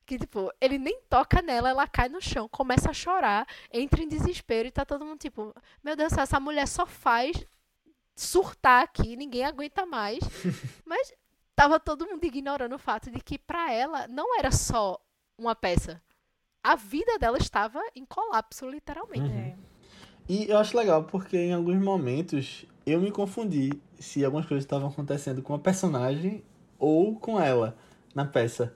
Que, 0.03 0.17
tipo, 0.17 0.51
ele 0.59 0.79
nem 0.79 0.99
toca 1.03 1.43
nela, 1.43 1.69
ela 1.69 1.87
cai 1.87 2.09
no 2.09 2.19
chão, 2.19 2.49
começa 2.49 2.89
a 2.89 2.93
chorar, 2.93 3.47
entra 3.71 4.01
em 4.01 4.07
desespero 4.07 4.67
e 4.67 4.71
tá 4.71 4.83
todo 4.83 5.05
mundo 5.05 5.19
tipo, 5.19 5.53
meu 5.83 5.95
Deus, 5.95 6.11
essa 6.13 6.39
mulher 6.39 6.67
só 6.67 6.87
faz 6.87 7.45
surtar 8.15 8.83
aqui, 8.83 9.15
ninguém 9.15 9.45
aguenta 9.45 9.85
mais. 9.85 10.17
Mas 10.83 11.13
tava 11.55 11.79
todo 11.79 12.07
mundo 12.07 12.23
ignorando 12.23 12.73
o 12.73 12.79
fato 12.79 13.11
de 13.11 13.19
que 13.19 13.37
para 13.37 13.71
ela 13.71 14.07
não 14.07 14.39
era 14.39 14.49
só 14.49 14.99
uma 15.37 15.55
peça. 15.55 16.01
A 16.63 16.75
vida 16.75 17.17
dela 17.19 17.37
estava 17.37 17.79
em 17.95 18.05
colapso, 18.05 18.69
literalmente. 18.69 19.29
Uhum. 19.29 19.39
É. 19.39 19.55
E 20.27 20.49
eu 20.49 20.57
acho 20.57 20.75
legal 20.75 21.03
porque 21.03 21.37
em 21.37 21.53
alguns 21.53 21.81
momentos 21.81 22.65
eu 22.85 22.99
me 22.99 23.11
confundi 23.11 23.71
se 23.99 24.23
algumas 24.23 24.45
coisas 24.45 24.63
estavam 24.63 24.89
acontecendo 24.89 25.41
com 25.41 25.53
a 25.53 25.59
personagem 25.59 26.43
ou 26.77 27.15
com 27.15 27.39
ela 27.39 27.77
na 28.13 28.25
peça. 28.25 28.73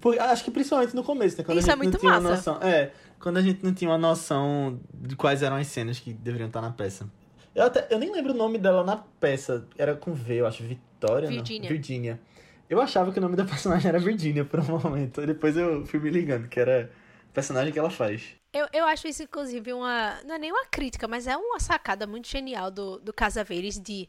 Porque, 0.00 0.18
acho 0.18 0.44
que 0.44 0.50
principalmente 0.50 0.94
no 0.94 1.02
começo, 1.02 1.38
né? 1.38 1.44
Quando 1.44 1.58
Isso 1.58 1.70
a 1.70 1.72
é 1.72 1.76
gente 1.76 1.88
é 1.88 1.90
não 1.92 1.98
tinha 1.98 2.12
massa. 2.12 2.22
uma 2.26 2.30
noção. 2.36 2.68
É, 2.68 2.92
quando 3.18 3.36
a 3.38 3.42
gente 3.42 3.64
não 3.64 3.72
tinha 3.72 3.90
uma 3.90 3.98
noção 3.98 4.78
de 4.92 5.16
quais 5.16 5.42
eram 5.42 5.56
as 5.56 5.66
cenas 5.68 5.98
que 5.98 6.12
deveriam 6.12 6.48
estar 6.48 6.60
na 6.60 6.70
peça. 6.70 7.10
Eu, 7.54 7.64
até, 7.64 7.86
eu 7.90 7.98
nem 7.98 8.12
lembro 8.12 8.34
o 8.34 8.36
nome 8.36 8.58
dela 8.58 8.84
na 8.84 8.96
peça. 8.96 9.66
Era 9.78 9.94
com 9.96 10.12
V, 10.12 10.34
eu 10.34 10.46
acho. 10.46 10.62
Vitória? 10.62 11.28
Virginia. 11.28 11.62
Não? 11.62 11.76
Virginia. 11.76 12.20
Eu 12.68 12.80
achava 12.80 13.12
que 13.12 13.18
o 13.18 13.22
nome 13.22 13.36
da 13.36 13.44
personagem 13.44 13.88
era 13.88 13.98
Virginia 13.98 14.44
por 14.44 14.60
um 14.60 14.78
momento. 14.78 15.24
Depois 15.24 15.56
eu 15.56 15.86
fui 15.86 16.00
me 16.00 16.10
ligando 16.10 16.48
que 16.48 16.58
era 16.58 16.90
a 17.30 17.32
personagem 17.32 17.72
que 17.72 17.78
ela 17.78 17.90
faz. 17.90 18.34
Eu, 18.52 18.66
eu 18.72 18.86
acho 18.86 19.06
isso, 19.06 19.22
inclusive, 19.22 19.72
uma. 19.72 20.20
Não 20.24 20.34
é 20.34 20.38
nem 20.38 20.50
uma 20.50 20.66
crítica, 20.66 21.06
mas 21.06 21.26
é 21.26 21.36
uma 21.36 21.60
sacada 21.60 22.06
muito 22.06 22.28
genial 22.28 22.70
do, 22.70 22.98
do 22.98 23.12
Casaveires 23.12 23.78
de. 23.78 24.08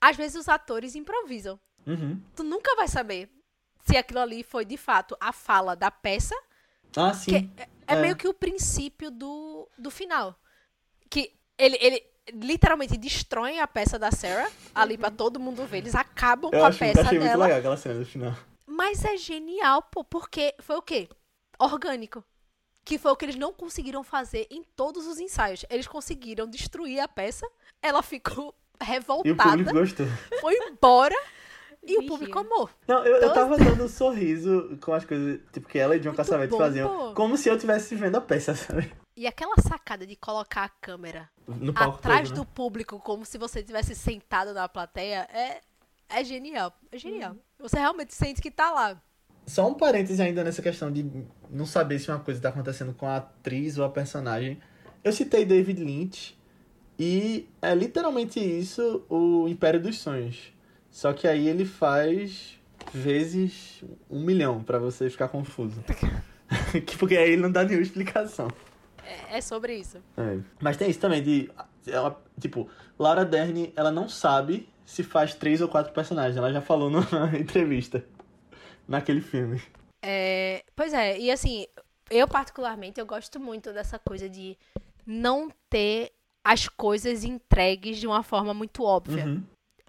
Às 0.00 0.16
vezes 0.16 0.36
os 0.36 0.48
atores 0.48 0.94
improvisam. 0.94 1.58
Uhum. 1.86 2.20
Tu 2.34 2.42
nunca 2.42 2.74
vai 2.76 2.88
saber 2.88 3.30
se 3.84 3.96
aquilo 3.96 4.20
ali 4.20 4.42
foi 4.42 4.64
de 4.64 4.76
fato 4.76 5.16
a 5.20 5.32
fala 5.32 5.76
da 5.76 5.90
peça. 5.90 6.34
Ah, 6.96 7.12
sim. 7.12 7.50
É, 7.56 7.62
é, 7.62 7.68
é, 7.88 8.00
meio 8.00 8.16
que 8.16 8.26
o 8.26 8.34
princípio 8.34 9.10
do, 9.10 9.68
do 9.78 9.90
final. 9.90 10.38
Que 11.10 11.32
ele, 11.58 11.76
ele 11.80 12.02
literalmente 12.32 12.96
destroem 12.96 13.60
a 13.60 13.66
peça 13.66 13.98
da 13.98 14.10
Sarah 14.10 14.50
ali 14.74 14.96
para 14.96 15.10
todo 15.10 15.40
mundo 15.40 15.66
ver. 15.66 15.78
Eles 15.78 15.94
acabam 15.94 16.50
eu 16.52 16.60
com 16.60 16.66
acho, 16.66 16.76
a 16.76 16.86
peça 16.86 17.00
achei 17.02 17.18
dela. 17.18 17.30
muito 17.30 17.42
legal 17.42 17.58
aquela 17.58 17.76
cena 17.76 17.98
do 18.00 18.06
final. 18.06 18.34
Mas 18.66 19.04
é 19.04 19.16
genial, 19.16 19.82
pô, 19.82 20.02
porque 20.02 20.54
foi 20.58 20.76
o 20.76 20.82
quê? 20.82 21.08
Orgânico. 21.58 22.24
Que 22.84 22.98
foi 22.98 23.12
o 23.12 23.16
que 23.16 23.24
eles 23.24 23.36
não 23.36 23.52
conseguiram 23.52 24.02
fazer 24.02 24.46
em 24.50 24.62
todos 24.76 25.06
os 25.06 25.18
ensaios. 25.18 25.64
Eles 25.70 25.86
conseguiram 25.86 26.46
destruir 26.46 27.00
a 27.00 27.08
peça, 27.08 27.46
ela 27.82 28.02
ficou 28.02 28.54
revoltada. 28.80 29.24
E 29.28 29.32
o 29.32 29.36
público 29.36 29.72
gostou. 29.72 30.06
Foi 30.40 30.54
embora. 30.54 31.14
E 31.86 31.98
o 31.98 32.06
público 32.06 32.38
amou. 32.38 32.70
Não, 32.88 33.04
eu, 33.04 33.16
então, 33.18 33.28
eu 33.28 33.34
tava 33.34 33.58
dando 33.58 33.84
um 33.84 33.88
sorriso 33.88 34.78
com 34.80 34.94
as 34.94 35.04
coisas, 35.04 35.38
tipo, 35.52 35.68
que 35.68 35.78
ela 35.78 35.94
e 35.94 36.00
John 36.00 36.14
Cassavetes 36.14 36.56
faziam. 36.56 36.88
Pô. 36.88 37.14
Como 37.14 37.36
se 37.36 37.48
eu 37.48 37.54
estivesse 37.54 37.94
vendo 37.94 38.16
a 38.16 38.20
peça, 38.22 38.54
sabe? 38.56 38.90
E 39.16 39.26
aquela 39.26 39.54
sacada 39.60 40.06
de 40.06 40.16
colocar 40.16 40.64
a 40.64 40.68
câmera 40.68 41.30
atrás 41.76 42.28
todo, 42.28 42.38
né? 42.38 42.44
do 42.44 42.46
público, 42.46 42.98
como 42.98 43.24
se 43.24 43.38
você 43.38 43.62
tivesse 43.62 43.94
sentado 43.94 44.52
na 44.52 44.68
plateia, 44.68 45.28
é, 45.32 45.60
é 46.08 46.24
genial. 46.24 46.72
É 46.90 46.98
genial. 46.98 47.32
Uhum. 47.32 47.38
Você 47.60 47.78
realmente 47.78 48.14
sente 48.14 48.42
que 48.42 48.50
tá 48.50 48.72
lá. 48.72 49.00
Só 49.46 49.68
um 49.68 49.74
parêntese 49.74 50.20
ainda 50.20 50.42
nessa 50.42 50.62
questão 50.62 50.90
de 50.90 51.08
não 51.50 51.66
saber 51.66 51.98
se 51.98 52.10
uma 52.10 52.18
coisa 52.18 52.38
está 52.38 52.48
acontecendo 52.48 52.92
com 52.94 53.06
a 53.06 53.18
atriz 53.18 53.78
ou 53.78 53.84
a 53.84 53.90
personagem. 53.90 54.58
Eu 55.02 55.12
citei 55.12 55.44
David 55.44 55.84
Lynch 55.84 56.36
e 56.98 57.48
é 57.62 57.74
literalmente 57.74 58.40
isso 58.40 59.04
o 59.08 59.46
Império 59.48 59.80
dos 59.80 59.98
Sonhos. 59.98 60.52
Só 60.90 61.12
que 61.12 61.28
aí 61.28 61.46
ele 61.46 61.64
faz 61.64 62.58
vezes 62.92 63.84
um 64.10 64.24
milhão 64.24 64.62
para 64.62 64.78
você 64.78 65.08
ficar 65.08 65.28
confuso. 65.28 65.84
Porque 66.98 67.16
aí 67.16 67.32
ele 67.32 67.42
não 67.42 67.50
dá 67.50 67.64
nenhuma 67.64 67.82
explicação. 67.82 68.48
É, 69.06 69.38
é 69.38 69.40
sobre 69.40 69.76
isso. 69.76 69.98
É. 70.16 70.38
Mas 70.60 70.76
tem 70.76 70.90
isso 70.90 71.00
também 71.00 71.22
de. 71.22 71.50
Ela, 71.86 72.20
tipo, 72.40 72.68
Laura 72.98 73.24
Dern, 73.24 73.72
ela 73.76 73.90
não 73.90 74.08
sabe 74.08 74.68
se 74.84 75.02
faz 75.02 75.34
três 75.34 75.60
ou 75.60 75.68
quatro 75.68 75.92
personagens. 75.92 76.36
Ela 76.36 76.52
já 76.52 76.60
falou 76.60 76.90
na 76.90 77.02
entrevista. 77.38 78.04
Naquele 78.86 79.22
filme. 79.22 79.62
É, 80.02 80.62
pois 80.76 80.92
é, 80.92 81.18
e 81.18 81.30
assim, 81.30 81.66
eu 82.10 82.28
particularmente 82.28 83.00
eu 83.00 83.06
gosto 83.06 83.40
muito 83.40 83.72
dessa 83.72 83.98
coisa 83.98 84.28
de 84.28 84.58
não 85.06 85.50
ter 85.70 86.12
as 86.44 86.68
coisas 86.68 87.24
entregues 87.24 87.98
de 87.98 88.06
uma 88.06 88.22
forma 88.22 88.52
muito 88.52 88.84
óbvia. 88.84 89.24
Uhum. 89.24 89.42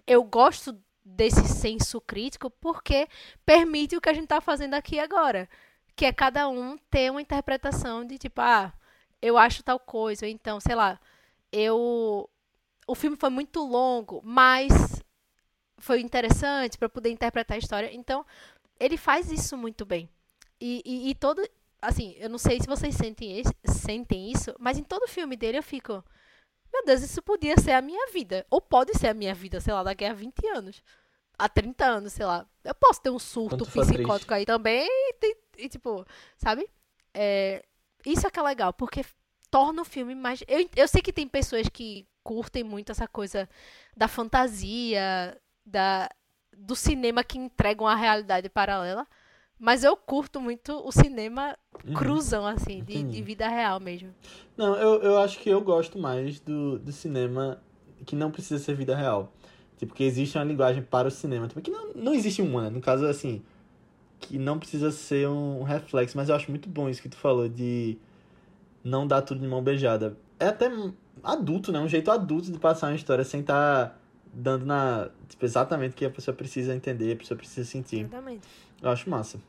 Eu 0.06 0.24
gosto 0.24 0.74
desse 1.04 1.46
senso 1.46 2.00
crítico 2.00 2.50
porque 2.50 3.06
permite 3.44 3.96
o 3.96 4.00
que 4.00 4.08
a 4.08 4.14
gente 4.14 4.26
tá 4.26 4.40
fazendo 4.40 4.74
aqui 4.74 4.98
agora, 4.98 5.48
que 5.94 6.06
é 6.06 6.12
cada 6.12 6.48
um 6.48 6.78
ter 6.90 7.10
uma 7.10 7.20
interpretação 7.20 8.04
de 8.04 8.16
tipo, 8.16 8.40
ah, 8.40 8.72
eu 9.20 9.38
acho 9.38 9.62
tal 9.62 9.78
coisa, 9.78 10.26
ou 10.26 10.30
então, 10.30 10.60
sei 10.60 10.74
lá, 10.74 11.00
eu 11.52 12.28
o 12.86 12.94
filme 12.94 13.16
foi 13.16 13.30
muito 13.30 13.60
longo, 13.64 14.20
mas 14.24 15.02
foi 15.78 16.00
interessante 16.00 16.78
para 16.78 16.88
poder 16.88 17.10
interpretar 17.10 17.56
a 17.56 17.58
história. 17.58 17.90
Então, 17.92 18.24
ele 18.78 18.96
faz 18.96 19.30
isso 19.30 19.56
muito 19.56 19.84
bem. 19.84 20.08
E, 20.60 20.82
e, 20.84 21.10
e, 21.10 21.14
todo. 21.14 21.42
Assim, 21.82 22.14
eu 22.18 22.30
não 22.30 22.38
sei 22.38 22.60
se 22.60 22.66
vocês 22.66 22.94
sentem, 22.94 23.38
esse, 23.38 23.52
sentem 23.66 24.30
isso, 24.30 24.54
mas 24.58 24.78
em 24.78 24.82
todo 24.82 25.08
filme 25.08 25.36
dele 25.36 25.58
eu 25.58 25.62
fico. 25.62 26.02
Meu 26.72 26.84
Deus, 26.84 27.02
isso 27.02 27.22
podia 27.22 27.56
ser 27.58 27.72
a 27.72 27.82
minha 27.82 28.10
vida. 28.10 28.46
Ou 28.50 28.60
pode 28.60 28.96
ser 28.98 29.08
a 29.08 29.14
minha 29.14 29.34
vida, 29.34 29.60
sei 29.60 29.72
lá, 29.72 29.82
daqui 29.82 30.04
a 30.04 30.12
20 30.12 30.46
anos. 30.48 30.82
A 31.38 31.48
30 31.48 31.84
anos, 31.84 32.12
sei 32.12 32.24
lá. 32.24 32.46
Eu 32.64 32.74
posso 32.74 33.00
ter 33.02 33.10
um 33.10 33.18
surto 33.18 33.66
psicótico 33.66 34.32
aí 34.32 34.46
também 34.46 34.88
e, 34.88 35.36
e, 35.58 35.68
tipo, 35.68 36.04
sabe? 36.36 36.68
É, 37.12 37.64
isso 38.06 38.26
é 38.26 38.30
que 38.30 38.38
é 38.38 38.42
legal, 38.42 38.72
porque 38.72 39.04
torna 39.50 39.82
o 39.82 39.84
filme 39.84 40.14
mais. 40.14 40.42
Eu, 40.46 40.68
eu 40.76 40.88
sei 40.88 41.02
que 41.02 41.12
tem 41.12 41.26
pessoas 41.26 41.68
que 41.68 42.06
curtem 42.22 42.64
muito 42.64 42.92
essa 42.92 43.06
coisa 43.06 43.48
da 43.96 44.08
fantasia, 44.08 45.36
da, 45.64 46.08
do 46.56 46.74
cinema 46.74 47.22
que 47.24 47.38
entrega 47.38 47.82
uma 47.82 47.94
realidade 47.94 48.48
paralela. 48.48 49.06
Mas 49.58 49.82
eu 49.82 49.96
curto 49.96 50.38
muito 50.38 50.86
o 50.86 50.92
cinema 50.92 51.56
uhum. 51.86 51.94
cruzão, 51.94 52.46
assim, 52.46 52.84
de, 52.84 53.02
de, 53.02 53.22
vida 53.22 53.48
real 53.48 53.80
mesmo. 53.80 54.14
Não, 54.54 54.76
eu, 54.76 55.02
eu 55.02 55.18
acho 55.18 55.38
que 55.38 55.48
eu 55.48 55.62
gosto 55.62 55.98
mais 55.98 56.38
do, 56.40 56.78
do 56.78 56.92
cinema 56.92 57.58
que 58.04 58.14
não 58.14 58.30
precisa 58.30 58.62
ser 58.62 58.74
vida 58.74 58.94
real. 58.94 59.32
Tipo, 59.78 59.94
que 59.94 60.04
existe 60.04 60.36
uma 60.36 60.44
linguagem 60.44 60.82
para 60.82 61.08
o 61.08 61.10
cinema. 61.10 61.48
Tipo, 61.48 61.62
que 61.62 61.70
não, 61.70 61.94
não 61.94 62.12
existe 62.12 62.42
uma, 62.42 62.64
né? 62.64 62.70
No 62.70 62.82
caso, 62.82 63.06
assim, 63.06 63.42
que 64.20 64.38
não 64.38 64.58
precisa 64.58 64.90
ser 64.90 65.28
um 65.28 65.62
reflexo. 65.62 66.16
Mas 66.16 66.28
eu 66.28 66.34
acho 66.34 66.50
muito 66.50 66.68
bom 66.68 66.88
isso 66.88 67.02
que 67.02 67.08
tu 67.08 67.16
falou 67.16 67.48
de 67.48 67.98
não 68.82 69.06
dar 69.06 69.22
tudo 69.22 69.40
de 69.40 69.46
mão 69.46 69.62
beijada. 69.62 70.16
É 70.38 70.48
até 70.48 70.70
adulto, 71.22 71.72
né? 71.72 71.80
Um 71.80 71.88
jeito 71.88 72.10
adulto 72.10 72.50
de 72.50 72.58
passar 72.58 72.88
uma 72.88 72.96
história 72.96 73.24
sem 73.24 73.40
estar... 73.40 73.88
Tá 73.90 73.96
dando 74.36 74.66
na 74.66 75.08
tipo, 75.28 75.44
exatamente 75.44 75.92
o 75.92 75.94
que 75.94 76.04
a 76.04 76.10
pessoa 76.10 76.36
precisa 76.36 76.74
entender, 76.74 77.12
a 77.12 77.16
pessoa 77.16 77.38
precisa 77.38 77.68
sentir. 77.68 78.00
Exatamente. 78.00 78.46
Eu 78.82 78.90
acho 78.90 79.08
massa. 79.08 79.40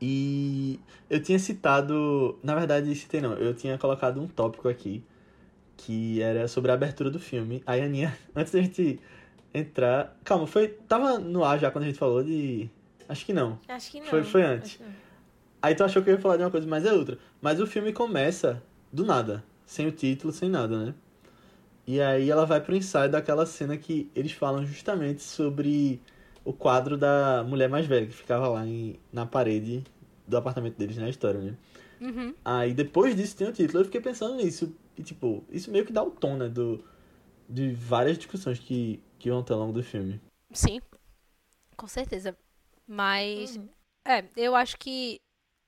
E 0.00 0.80
eu 1.08 1.22
tinha 1.22 1.38
citado, 1.38 2.38
na 2.42 2.54
verdade, 2.54 2.94
citei 2.94 3.20
não, 3.20 3.34
eu 3.34 3.54
tinha 3.54 3.78
colocado 3.78 4.20
um 4.20 4.26
tópico 4.26 4.68
aqui 4.68 5.02
que 5.76 6.20
era 6.20 6.48
sobre 6.48 6.70
a 6.70 6.74
abertura 6.74 7.10
do 7.10 7.20
filme. 7.20 7.62
Aí 7.66 7.80
a 7.80 7.84
Aninha, 7.84 8.16
antes 8.34 8.52
da 8.52 8.60
gente 8.60 8.98
entrar, 9.54 10.18
calma, 10.24 10.46
foi 10.46 10.68
tava 10.68 11.18
no 11.18 11.44
ar 11.44 11.58
já 11.58 11.70
quando 11.70 11.84
a 11.84 11.86
gente 11.86 11.98
falou 11.98 12.22
de 12.22 12.68
acho 13.08 13.26
que 13.26 13.32
não. 13.32 13.58
Acho 13.68 13.90
que 13.90 14.00
não. 14.00 14.06
Foi 14.06 14.22
foi 14.22 14.42
antes. 14.42 14.80
Aí 15.60 15.74
tu 15.74 15.82
achou 15.84 16.02
que 16.02 16.10
eu 16.10 16.14
ia 16.14 16.20
falar 16.20 16.36
de 16.36 16.42
uma 16.42 16.50
coisa, 16.50 16.66
mas 16.66 16.84
é 16.84 16.92
outra. 16.92 17.18
Mas 17.40 17.60
o 17.60 17.66
filme 17.66 17.92
começa 17.92 18.62
do 18.92 19.04
nada, 19.04 19.42
sem 19.64 19.86
o 19.86 19.92
título, 19.92 20.32
sem 20.32 20.48
nada, 20.48 20.86
né? 20.86 20.94
E 21.86 22.00
aí 22.00 22.30
ela 22.30 22.44
vai 22.44 22.60
pro 22.60 22.74
ensaio 22.74 23.10
daquela 23.10 23.46
cena 23.46 23.76
que 23.76 24.10
eles 24.14 24.32
falam 24.32 24.64
justamente 24.66 25.22
sobre 25.22 26.00
o 26.44 26.52
quadro 26.52 26.96
da 26.96 27.44
mulher 27.46 27.68
mais 27.68 27.86
velha 27.86 28.06
que 28.06 28.12
ficava 28.12 28.48
lá 28.48 28.66
em, 28.66 28.98
na 29.12 29.24
parede 29.24 29.84
do 30.26 30.36
apartamento 30.36 30.76
deles 30.76 30.96
na 30.96 31.08
história, 31.08 31.40
né? 31.40 31.56
Uhum. 32.00 32.34
Aí 32.44 32.74
depois 32.74 33.16
disso 33.16 33.36
tem 33.36 33.48
o 33.48 33.52
título. 33.52 33.80
Eu 33.80 33.84
fiquei 33.84 34.00
pensando 34.00 34.34
nisso. 34.36 34.74
E 34.96 35.02
tipo, 35.02 35.44
isso 35.50 35.70
meio 35.70 35.84
que 35.84 35.92
dá 35.92 36.02
o 36.02 36.10
tom, 36.10 36.36
né? 36.36 36.48
Do, 36.48 36.84
de 37.48 37.72
várias 37.72 38.16
discussões 38.16 38.58
que, 38.58 39.00
que 39.18 39.30
vão 39.30 39.42
ter 39.42 39.52
ao 39.52 39.60
longo 39.60 39.72
do 39.72 39.82
filme. 39.82 40.20
Sim, 40.52 40.80
com 41.76 41.86
certeza. 41.86 42.36
Mas, 42.86 43.56
uhum. 43.56 43.68
é, 44.04 44.24
eu 44.36 44.54
acho 44.54 44.78
que 44.78 45.20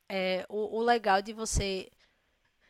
é, 0.09 0.47
o, 0.49 0.79
o 0.79 0.83
legal 0.83 1.21
de 1.21 1.33
você 1.33 1.91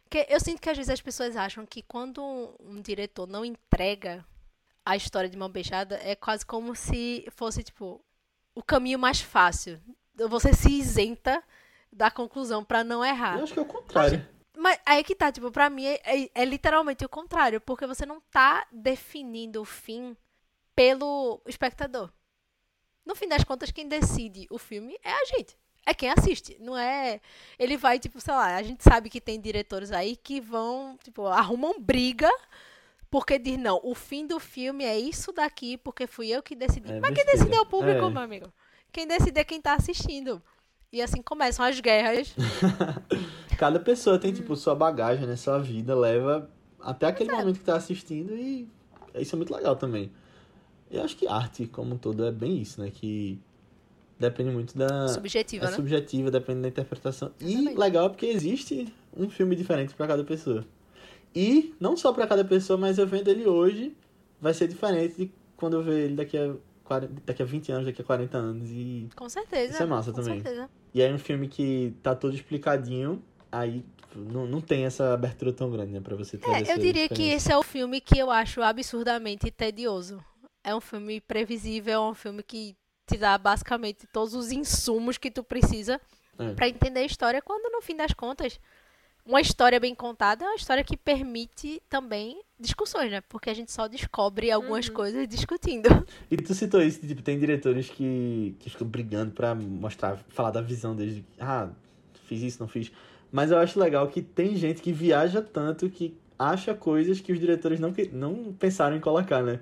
porque 0.09 0.27
eu 0.31 0.41
sinto 0.41 0.63
que 0.63 0.71
às 0.71 0.77
vezes 0.77 0.91
as 0.91 1.03
pessoas 1.03 1.37
acham 1.37 1.67
que 1.67 1.83
quando 1.83 2.23
um, 2.23 2.55
um 2.61 2.81
diretor 2.81 3.27
não 3.27 3.45
entrega 3.45 4.25
a 4.85 4.97
história 4.97 5.29
de 5.29 5.37
mão 5.37 5.51
beijada, 5.51 6.01
é 6.03 6.17
quase 6.17 6.47
como 6.47 6.75
se 6.75 7.29
fosse, 7.33 7.63
tipo, 7.63 8.03
o 8.55 8.63
caminho 8.63 8.99
mais 8.99 9.21
fácil. 9.21 9.79
Você 10.15 10.55
se 10.55 10.71
isenta 10.71 11.45
da 11.93 12.11
conclusão 12.11 12.65
para 12.65 12.83
não 12.83 13.05
errar. 13.05 13.37
Eu 13.37 13.45
acho 13.45 13.53
que 13.53 13.59
é 13.59 13.63
o 13.63 13.67
contrário. 13.67 14.27
Mas, 14.57 14.79
mas 14.79 14.81
aí 14.87 15.05
que 15.05 15.15
tá, 15.15 15.31
tipo, 15.31 15.51
pra 15.51 15.69
mim 15.69 15.85
é, 15.85 16.01
é, 16.03 16.31
é, 16.35 16.45
literalmente 16.47 17.05
o 17.05 17.09
contrário, 17.09 17.61
porque 17.61 17.87
você 17.87 18.07
não 18.07 18.19
tá 18.31 18.67
definindo 18.73 19.61
o 19.61 19.67
fim 19.67 20.17
pelo 20.75 21.43
espectador. 21.47 22.11
No 23.09 23.17
fim 23.17 23.27
das 23.27 23.43
contas, 23.43 23.73
quem 23.73 23.89
decide 23.89 24.47
o 24.51 24.59
filme 24.59 24.97
é 25.03 25.11
a 25.11 25.25
gente 25.25 25.57
é 25.87 25.95
quem 25.95 26.11
assiste, 26.11 26.55
não 26.61 26.77
é. 26.77 27.19
Ele 27.59 27.79
vai, 27.79 27.99
tipo, 27.99 28.21
sei 28.21 28.35
lá, 28.35 28.57
a 28.57 28.63
gente 28.63 28.85
sabe 28.85 29.09
que 29.09 29.23
tem 29.23 29.41
diretores 29.41 29.91
aí 29.91 30.17
que 30.17 30.39
vão, 30.39 30.99
tipo, 31.03 31.27
arrumam 31.27 31.81
briga 31.81 32.31
porque 33.11 33.39
diz, 33.39 33.59
não, 33.59 33.81
o 33.83 33.95
fim 33.95 34.27
do 34.27 34.39
filme 34.39 34.85
é 34.85 34.99
isso 34.99 35.33
daqui, 35.33 35.79
porque 35.79 36.07
fui 36.07 36.29
eu 36.29 36.43
que 36.43 36.55
decidi. 36.55 36.93
É 36.93 37.01
Mas 37.01 37.15
quem 37.15 37.25
decide 37.25 37.55
é 37.55 37.61
o 37.61 37.65
público, 37.65 38.05
é. 38.05 38.11
meu 38.11 38.23
amigo. 38.23 38.53
Quem 38.93 39.07
decide 39.07 39.41
é 39.41 39.45
quem 39.45 39.63
tá 39.63 39.75
assistindo. 39.75 40.43
E 40.93 41.01
assim 41.01 41.23
começam 41.23 41.65
as 41.65 41.81
guerras. 41.81 42.35
Cada 43.57 43.81
pessoa 43.81 44.19
tem, 44.19 44.33
tipo, 44.33 44.55
sua 44.57 44.75
bagagem, 44.75 45.27
né? 45.27 45.37
Sua 45.37 45.59
vida 45.59 45.95
leva 45.95 46.51
até 46.81 47.07
aquele 47.07 47.31
Exato. 47.31 47.41
momento 47.41 47.59
que 47.59 47.65
tá 47.65 47.77
assistindo 47.77 48.37
e 48.37 48.69
isso 49.15 49.35
é 49.35 49.39
muito 49.39 49.55
legal 49.55 49.75
também. 49.75 50.13
Eu 50.91 51.03
acho 51.03 51.17
que 51.17 51.27
arte, 51.27 51.67
como 51.67 51.95
um 51.95 51.99
todo, 51.99 52.25
é 52.25 52.33
bem 52.33 52.61
isso, 52.61 52.81
né? 52.81 52.91
Que 52.91 53.39
Depende 54.19 54.51
muito 54.51 54.77
da. 54.77 55.09
Subjetiva, 55.09 55.67
é 55.67 55.71
né? 55.71 55.77
subjetiva, 55.77 56.31
depende 56.31 56.63
da 56.63 56.69
interpretação. 56.69 57.31
Exatamente. 57.41 57.73
E 57.73 57.79
legal 57.79 58.11
porque 58.11 58.27
existe 58.27 58.93
um 59.17 59.31
filme 59.31 59.55
diferente 59.55 59.95
para 59.95 60.09
cada 60.09 60.25
pessoa. 60.25 60.65
E 61.35 61.75
não 61.79 61.97
só 61.97 62.13
para 62.13 62.27
cada 62.27 62.45
pessoa, 62.45 62.77
mas 62.77 62.99
eu 62.99 63.07
vendo 63.07 63.29
ele 63.29 63.47
hoje 63.47 63.97
vai 64.41 64.53
ser 64.53 64.67
diferente 64.67 65.17
de 65.17 65.31
quando 65.57 65.75
eu 65.75 65.83
ver 65.83 66.07
ele 66.07 66.17
daqui 66.17 66.37
a, 66.37 66.53
40, 66.83 67.13
daqui 67.25 67.43
a 67.43 67.45
20 67.45 67.73
anos, 67.73 67.87
daqui 67.87 68.03
a 68.03 68.05
40 68.05 68.37
anos. 68.37 68.69
E 68.71 69.09
com 69.15 69.29
certeza. 69.29 69.75
Isso 69.75 69.83
é 69.85 69.87
massa 69.87 70.11
com 70.11 70.21
também. 70.21 70.43
Certeza. 70.43 70.69
E 70.93 71.01
aí 71.01 71.11
é 71.11 71.15
um 71.15 71.19
filme 71.19 71.47
que 71.47 71.95
tá 72.03 72.13
todo 72.13 72.35
explicadinho, 72.35 73.23
aí 73.53 73.85
não, 74.17 74.47
não 74.47 74.61
tem 74.61 74.85
essa 74.85 75.15
abertura 75.15 75.53
tão 75.53 75.71
grande, 75.71 75.93
né, 75.93 76.01
pra 76.01 76.17
você 76.17 76.37
ter 76.37 76.51
é, 76.51 76.73
Eu 76.73 76.79
diria 76.79 77.09
que 77.09 77.23
esse 77.23 77.53
é 77.53 77.57
o 77.57 77.63
filme 77.63 78.01
que 78.01 78.19
eu 78.19 78.33
acho 78.33 78.63
absurdamente 78.63 79.49
tedioso. 79.51 80.19
É 80.69 80.75
um 80.75 80.81
filme 80.81 81.21
previsível, 81.21 81.95
é 81.95 82.11
um 82.11 82.15
filme 82.15 82.43
que 82.43 82.77
te 83.07 83.17
dá 83.17 83.39
basicamente 83.39 84.07
todos 84.13 84.35
os 84.35 84.53
insumos 84.53 85.17
que 85.17 85.31
tu 85.31 85.43
precisa 85.43 86.01
é. 86.39 86.53
para 86.53 86.69
entender 86.69 87.01
a 87.01 87.05
história, 87.05 87.41
quando 87.41 87.73
no 87.73 87.81
fim 87.81 87.97
das 87.97 88.13
contas 88.13 88.61
uma 89.29 89.43
história 89.43 89.79
bem 89.79 89.95
contada 89.95 90.45
é 90.45 90.49
uma 90.49 90.57
história 90.57 90.83
que 90.83 90.97
permite 90.97 91.83
também 91.89 92.41
discussões, 92.59 93.11
né? 93.11 93.21
Porque 93.29 93.51
a 93.51 93.55
gente 93.55 93.71
só 93.71 93.87
descobre 93.87 94.51
algumas 94.51 94.89
uhum. 94.89 94.95
coisas 94.95 95.29
discutindo. 95.29 95.89
E 96.31 96.37
tu 96.37 96.55
citou 96.55 96.81
isso, 96.83 97.07
tipo, 97.07 97.21
tem 97.21 97.39
diretores 97.39 97.91
que, 97.91 98.57
que 98.59 98.71
ficam 98.71 98.87
brigando 98.87 99.33
para 99.33 99.55
mostrar, 99.55 100.17
falar 100.29 100.51
da 100.51 100.63
visão 100.63 100.97
deles. 100.97 101.23
Ah, 101.39 101.69
fiz 102.25 102.43
isso, 102.43 102.61
não 102.61 102.69
fiz. 102.69 102.91
Mas 103.31 103.51
eu 103.51 103.59
acho 103.59 103.79
legal 103.79 104.09
que 104.09 104.23
tem 104.23 104.57
gente 104.57 104.81
que 104.81 104.93
viaja 104.93 105.43
tanto 105.43 105.91
que 105.91 106.17
acha 106.39 106.75
coisas 106.75 107.21
que 107.21 107.31
os 107.31 107.39
diretores 107.39 107.79
não, 107.79 107.93
não 108.13 108.53
pensaram 108.55 108.97
em 108.97 109.01
colocar, 109.01 109.43
né? 109.43 109.61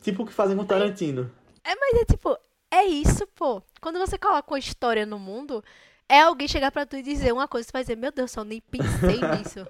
Tipo 0.00 0.22
o 0.22 0.26
que 0.26 0.32
fazem 0.32 0.56
com 0.56 0.64
Tarantino. 0.64 1.30
É, 1.64 1.74
mas 1.74 2.02
é 2.02 2.04
tipo, 2.04 2.36
é 2.70 2.84
isso, 2.84 3.26
pô. 3.34 3.62
Quando 3.80 3.98
você 3.98 4.16
coloca 4.18 4.52
uma 4.52 4.58
história 4.58 5.04
no 5.04 5.18
mundo, 5.18 5.62
é 6.08 6.20
alguém 6.20 6.48
chegar 6.48 6.70
para 6.70 6.86
tu 6.86 6.96
e 6.96 7.02
dizer 7.02 7.32
uma 7.32 7.48
coisa, 7.48 7.68
tu 7.68 7.72
vai 7.72 7.82
dizer, 7.82 7.96
meu 7.96 8.12
Deus, 8.12 8.34
eu 8.36 8.44
nem 8.44 8.60
pensei 8.60 9.20
nisso. 9.36 9.66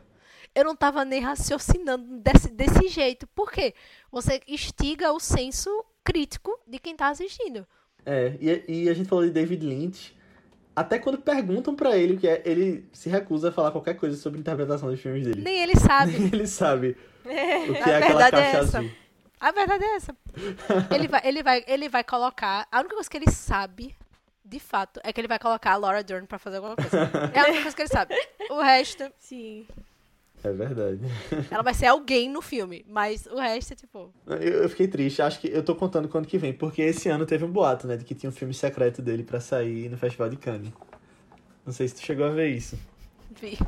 Eu 0.54 0.64
não 0.64 0.74
tava 0.74 1.04
nem 1.04 1.20
raciocinando 1.20 2.18
desse, 2.18 2.48
desse 2.50 2.88
jeito. 2.88 3.26
Por 3.28 3.50
quê? 3.50 3.74
Você 4.10 4.40
instiga 4.48 5.12
o 5.12 5.20
senso 5.20 5.84
crítico 6.02 6.58
de 6.66 6.78
quem 6.78 6.96
tá 6.96 7.08
assistindo. 7.08 7.66
É, 8.04 8.34
e, 8.40 8.84
e 8.84 8.88
a 8.88 8.94
gente 8.94 9.08
falou 9.08 9.24
de 9.24 9.30
David 9.30 9.64
Lynch. 9.64 10.16
Até 10.74 10.98
quando 10.98 11.18
perguntam 11.18 11.74
pra 11.74 11.96
ele 11.96 12.14
o 12.14 12.18
que 12.18 12.28
é, 12.28 12.40
ele 12.44 12.88
se 12.92 13.08
recusa 13.08 13.48
a 13.48 13.52
falar 13.52 13.72
qualquer 13.72 13.94
coisa 13.94 14.16
sobre 14.16 14.38
a 14.38 14.40
interpretação 14.40 14.88
dos 14.88 15.00
filmes 15.00 15.24
dele. 15.24 15.40
Nem 15.40 15.60
ele 15.60 15.74
sabe. 15.76 16.14
ele 16.32 16.46
sabe 16.46 16.96
o 17.24 17.28
que 17.74 17.90
é 17.90 17.96
aquela 17.96 18.26
é 18.26 18.30
caixa 18.30 18.58
essa. 18.58 18.78
azul. 18.78 18.90
A 19.40 19.52
verdade 19.52 19.84
é 19.84 19.96
essa. 19.96 20.16
Ele 20.94 21.08
vai, 21.08 21.20
ele, 21.24 21.42
vai, 21.42 21.64
ele 21.66 21.88
vai 21.88 22.04
colocar. 22.04 22.66
A 22.70 22.80
única 22.80 22.94
coisa 22.94 23.08
que 23.08 23.16
ele 23.16 23.30
sabe, 23.30 23.94
de 24.44 24.58
fato, 24.58 25.00
é 25.04 25.12
que 25.12 25.20
ele 25.20 25.28
vai 25.28 25.38
colocar 25.38 25.72
a 25.72 25.76
Laura 25.76 26.02
Dern 26.02 26.26
pra 26.26 26.38
fazer 26.38 26.56
alguma 26.56 26.76
coisa. 26.76 27.10
É 27.32 27.40
a 27.40 27.44
única 27.44 27.62
coisa 27.62 27.76
que 27.76 27.82
ele 27.82 27.88
sabe. 27.88 28.14
O 28.50 28.60
resto, 28.60 29.10
Sim. 29.18 29.66
É 30.42 30.52
verdade. 30.52 31.00
ela 31.50 31.62
vai 31.62 31.74
ser 31.74 31.86
alguém 31.86 32.30
no 32.30 32.40
filme. 32.40 32.84
Mas 32.88 33.26
o 33.26 33.36
resto 33.36 33.72
é 33.72 33.76
tipo. 33.76 34.12
Eu, 34.26 34.36
eu 34.36 34.68
fiquei 34.68 34.86
triste, 34.86 35.20
acho 35.20 35.40
que 35.40 35.48
eu 35.48 35.62
tô 35.62 35.74
contando 35.74 36.08
quando 36.08 36.26
que 36.26 36.38
vem, 36.38 36.52
porque 36.52 36.82
esse 36.82 37.08
ano 37.08 37.26
teve 37.26 37.44
um 37.44 37.50
boato, 37.50 37.86
né, 37.86 37.96
de 37.96 38.04
que 38.04 38.14
tinha 38.14 38.30
um 38.30 38.32
filme 38.32 38.54
secreto 38.54 39.02
dele 39.02 39.22
pra 39.22 39.40
sair 39.40 39.88
no 39.88 39.98
Festival 39.98 40.28
de 40.28 40.36
Cannes. 40.36 40.72
Não 41.66 41.72
sei 41.72 41.88
se 41.88 41.96
tu 41.96 42.02
chegou 42.02 42.26
a 42.26 42.30
ver 42.30 42.48
isso. 42.48 42.78
Vi. 43.32 43.58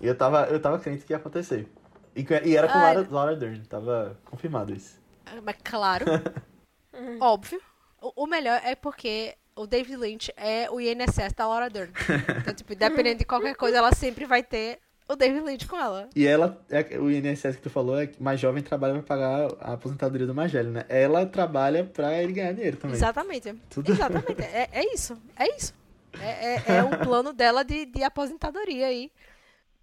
E 0.00 0.06
eu 0.06 0.14
tava, 0.14 0.44
eu 0.44 0.60
tava 0.60 0.78
crente 0.78 1.04
que 1.04 1.12
ia 1.12 1.16
acontecer. 1.16 1.66
E, 2.14 2.24
e 2.44 2.56
era 2.56 2.68
com 2.68 2.78
Ai. 2.78 2.94
Laura, 2.94 3.08
Laura 3.10 3.36
Dern, 3.36 3.60
tava 3.66 4.18
confirmado 4.24 4.74
isso. 4.74 4.99
Mas 5.44 5.56
claro. 5.62 6.04
óbvio. 7.20 7.60
O, 8.00 8.24
o 8.24 8.26
melhor 8.26 8.60
é 8.64 8.74
porque 8.74 9.34
o 9.54 9.66
David 9.66 9.96
Lynch 9.96 10.32
é 10.36 10.70
o 10.70 10.80
INSS 10.80 11.32
da 11.36 11.46
Laura 11.46 11.68
Dern. 11.68 11.92
Então, 12.40 12.54
tipo, 12.54 12.72
independente 12.72 13.18
de 13.20 13.24
qualquer 13.24 13.54
coisa, 13.54 13.78
ela 13.78 13.92
sempre 13.94 14.24
vai 14.24 14.42
ter 14.42 14.78
o 15.08 15.16
David 15.16 15.40
Lynch 15.44 15.66
com 15.66 15.76
ela. 15.76 16.08
E 16.14 16.26
ela, 16.26 16.64
é- 16.70 16.98
o 16.98 17.10
INSS 17.10 17.56
que 17.56 17.62
tu 17.62 17.70
falou, 17.70 18.00
é 18.00 18.06
que 18.06 18.22
mais 18.22 18.40
jovem 18.40 18.62
trabalha 18.62 18.94
pra 18.94 19.02
pagar 19.02 19.48
a 19.60 19.72
aposentadoria 19.74 20.26
do 20.26 20.34
mais 20.34 20.50
velho, 20.52 20.70
né? 20.70 20.84
Ela 20.88 21.26
trabalha 21.26 21.84
pra 21.84 22.22
ele 22.22 22.32
ganhar 22.32 22.52
dinheiro 22.54 22.76
também. 22.76 22.96
Exatamente. 22.96 23.52
Tudo- 23.68 23.92
Exatamente. 23.92 24.40
É, 24.42 24.68
é 24.72 24.94
isso. 24.94 25.20
É 25.36 25.56
isso. 25.56 25.74
É, 26.20 26.54
é, 26.54 26.76
é 26.78 26.84
o 26.84 26.90
plano 26.98 27.32
dela 27.32 27.62
de, 27.64 27.86
de 27.86 28.02
aposentadoria 28.02 28.86
aí. 28.86 29.10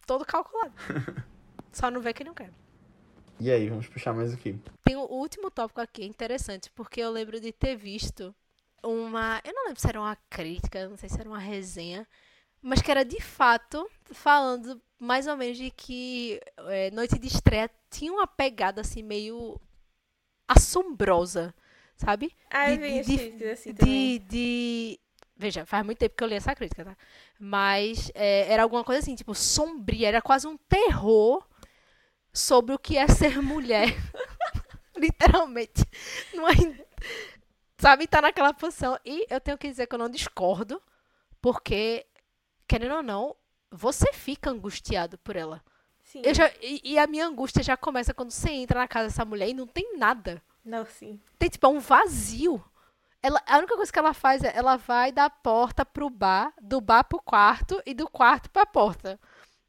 Todo 0.06 0.26
calculado. 0.26 0.74
Só 1.72 1.92
não 1.92 2.02
vê 2.02 2.14
quem 2.14 2.26
não 2.26 2.34
quer. 2.34 2.50
E 3.40 3.52
aí, 3.52 3.70
vamos 3.70 3.88
puxar 3.88 4.14
mais 4.14 4.34
o 4.34 4.38
quê? 4.38 4.56
Tem 4.84 4.96
o 4.96 5.02
último 5.04 5.52
tópico 5.52 5.82
aqui, 5.82 6.06
interessante, 6.06 6.72
porque 6.72 7.02
eu 7.02 7.12
lembro 7.12 7.40
de 7.40 7.52
ter 7.52 7.76
visto 7.76 8.34
uma. 8.84 9.42
Eu 9.46 9.54
não 9.54 9.66
lembro 9.68 9.80
se 9.80 9.88
era 9.88 10.00
uma 10.00 10.16
crítica, 10.30 10.88
não 10.88 10.98
sei 10.98 11.10
se 11.10 11.20
era 11.20 11.30
uma 11.30 11.40
resenha, 11.40 12.08
mas 12.62 12.82
que 12.82 12.90
era 12.90 13.04
de 13.06 13.22
fato 13.22 13.88
falando 14.12 14.82
mais 15.00 15.28
ou 15.28 15.38
menos 15.38 15.58
de 15.58 15.70
que 15.70 16.40
é, 16.68 16.90
Noite 16.92 17.20
de 17.20 17.28
Estreia 17.28 17.70
tinha 17.92 18.12
uma 18.12 18.26
pegada 18.26 18.82
assim 18.82 19.04
meio 19.04 19.60
assombrosa, 20.48 21.54
sabe? 21.96 22.32
Ah, 22.50 22.72
eu 22.72 22.78
De- 22.78 22.82
vi 22.82 23.04
de- 23.04 23.32
de- 23.38 23.50
assim 23.50 23.74
também. 23.74 24.20
de, 24.20 24.20
de. 24.20 25.00
Veja, 25.36 25.66
faz 25.68 25.86
muito 25.86 26.00
tempo 26.00 26.16
que 26.16 26.24
eu 26.24 26.28
li 26.28 26.34
essa 26.36 26.56
crítica, 26.56 26.84
tá? 26.84 26.98
Mas 27.40 28.12
é, 28.16 28.52
era 28.52 28.64
alguma 28.64 28.84
coisa 28.84 29.00
assim, 29.02 29.14
tipo, 29.14 29.36
sombria, 29.36 30.08
era 30.08 30.22
quase 30.22 30.48
um 30.48 30.58
terror 30.58 31.46
sobre 32.38 32.74
o 32.74 32.80
que 32.80 32.98
é 32.98 33.08
ser 33.08 33.42
mulher. 33.42 33.96
Literalmente. 34.96 35.84
Não 36.34 36.48
é, 36.48 36.54
sabe, 37.78 38.08
tá 38.08 38.22
naquela 38.22 38.54
posição. 38.54 38.98
E 39.06 39.26
eu 39.30 39.40
tenho 39.42 39.58
que 39.58 39.70
dizer 39.70 39.88
que 39.88 39.96
eu 39.96 40.00
não 40.00 40.10
discordo, 40.10 40.82
porque, 41.42 42.06
querendo 42.68 42.96
ou 42.96 43.04
não, 43.04 43.36
você 43.72 44.14
fica 44.14 44.50
angustiado 44.50 45.18
por 45.20 45.36
ela. 45.36 45.64
Sim. 46.04 46.22
Eu 46.24 46.34
já, 46.34 46.50
e, 46.62 46.82
e 46.84 46.98
a 46.98 47.06
minha 47.06 47.28
angústia 47.28 47.62
já 47.62 47.76
começa 47.76 48.14
quando 48.14 48.32
você 48.32 48.50
entra 48.50 48.80
na 48.80 48.88
casa 48.88 49.10
dessa 49.10 49.26
mulher 49.26 49.50
e 49.50 49.54
não 49.54 49.68
tem 49.68 49.98
nada 49.98 50.42
Não, 50.64 50.86
sim. 50.86 51.20
tem 51.38 51.50
tipo 51.50 51.66
é 51.66 51.70
um 51.70 51.80
vazio. 51.80 52.64
Ela, 53.22 53.42
a 53.46 53.58
única 53.58 53.76
coisa 53.76 53.92
que 53.92 54.00
ela 54.00 54.14
faz 54.14 54.42
é 54.42 54.56
ela 54.56 54.78
vai 54.78 55.12
da 55.12 55.30
porta 55.30 55.86
pro 55.86 56.10
bar, 56.10 56.54
do 56.62 56.80
bar 56.80 57.04
pro 57.04 57.22
quarto 57.22 57.82
e 57.86 57.94
do 57.94 58.08
quarto 58.08 58.50
pra 58.50 58.66
porta. 58.66 59.20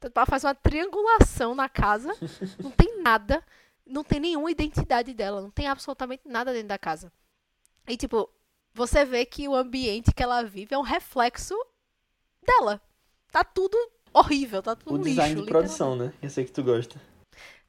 Ela 0.01 0.25
faz 0.25 0.43
uma 0.43 0.55
triangulação 0.55 1.53
na 1.53 1.67
casa, 1.67 2.15
não 2.61 2.71
tem 2.71 3.01
nada, 3.01 3.43
não 3.85 4.03
tem 4.03 4.19
nenhuma 4.19 4.49
identidade 4.51 5.13
dela, 5.13 5.41
não 5.41 5.51
tem 5.51 5.67
absolutamente 5.67 6.23
nada 6.27 6.53
dentro 6.53 6.69
da 6.69 6.77
casa. 6.77 7.11
E 7.87 7.97
tipo, 7.97 8.29
você 8.73 9.03
vê 9.03 9.25
que 9.25 9.47
o 9.47 9.55
ambiente 9.55 10.13
que 10.13 10.23
ela 10.23 10.41
vive 10.43 10.73
é 10.73 10.77
um 10.77 10.81
reflexo 10.83 11.55
dela. 12.45 12.81
Tá 13.31 13.43
tudo 13.43 13.77
horrível, 14.13 14.61
tá 14.61 14.75
tudo 14.75 14.93
O 14.93 14.99
um 14.99 15.01
design 15.01 15.33
lixo, 15.35 15.45
de 15.45 15.51
produção, 15.51 15.95
né? 15.95 16.13
Eu 16.21 16.29
sei 16.29 16.45
que 16.45 16.51
tu 16.51 16.63
gosta. 16.63 16.99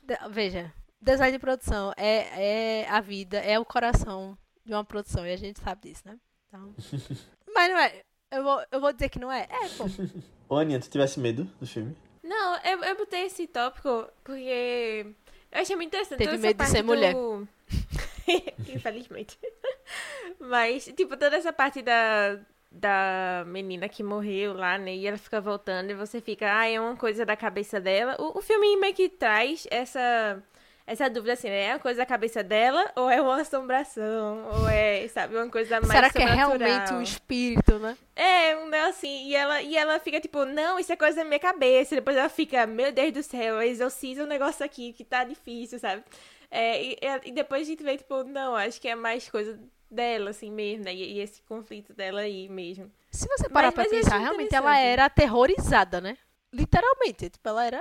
de- 0.03 0.29
Veja, 0.31 0.73
design 1.01 1.33
de 1.33 1.39
produção 1.39 1.93
é, 1.97 2.83
é 2.83 2.89
a 2.89 3.01
vida, 3.01 3.39
é 3.39 3.59
o 3.59 3.65
coração 3.65 4.39
de 4.65 4.73
uma 4.73 4.85
produção, 4.85 5.27
e 5.27 5.33
a 5.33 5.37
gente 5.37 5.61
sabe 5.61 5.89
disso, 5.89 6.03
né? 6.07 6.19
Então... 6.49 6.75
Mas 7.55 7.71
não 7.71 7.79
é. 7.79 8.03
Eu 8.31 8.45
vou, 8.45 8.63
eu 8.71 8.81
vou 8.81 8.93
dizer 8.93 9.09
que 9.09 9.19
não 9.19 9.31
é. 9.33 9.49
É, 9.51 9.69
pô. 9.71 9.85
Ô, 10.49 10.57
Aninha, 10.57 10.79
tu 10.79 10.89
tivesse 10.89 11.19
medo 11.19 11.45
do 11.59 11.67
filme? 11.67 11.97
Não, 12.23 12.57
eu, 12.65 12.83
eu 12.85 12.97
botei 12.97 13.23
esse 13.27 13.47
tópico 13.47 14.09
porque 14.23 15.07
eu 15.53 15.61
achei 15.61 15.75
muito 15.77 15.89
interessante. 15.89 16.19
Teve 16.19 16.37
medo 16.39 16.59
de 16.63 16.71
ser 16.71 16.83
mulher. 16.83 17.15
do- 17.15 17.49
Infelizmente. 18.69 19.39
Mas, 20.39 20.85
tipo, 20.97 21.17
toda 21.17 21.37
essa 21.37 21.53
parte 21.53 21.83
da, 21.83 22.39
da 22.71 23.45
menina 23.47 23.89
que 23.89 24.03
morreu 24.03 24.53
lá, 24.55 24.79
né? 24.79 24.95
E 24.95 25.07
ela 25.07 25.19
fica 25.19 25.41
voltando 25.41 25.91
e 25.91 25.95
você 25.95 26.21
fica, 26.21 26.47
ah, 26.59 26.67
é 26.69 26.81
uma 26.81 26.97
coisa 26.97 27.25
da 27.27 27.37
cabeça 27.37 27.81
dela. 27.81 28.17
O, 28.19 28.39
o 28.39 28.43
filme 28.43 28.77
meio 28.77 28.95
que 28.95 29.09
traz 29.09 29.67
essa, 29.71 30.43
essa 30.87 31.09
dúvida 31.09 31.35
assim, 31.35 31.49
né? 31.49 31.67
É 31.67 31.73
uma 31.73 31.79
coisa 31.79 31.99
da 31.99 32.07
cabeça 32.07 32.43
dela 32.43 32.91
ou 32.97 33.09
é 33.09 33.21
uma 33.21 33.41
assombração? 33.41 34.49
Ou 34.53 34.69
é, 34.69 35.07
sabe, 35.09 35.37
uma 35.37 35.49
coisa 35.49 35.81
mais 35.81 35.93
Será 35.93 36.11
que 36.11 36.19
é 36.19 36.35
realmente 36.35 36.93
um 36.93 37.03
espírito, 37.03 37.79
né? 37.79 37.97
É, 38.17 38.57
um 38.57 38.69
negócio 38.69 38.91
assim, 38.91 39.29
e 39.29 39.35
ela, 39.35 39.63
e 39.63 39.77
ela 39.77 39.99
fica 40.01 40.21
tipo, 40.21 40.45
não, 40.45 40.79
isso 40.79 40.93
é 40.93 40.97
coisa 40.97 41.17
da 41.19 41.25
minha 41.25 41.39
cabeça. 41.39 41.95
E 41.95 41.99
depois 41.99 42.17
ela 42.17 42.29
fica, 42.29 42.67
meu 42.67 42.91
Deus 42.93 43.13
do 43.13 43.23
céu, 43.23 43.63
exorciza 43.63 44.25
um 44.25 44.27
negócio 44.27 44.65
aqui 44.65 44.93
que 44.93 45.05
tá 45.05 45.25
difícil, 45.25 45.79
sabe? 45.79 46.03
É, 46.51 46.83
e, 46.83 46.99
e 47.27 47.33
depois 47.33 47.63
a 47.63 47.65
gente 47.65 47.83
vê, 47.83 47.97
tipo, 47.97 48.25
não, 48.25 48.57
acho 48.57 48.81
que 48.81 48.89
é 48.89 48.95
mais 48.97 49.29
coisa 49.29 49.59
dela, 49.91 50.31
assim 50.31 50.51
mesmo, 50.51 50.85
né? 50.85 50.95
E, 50.95 51.15
e 51.15 51.21
esse 51.21 51.43
conflito 51.43 51.93
dela 51.93 52.21
aí 52.23 52.49
mesmo. 52.49 52.91
Se 53.11 53.27
você 53.29 53.49
parar 53.49 53.69
Mas- 53.69 53.75
pra 53.75 53.85
mas 53.85 53.93
pensar, 53.93 54.19
realmente 54.19 54.55
ela 54.55 54.79
era 54.79 55.05
aterrorizada, 55.05 56.01
né? 56.01 56.17
Literalmente. 56.53 57.31
Tipo, 57.31 57.49
ela 57.49 57.65
era. 57.67 57.81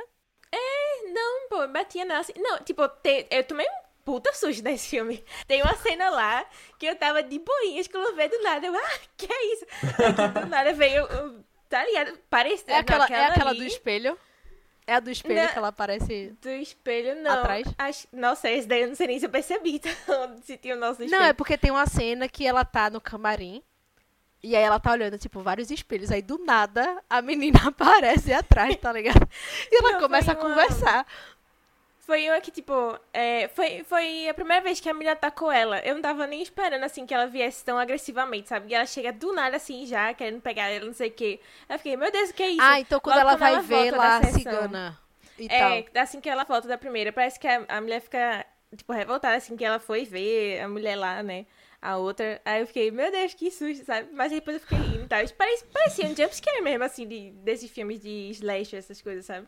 Não, 1.13 1.47
pô, 1.49 1.67
batia 1.67 2.05
nela 2.05 2.19
assim. 2.21 2.33
Não, 2.37 2.57
tipo, 2.59 2.87
te- 2.87 3.27
eu 3.29 3.43
tomei 3.43 3.65
um 3.67 3.89
puta 4.05 4.33
susto 4.33 4.63
nesse 4.63 4.89
filme. 4.89 5.23
Tem 5.47 5.61
uma 5.61 5.75
cena 5.75 6.09
lá 6.09 6.45
que 6.77 6.85
eu 6.85 6.95
tava 6.95 7.21
de 7.23 7.37
boinhas 7.39 7.87
que 7.87 7.95
eu 7.95 8.15
veio 8.15 8.29
do 8.29 8.41
nada. 8.41 8.65
Eu, 8.67 8.75
ah, 8.75 8.99
que 9.17 9.31
é 9.31 9.53
isso? 9.53 9.65
Aqui 9.83 10.39
do 10.39 10.45
nada 10.47 10.73
veio, 10.73 11.07
tá 11.69 11.83
ligado? 11.85 12.17
Parecendo 12.29 12.71
É 12.71 12.77
aquela, 12.79 13.05
é 13.07 13.25
aquela 13.25 13.49
ali. 13.51 13.59
do 13.59 13.65
espelho. 13.65 14.17
É 14.87 14.95
a 14.95 14.99
do 14.99 15.11
espelho 15.11 15.39
Não. 15.43 15.47
que 15.49 15.57
ela 15.59 15.67
aparece. 15.67 16.35
Do 16.41 16.49
espelho, 16.49 17.21
não. 17.21 17.31
Atrás? 17.31 17.67
Acho... 17.77 18.07
Nossa, 18.11 18.49
esse 18.49 18.67
daí 18.67 18.81
eu 18.81 18.87
não 18.87 18.95
sei 18.95 19.05
nem 19.05 19.19
se 19.19 19.25
eu 19.27 19.29
percebi, 19.29 19.75
então, 19.85 20.41
se 20.41 20.57
tinha 20.57 20.75
o 20.75 20.79
nosso 20.79 21.03
espelho. 21.03 21.21
Não, 21.21 21.27
é 21.27 21.31
porque 21.31 21.55
tem 21.59 21.69
uma 21.69 21.85
cena 21.85 22.27
que 22.27 22.43
ela 22.47 22.65
tá 22.65 22.89
no 22.89 22.99
camarim. 22.99 23.61
E 24.41 24.55
aí 24.55 24.63
ela 24.63 24.79
tá 24.79 24.91
olhando, 24.93 25.17
tipo, 25.17 25.41
vários 25.41 25.69
espelhos. 25.71 26.11
Aí 26.11 26.21
do 26.21 26.37
nada 26.45 27.03
a 27.09 27.21
menina 27.21 27.59
aparece 27.67 28.33
atrás, 28.33 28.75
tá 28.77 28.91
ligado? 28.93 29.27
E 29.71 29.75
ela 29.77 29.93
Não, 29.93 29.99
começa 29.99 30.31
a 30.31 30.35
uma- 30.35 30.41
conversar. 30.41 31.05
Foi 31.99 32.27
uma 32.27 32.41
que, 32.41 32.49
tipo, 32.49 32.97
é, 33.13 33.47
foi, 33.49 33.83
foi 33.83 34.27
a 34.27 34.33
primeira 34.33 34.63
vez 34.63 34.79
que 34.79 34.89
a 34.89 34.93
menina 34.93 35.11
atacou 35.11 35.51
ela. 35.51 35.79
Eu 35.81 35.93
não 35.93 36.01
tava 36.01 36.25
nem 36.25 36.41
esperando, 36.41 36.83
assim, 36.83 37.05
que 37.05 37.13
ela 37.13 37.27
viesse 37.27 37.63
tão 37.63 37.77
agressivamente, 37.77 38.49
sabe? 38.49 38.71
E 38.71 38.73
ela 38.75 38.85
chega 38.85 39.13
do 39.13 39.31
nada, 39.31 39.57
assim, 39.57 39.85
já, 39.85 40.11
querendo 40.13 40.41
pegar 40.41 40.69
ela, 40.69 40.85
não 40.85 40.93
sei 40.93 41.09
o 41.09 41.13
quê. 41.13 41.39
Eu 41.67 41.77
fiquei, 41.77 41.95
meu 41.95 42.11
Deus, 42.11 42.31
o 42.31 42.33
que 42.33 42.41
é 42.43 42.49
isso? 42.49 42.61
Ah, 42.61 42.79
então 42.79 42.99
quando 42.99 43.17
Logo 43.17 43.29
ela 43.29 43.35
vai 43.35 43.59
ver 43.59 43.91
volta 43.91 43.97
lá 43.97 44.17
a 44.17 44.23
cigana 44.23 44.99
e 45.37 45.47
É, 45.47 45.83
tal. 45.83 45.85
assim 45.95 46.19
que 46.21 46.29
ela 46.29 46.43
volta 46.45 46.67
da 46.67 46.77
primeira, 46.77 47.13
parece 47.13 47.39
que 47.39 47.47
a, 47.47 47.63
a 47.67 47.81
mulher 47.81 48.01
fica, 48.01 48.45
tipo, 48.75 48.91
revoltada, 48.93 49.35
assim, 49.37 49.55
que 49.55 49.63
ela 49.65 49.79
foi 49.79 50.03
ver 50.05 50.61
a 50.61 50.67
mulher 50.67 50.95
lá, 50.95 51.21
né? 51.21 51.45
A 51.81 51.97
outra. 51.97 52.41
Aí 52.43 52.61
eu 52.61 52.67
fiquei, 52.67 52.91
meu 52.91 53.09
Deus, 53.11 53.33
que 53.33 53.49
susto, 53.49 53.85
sabe? 53.85 54.09
Mas 54.11 54.31
depois 54.31 54.55
eu 54.55 54.61
fiquei 54.61 54.77
rindo 54.77 55.03
e 55.05 55.07
tal. 55.07 55.21
Isso 55.21 55.33
Parecia, 55.35 55.67
parecia 55.71 56.05
um 56.05 56.15
jumpscare 56.15 56.61
mesmo, 56.61 56.83
assim, 56.83 57.07
de, 57.07 57.31
desses 57.31 57.71
filmes 57.71 58.01
de 58.01 58.29
slash, 58.31 58.75
essas 58.75 59.01
coisas, 59.01 59.25
sabe? 59.25 59.47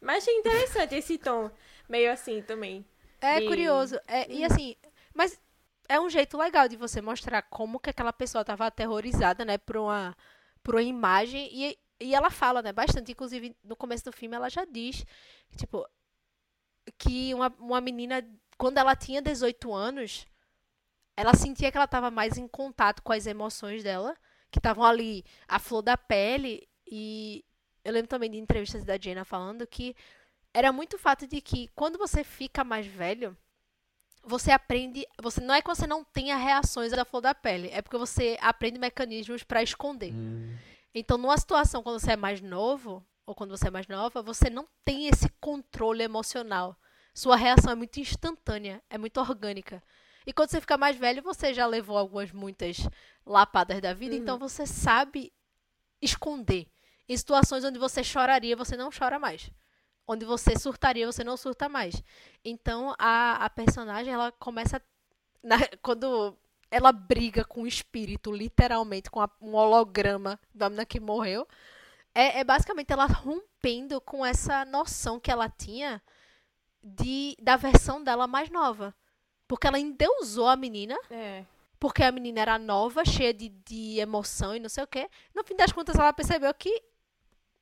Mas 0.00 0.24
achei 0.24 0.38
interessante 0.38 0.94
esse 0.94 1.16
tom, 1.16 1.50
meio 1.88 2.12
assim 2.12 2.42
também. 2.42 2.84
É 3.20 3.40
curioso. 3.40 3.98
É, 4.06 4.30
e 4.30 4.44
assim, 4.44 4.76
mas 5.14 5.40
é 5.88 5.98
um 5.98 6.10
jeito 6.10 6.36
legal 6.36 6.68
de 6.68 6.76
você 6.76 7.00
mostrar 7.00 7.40
como 7.42 7.80
que 7.80 7.88
aquela 7.88 8.12
pessoa 8.12 8.44
tava 8.44 8.66
aterrorizada, 8.66 9.44
né, 9.44 9.56
por 9.56 9.78
uma, 9.78 10.14
por 10.62 10.74
uma 10.74 10.82
imagem. 10.82 11.48
E, 11.50 11.78
e 11.98 12.14
ela 12.14 12.28
fala, 12.28 12.60
né, 12.60 12.72
bastante. 12.72 13.12
Inclusive, 13.12 13.56
no 13.64 13.74
começo 13.74 14.04
do 14.04 14.12
filme, 14.12 14.36
ela 14.36 14.50
já 14.50 14.66
diz, 14.66 15.04
tipo, 15.56 15.86
que 16.98 17.32
uma, 17.32 17.48
uma 17.58 17.80
menina, 17.80 18.22
quando 18.58 18.76
ela 18.78 18.94
tinha 18.94 19.22
18 19.22 19.72
anos, 19.72 20.26
ela 21.16 21.34
sentia 21.34 21.70
que 21.70 21.76
ela 21.76 21.86
tava 21.86 22.10
mais 22.10 22.36
em 22.36 22.48
contato 22.48 23.02
com 23.02 23.12
as 23.12 23.26
emoções 23.26 23.82
dela, 23.82 24.16
que 24.50 24.58
estavam 24.58 24.84
ali 24.84 25.24
à 25.48 25.58
flor 25.58 25.82
da 25.82 25.96
pele. 25.96 26.68
E 26.86 27.44
eu 27.84 27.92
lembro 27.92 28.08
também 28.08 28.30
de 28.30 28.38
entrevistas 28.38 28.84
da 28.84 28.98
Jenna 28.98 29.24
falando 29.24 29.66
que 29.66 29.94
era 30.52 30.72
muito 30.72 30.94
o 30.94 30.98
fato 30.98 31.26
de 31.26 31.40
que 31.40 31.68
quando 31.74 31.98
você 31.98 32.22
fica 32.22 32.62
mais 32.62 32.86
velho, 32.86 33.36
você 34.22 34.50
aprende, 34.50 35.06
você 35.20 35.40
não 35.40 35.54
é 35.54 35.60
que 35.60 35.68
você 35.68 35.86
não 35.86 36.02
tenha 36.04 36.36
reações 36.36 36.92
da 36.92 37.04
flor 37.04 37.20
da 37.20 37.34
pele, 37.34 37.68
é 37.72 37.82
porque 37.82 37.98
você 37.98 38.38
aprende 38.40 38.78
mecanismos 38.78 39.42
para 39.42 39.62
esconder. 39.62 40.12
Hum. 40.12 40.56
Então, 40.94 41.18
numa 41.18 41.36
situação 41.36 41.82
quando 41.82 42.00
você 42.00 42.12
é 42.12 42.16
mais 42.16 42.40
novo, 42.40 43.04
ou 43.26 43.34
quando 43.34 43.50
você 43.50 43.68
é 43.68 43.70
mais 43.70 43.86
nova, 43.86 44.22
você 44.22 44.48
não 44.48 44.66
tem 44.84 45.08
esse 45.08 45.28
controle 45.40 46.02
emocional. 46.02 46.76
Sua 47.12 47.36
reação 47.36 47.72
é 47.72 47.74
muito 47.74 47.98
instantânea, 48.00 48.82
é 48.88 48.96
muito 48.96 49.20
orgânica. 49.20 49.82
E 50.26 50.32
quando 50.32 50.50
você 50.50 50.60
fica 50.60 50.76
mais 50.78 50.96
velho, 50.96 51.22
você 51.22 51.52
já 51.52 51.66
levou 51.66 51.98
algumas, 51.98 52.32
muitas 52.32 52.78
lapadas 53.26 53.80
da 53.80 53.92
vida, 53.92 54.14
então 54.22 54.38
você 54.38 54.66
sabe 54.66 55.32
esconder. 56.00 56.66
Em 57.08 57.16
situações 57.16 57.64
onde 57.64 57.78
você 57.78 58.02
choraria, 58.02 58.56
você 58.56 58.76
não 58.76 58.90
chora 58.90 59.18
mais. 59.18 59.50
Onde 60.06 60.24
você 60.24 60.58
surtaria, 60.58 61.06
você 61.06 61.22
não 61.24 61.36
surta 61.36 61.68
mais. 61.68 62.02
Então, 62.44 62.94
a, 62.98 63.44
a 63.44 63.50
personagem, 63.50 64.12
ela 64.12 64.32
começa. 64.32 64.80
na- 65.42 65.58
quando 65.82 66.36
ela 66.70 66.92
briga 66.92 67.44
com 67.44 67.62
o 67.62 67.66
espírito, 67.66 68.32
literalmente, 68.32 69.10
com 69.10 69.20
a- 69.20 69.30
um 69.40 69.54
holograma 69.54 70.40
da 70.54 70.68
menina 70.70 70.86
que 70.86 70.98
morreu, 71.00 71.46
é, 72.14 72.40
é 72.40 72.44
basicamente 72.44 72.92
ela 72.92 73.06
rompendo 73.06 74.00
com 74.00 74.24
essa 74.24 74.64
noção 74.64 75.20
que 75.20 75.30
ela 75.30 75.48
tinha 75.48 76.02
de, 76.82 77.36
da 77.40 77.56
versão 77.56 78.02
dela 78.02 78.26
mais 78.26 78.50
nova. 78.50 78.94
Porque 79.46 79.66
ela 79.66 79.78
endeusou 79.78 80.48
a 80.48 80.56
menina, 80.56 80.96
É. 81.10 81.44
porque 81.78 82.02
a 82.02 82.10
menina 82.10 82.40
era 82.40 82.58
nova, 82.58 83.04
cheia 83.04 83.32
de, 83.34 83.48
de 83.48 83.98
emoção 83.98 84.54
e 84.56 84.60
não 84.60 84.68
sei 84.68 84.84
o 84.84 84.86
quê. 84.86 85.08
No 85.34 85.44
fim 85.44 85.54
das 85.56 85.70
contas, 85.72 85.96
ela 85.96 86.12
percebeu 86.12 86.52
que 86.54 86.82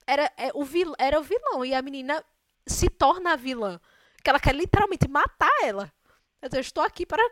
era, 0.06 0.30
é, 0.36 0.50
o, 0.54 0.64
vil, 0.64 0.94
era 0.98 1.18
o 1.18 1.22
vilão. 1.22 1.64
E 1.64 1.74
a 1.74 1.82
menina 1.82 2.24
se 2.66 2.88
torna 2.88 3.32
a 3.32 3.36
vilã. 3.36 3.80
Que 4.22 4.30
ela 4.30 4.38
quer 4.38 4.54
literalmente 4.54 5.08
matar 5.08 5.50
ela. 5.64 5.92
Eu 6.40 6.60
estou 6.60 6.82
aqui 6.84 7.04
para 7.04 7.22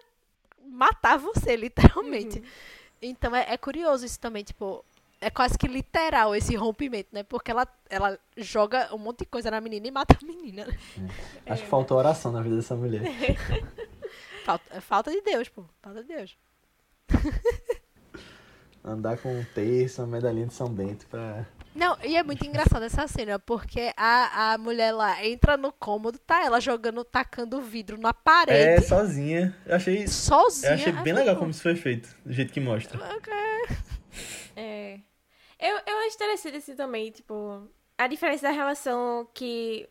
matar 0.64 1.16
você, 1.18 1.54
literalmente. 1.56 2.42
Então 3.00 3.34
é, 3.34 3.46
é 3.52 3.56
curioso 3.56 4.04
isso 4.04 4.18
também, 4.20 4.42
tipo. 4.44 4.84
É 5.22 5.28
quase 5.28 5.58
que 5.58 5.68
literal 5.68 6.34
esse 6.34 6.56
rompimento, 6.56 7.10
né? 7.12 7.22
Porque 7.22 7.50
ela, 7.50 7.68
ela 7.90 8.18
joga 8.38 8.88
um 8.94 8.96
monte 8.96 9.18
de 9.18 9.26
coisa 9.26 9.50
na 9.50 9.60
menina 9.60 9.86
e 9.86 9.90
mata 9.90 10.16
a 10.20 10.24
menina. 10.26 10.64
né? 10.64 10.78
Acho 11.46 11.62
que 11.62 11.68
faltou 11.68 11.98
oração 11.98 12.32
na 12.32 12.40
vida 12.40 12.56
dessa 12.56 12.74
mulher. 12.74 13.02
Falta, 14.50 14.64
é 14.76 14.80
falta 14.80 15.10
de 15.12 15.20
Deus, 15.20 15.48
pô. 15.48 15.64
Falta 15.80 16.02
de 16.02 16.08
Deus. 16.08 16.36
Andar 18.82 19.18
com 19.18 19.32
um 19.38 19.44
terço, 19.44 20.00
uma 20.02 20.08
medalhinha 20.08 20.46
de 20.46 20.54
São 20.54 20.68
Bento 20.68 21.06
pra. 21.06 21.46
Não, 21.72 21.96
e 22.02 22.16
é 22.16 22.22
muito 22.24 22.44
engraçado 22.44 22.82
essa 22.82 23.06
cena, 23.06 23.38
porque 23.38 23.92
a, 23.96 24.54
a 24.54 24.58
mulher 24.58 24.90
lá 24.90 25.24
entra 25.24 25.56
no 25.56 25.70
cômodo, 25.70 26.18
tá 26.18 26.44
ela 26.44 26.58
jogando, 26.60 27.04
tacando 27.04 27.60
vidro 27.60 27.96
na 27.96 28.08
É, 28.08 28.12
parede, 28.12 28.86
sozinha. 28.86 29.56
Eu 29.66 29.76
achei, 29.76 30.08
sozinha. 30.08 30.70
eu 30.70 30.74
achei 30.74 30.92
bem 30.92 31.12
legal 31.12 31.34
eu 31.34 31.38
como 31.38 31.52
isso 31.52 31.62
foi 31.62 31.76
feito, 31.76 32.16
do 32.24 32.32
jeito 32.32 32.52
que 32.52 32.58
mostra. 32.58 32.98
fico, 32.98 33.30
É. 34.56 34.98
Eu, 35.60 35.76
eu 35.86 35.98
acho 36.06 36.16
interessante 36.16 36.56
assim 36.56 36.74
também, 36.74 37.12
tipo, 37.12 37.68
a 37.96 38.06
diferença 38.08 38.48
da 38.48 38.50
relação 38.50 39.28
que 39.32 39.88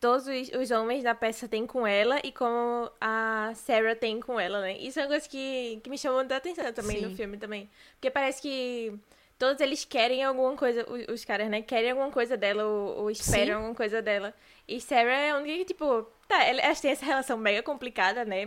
todos 0.00 0.26
os, 0.26 0.50
os 0.60 0.70
homens 0.70 1.02
da 1.02 1.14
peça 1.14 1.48
têm 1.48 1.66
com 1.66 1.86
ela 1.86 2.20
e 2.22 2.30
como 2.30 2.90
a 3.00 3.52
Sarah 3.54 3.96
tem 3.96 4.20
com 4.20 4.38
ela, 4.38 4.60
né? 4.60 4.78
Isso 4.78 4.98
é 5.00 5.02
uma 5.02 5.08
coisa 5.08 5.28
que, 5.28 5.80
que 5.82 5.90
me 5.90 5.98
chamou 5.98 6.18
muita 6.18 6.36
atenção 6.36 6.72
também 6.72 6.98
Sim. 6.98 7.06
no 7.06 7.16
filme 7.16 7.36
também. 7.36 7.68
Porque 7.94 8.10
parece 8.10 8.40
que 8.40 8.94
todos 9.38 9.60
eles 9.60 9.84
querem 9.84 10.22
alguma 10.22 10.56
coisa, 10.56 10.84
os, 10.88 11.06
os 11.08 11.24
caras, 11.24 11.48
né? 11.48 11.62
Querem 11.62 11.90
alguma 11.90 12.10
coisa 12.10 12.36
dela 12.36 12.64
ou, 12.64 13.02
ou 13.02 13.10
esperam 13.10 13.46
Sim. 13.46 13.52
alguma 13.54 13.74
coisa 13.74 14.00
dela. 14.00 14.34
E 14.68 14.80
Sarah 14.80 15.10
é 15.16 15.30
a 15.30 15.36
única 15.38 15.56
que, 15.58 15.64
tipo, 15.64 16.02
tá, 16.28 16.44
ela- 16.44 16.60
elas 16.60 16.78
têm 16.80 16.90
essa 16.90 17.04
relação 17.06 17.38
mega 17.38 17.62
complicada, 17.62 18.22
né? 18.24 18.44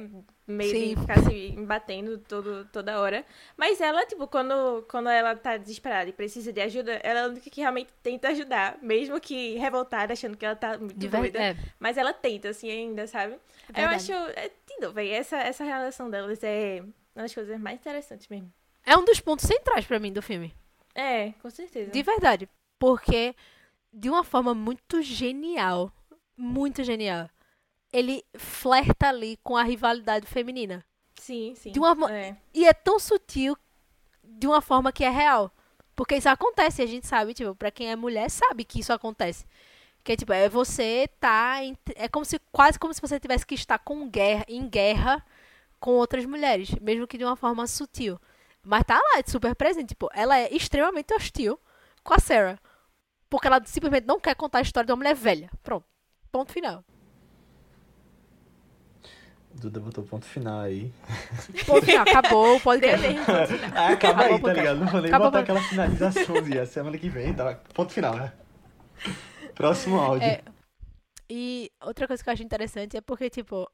Meio 0.48 0.70
Sim. 0.72 0.94
de 0.96 1.02
ficar 1.02 1.18
se 1.24 1.48
embatendo 1.50 2.20
todo, 2.20 2.66
toda 2.66 3.00
hora. 3.00 3.26
Mas 3.58 3.82
ela, 3.82 4.06
tipo, 4.06 4.28
quando, 4.28 4.84
quando 4.90 5.10
ela 5.10 5.36
tá 5.36 5.58
desesperada 5.58 6.10
e 6.10 6.14
precisa 6.14 6.54
de 6.54 6.62
ajuda, 6.62 6.94
ela 7.04 7.20
é 7.22 7.24
a 7.24 7.28
única 7.28 7.50
que 7.50 7.60
realmente 7.62 7.92
tenta 8.04 8.28
ajudar. 8.30 8.78
Mesmo 8.84 9.20
que 9.20 9.56
revoltada, 9.58 10.14
achando 10.14 10.38
que 10.38 10.46
ela 10.46 10.56
tá 10.56 10.78
muito 10.78 10.96
De 10.96 11.08
doida. 11.08 11.40
é. 11.42 11.58
Mas 11.80 11.98
ela 11.98 12.14
tenta, 12.14 12.50
assim, 12.50 12.70
ainda, 12.70 13.08
sabe? 13.08 13.38
Eu 13.76 13.88
acho. 13.88 14.12
É, 14.12 14.52
novo, 14.80 14.94
véi, 14.94 15.10
essa, 15.12 15.38
essa 15.38 15.64
relação 15.64 16.10
delas 16.10 16.44
é 16.44 16.82
uma 17.16 17.24
das 17.24 17.34
coisas 17.34 17.60
mais 17.60 17.80
interessantes 17.80 18.28
mesmo. 18.28 18.52
É 18.86 18.96
um 18.98 19.06
dos 19.06 19.20
pontos 19.20 19.46
centrais 19.48 19.86
pra 19.86 20.00
mim 20.00 20.12
do 20.14 20.22
filme. 20.22 20.54
É, 20.94 21.32
com 21.42 21.50
certeza. 21.50 21.90
De 21.92 22.04
verdade. 22.04 22.48
Porque, 22.80 23.34
de 23.94 24.10
uma 24.10 24.24
forma 24.24 24.54
muito 24.54 25.02
genial, 25.02 25.92
muito 26.42 26.84
genial, 26.84 27.30
ele 27.94 28.24
flerta 28.36 29.10
ali 29.10 29.38
com 29.44 29.56
a 29.56 29.64
rivalidade 29.64 30.26
feminina. 30.26 30.84
Sim, 31.16 31.54
sim. 31.56 31.72
De 31.72 31.80
uma 31.80 32.12
É. 32.12 32.36
E 32.54 32.66
é 32.66 32.74
tão 32.74 33.00
sutil 33.00 33.56
de 34.24 34.48
uma 34.48 34.62
forma 34.62 34.92
que 34.92 35.04
é 35.04 35.10
real. 35.10 35.52
Porque 35.96 36.16
isso 36.16 36.30
acontece, 36.30 36.82
a 36.82 36.86
gente 36.86 37.06
sabe, 37.06 37.34
tipo, 37.34 37.56
pra 37.56 37.70
quem 37.70 37.92
é 37.92 37.96
mulher, 37.96 38.30
sabe 38.30 38.64
que 38.64 38.80
isso 38.80 38.92
acontece. 38.92 39.46
Que 40.04 40.18
tipo, 40.18 40.34
é 40.34 40.50
você 40.50 41.08
tá. 41.20 41.58
É 41.96 42.08
como 42.08 42.26
se. 42.26 42.40
Quase 42.52 42.80
como 42.80 42.92
se 42.92 43.02
você 43.02 43.20
tivesse 43.20 43.46
que 43.46 43.54
estar 43.54 43.78
com 43.78 44.10
guerra, 44.10 44.44
em 44.48 44.68
guerra 44.68 45.24
com 45.80 45.92
outras 45.92 46.26
mulheres. 46.26 46.72
Mesmo 46.82 47.06
que 47.06 47.20
de 47.20 47.24
uma 47.24 47.36
forma 47.36 47.68
sutil. 47.68 48.20
Mas 48.64 48.84
tá 48.84 48.96
lá, 48.96 49.20
é 49.20 49.24
super 49.30 49.56
presente. 49.56 49.90
Tipo, 49.90 50.10
ela 50.14 50.40
é 50.40 50.52
extremamente 50.52 51.14
hostil 51.14 51.60
com 52.04 52.16
a 52.16 52.20
Sarah. 52.20 52.58
Porque 53.30 53.48
ela 53.48 53.62
simplesmente 53.66 54.08
não 54.08 54.20
quer 54.20 54.36
contar 54.36 54.60
a 54.60 54.62
história 54.62 54.88
de 54.88 54.92
uma 54.92 54.98
mulher 54.98 55.16
velha. 55.16 55.52
Pronto. 55.62 55.86
Ponto 56.32 56.52
final. 56.52 56.84
Duda 59.54 59.80
botou 59.82 60.04
ponto 60.06 60.26
final 60.26 60.62
aí. 60.62 60.94
Ponto 61.68 61.86
final. 61.86 62.06
Acabou 62.08 62.56
o 62.56 62.62
podcast. 62.62 63.06
Ah, 63.76 63.90
acaba 63.90 64.24
Acabou 64.24 64.36
aí, 64.36 64.42
tá 64.42 64.54
ligado? 64.54 64.80
Não 64.80 64.94
nem 64.94 65.06
Acabou 65.08 65.28
botar 65.28 65.40
aquela 65.40 65.62
finalização 65.62 66.42
de 66.42 66.66
semana 66.68 66.98
que 66.98 67.10
vem, 67.10 67.34
tá? 67.34 67.56
Ponto 67.74 67.92
final, 67.92 68.16
né? 68.16 68.32
Próximo 69.54 70.00
áudio. 70.00 70.26
É, 70.26 70.42
e 71.30 71.70
outra 71.82 72.08
coisa 72.08 72.24
que 72.24 72.30
eu 72.30 72.34
acho 72.34 72.44
interessante 72.44 72.96
é 72.96 73.02
porque, 73.02 73.30
tipo. 73.30 73.70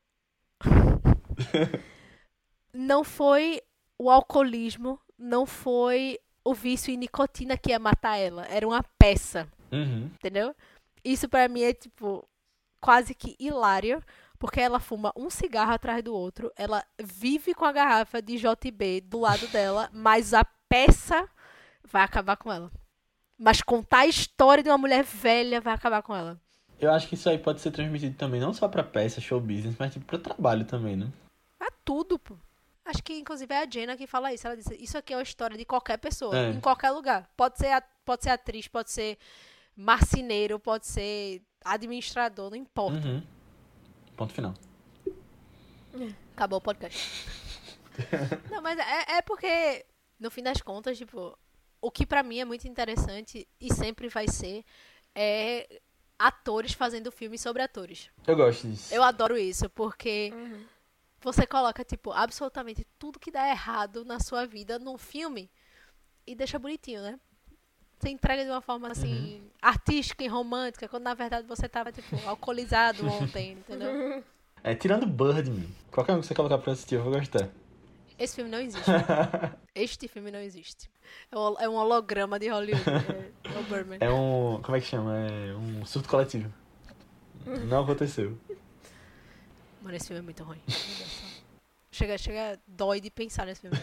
não 2.74 3.03
foi 3.03 3.62
o 3.99 4.10
alcoolismo, 4.10 4.99
não 5.18 5.45
foi 5.45 6.20
o 6.43 6.53
vício 6.53 6.91
em 6.91 6.97
nicotina 6.97 7.58
que 7.58 7.70
ia 7.70 7.80
matar 7.80 8.18
ela. 8.18 8.45
Era 8.47 8.68
uma 8.68 8.84
peça, 8.97 9.47
Uhum. 9.72 10.05
entendeu? 10.16 10.55
Isso 11.03 11.30
pra 11.30 11.47
mim 11.47 11.62
é, 11.62 11.74
tipo, 11.74 12.28
quase 12.88 13.13
que 13.13 13.35
hilário. 13.38 14.01
Porque 14.39 14.61
ela 14.61 14.79
fuma 14.79 15.11
um 15.15 15.29
cigarro 15.31 15.73
atrás 15.73 16.01
do 16.03 16.13
outro, 16.13 16.51
ela 16.55 16.85
vive 17.01 17.55
com 17.55 17.65
a 17.65 17.71
garrafa 17.71 18.21
de 18.21 18.38
JB 18.38 19.01
do 19.01 19.19
lado 19.19 19.47
dela, 19.51 19.89
mas 19.91 20.31
a 20.31 20.45
peça 20.69 21.27
vai 21.83 22.03
acabar 22.03 22.38
com 22.38 22.53
ela. 22.53 22.71
Mas 23.38 23.61
contar 23.63 24.01
a 24.01 24.05
história 24.07 24.63
de 24.63 24.69
uma 24.69 24.77
mulher 24.77 25.03
velha 25.03 25.59
vai 25.59 25.73
acabar 25.73 26.03
com 26.03 26.15
ela. 26.15 26.39
Eu 26.79 26.91
acho 26.93 27.07
que 27.07 27.15
isso 27.15 27.27
aí 27.27 27.39
pode 27.39 27.61
ser 27.61 27.71
transmitido 27.71 28.15
também, 28.15 28.39
não 28.39 28.53
só 28.53 28.67
pra 28.67 28.83
peça, 28.83 29.19
show 29.19 29.39
business, 29.41 29.75
mas 29.79 29.91
tipo 29.91 30.05
pro 30.05 30.19
trabalho 30.19 30.65
também, 30.65 30.95
né? 30.95 31.07
É 31.59 31.69
tudo, 31.83 32.19
pô. 32.19 32.38
Acho 32.85 33.01
que 33.03 33.13
inclusive 33.17 33.51
é 33.51 33.63
a 33.63 33.67
Jenna 33.69 33.97
que 33.97 34.05
fala 34.05 34.31
isso. 34.31 34.45
Ela 34.45 34.55
disse, 34.55 34.75
isso 34.75 34.97
aqui 34.99 35.13
é 35.13 35.17
uma 35.17 35.23
história 35.23 35.57
de 35.57 35.65
qualquer 35.65 35.97
pessoa, 35.97 36.38
É. 36.38 36.51
em 36.51 36.59
qualquer 36.61 36.91
lugar. 36.91 37.27
Pode 37.35 37.57
ser, 37.57 37.83
pode 38.05 38.23
ser 38.23 38.29
atriz, 38.29 38.67
pode 38.67 38.91
ser 38.91 39.17
marceneiro, 39.75 40.59
pode 40.59 40.85
ser 40.85 41.41
administrador, 41.72 42.49
não 42.49 42.57
importa. 42.57 43.07
Uhum. 43.07 43.24
Ponto 44.15 44.34
final. 44.34 44.53
Acabou 46.36 46.59
o 46.59 46.61
podcast. 46.61 47.26
não, 48.51 48.61
mas 48.61 48.78
é, 48.78 49.18
é 49.18 49.22
porque, 49.22 49.86
no 50.20 50.30
fim 50.30 50.43
das 50.43 50.61
contas, 50.61 50.97
tipo, 50.97 51.38
o 51.82 51.89
que 51.91 52.05
pra 52.05 52.22
mim 52.24 52.39
é 52.39 52.45
muito 52.45 52.68
interessante 52.68 53.47
e 53.59 53.74
sempre 53.74 54.07
vai 54.07 54.28
ser 54.28 54.63
é 55.15 55.82
atores 56.20 56.74
fazendo 56.74 57.11
filmes 57.11 57.41
sobre 57.41 57.61
atores. 57.61 58.09
Eu 58.26 58.36
gosto 58.36 58.68
disso. 58.68 58.93
Eu 58.93 59.03
adoro 59.03 59.38
isso, 59.38 59.70
porque 59.70 60.32
Uhum. 60.34 60.65
você 61.22 61.45
coloca, 61.45 61.84
tipo, 61.84 62.11
absolutamente 62.11 62.86
tudo 62.99 63.20
que 63.20 63.32
dá 63.32 63.47
errado 63.49 64.03
na 64.05 64.20
sua 64.20 64.45
vida 64.45 64.78
num 64.80 64.97
filme 64.97 65.49
e 66.26 66.36
deixa 66.36 66.59
bonitinho, 66.59 67.01
né? 67.01 67.20
Você 68.00 68.10
entrega 68.10 68.43
de 68.43 68.50
uma 68.52 68.62
forma, 68.62 68.89
assim, 68.89 69.41
artística 69.62 70.24
e 70.24 70.28
romântica, 70.28 70.88
quando 70.88 71.04
na 71.04 71.14
verdade 71.16 71.48
você 71.48 71.68
tava, 71.68 71.91
tipo, 71.91 72.16
alcoolizado 72.28 73.06
ontem, 73.10 73.54
entendeu? 73.54 74.24
É, 74.64 74.76
tirando 74.76 75.08
Birdman, 75.08 75.68
qualquer 75.91 76.14
um 76.14 76.22
que 76.22 76.28
você 76.28 76.36
colocar 76.36 76.58
pra 76.60 76.74
assistir, 76.74 76.95
eu 76.95 77.04
vou 77.04 77.14
gostar. 77.14 77.50
Esse 78.20 78.36
filme 78.36 78.50
não 78.52 78.60
existe. 78.60 78.86
Este 79.74 80.08
filme 80.08 80.32
não 80.32 80.39
existe. 80.39 80.89
É 81.32 81.38
um- 81.38 81.60
É 81.60 81.70
holograma 81.70 82.39
de 82.39 82.50
Hollywood. 82.50 82.84
É, 83.45 83.56
é 83.56 83.60
o 83.60 83.64
Birdman. 83.64 83.98
É 84.02 84.10
um. 84.12 84.60
Como 84.64 84.76
é 84.76 84.82
que 84.82 84.88
chama? 84.88 85.16
É 85.18 85.54
um 85.56 85.86
surto 85.86 86.10
coletivo. 86.10 86.52
Não 87.45 87.84
aconteceu. 87.84 88.38
Mano, 89.82 89.95
esse 89.95 90.08
filme 90.08 90.20
é 90.20 90.24
muito 90.24 90.43
ruim. 90.43 90.60
Chega, 91.91 92.18
chega, 92.18 92.60
dói 92.68 93.00
de 93.00 93.10
pensar 93.12 93.45
nesse 93.45 93.62
filme. 93.62 93.78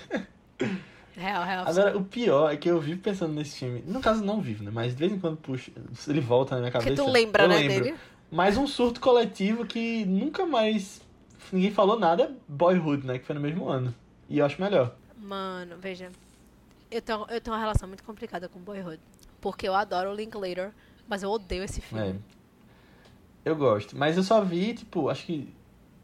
Real, 1.16 1.44
real. 1.44 1.64
Agora, 1.66 1.96
o 1.96 2.04
pior 2.04 2.52
é 2.52 2.56
que 2.56 2.68
eu 2.68 2.80
vivo 2.80 3.00
pensando 3.00 3.32
nesse 3.32 3.58
filme. 3.58 3.82
No 3.86 4.00
caso, 4.00 4.24
não 4.24 4.40
vivo, 4.40 4.64
né? 4.64 4.70
Mas 4.72 4.92
de 4.92 4.98
vez 4.98 5.12
em 5.12 5.18
quando 5.18 5.36
puxa, 5.36 5.70
ele 6.08 6.20
volta 6.20 6.54
na 6.56 6.62
minha 6.62 6.72
cabeça. 6.72 7.02
tu 7.02 7.10
lembra, 7.10 7.44
eu 7.44 7.48
né, 7.48 7.58
lembro. 7.58 7.84
dele? 7.84 7.96
Mas 8.30 8.56
um 8.56 8.66
surto 8.66 9.00
coletivo 9.00 9.64
que 9.64 10.04
nunca 10.04 10.44
mais 10.44 11.00
ninguém 11.52 11.70
falou 11.70 11.98
nada 11.98 12.24
é 12.24 12.30
Boyhood, 12.48 13.06
né? 13.06 13.18
Que 13.18 13.26
foi 13.26 13.34
no 13.34 13.40
mesmo 13.40 13.68
ano. 13.68 13.94
E 14.28 14.38
eu 14.38 14.46
acho 14.46 14.60
melhor. 14.60 14.94
Mano, 15.16 15.76
veja. 15.78 16.10
Eu 16.90 17.00
tenho, 17.00 17.26
eu 17.28 17.40
tenho 17.40 17.54
uma 17.54 17.60
relação 17.60 17.88
muito 17.88 18.02
complicada 18.02 18.48
com 18.48 18.58
Boyhood. 18.58 19.00
porque 19.40 19.68
eu 19.68 19.74
adoro 19.74 20.10
o 20.10 20.14
Linklater, 20.14 20.72
mas 21.06 21.22
eu 21.22 21.30
odeio 21.30 21.64
esse 21.64 21.80
filme. 21.80 22.10
É. 22.10 22.14
Eu 23.44 23.56
gosto. 23.56 23.96
Mas 23.96 24.16
eu 24.16 24.22
só 24.22 24.42
vi, 24.42 24.74
tipo, 24.74 25.08
acho 25.08 25.26
que 25.26 25.52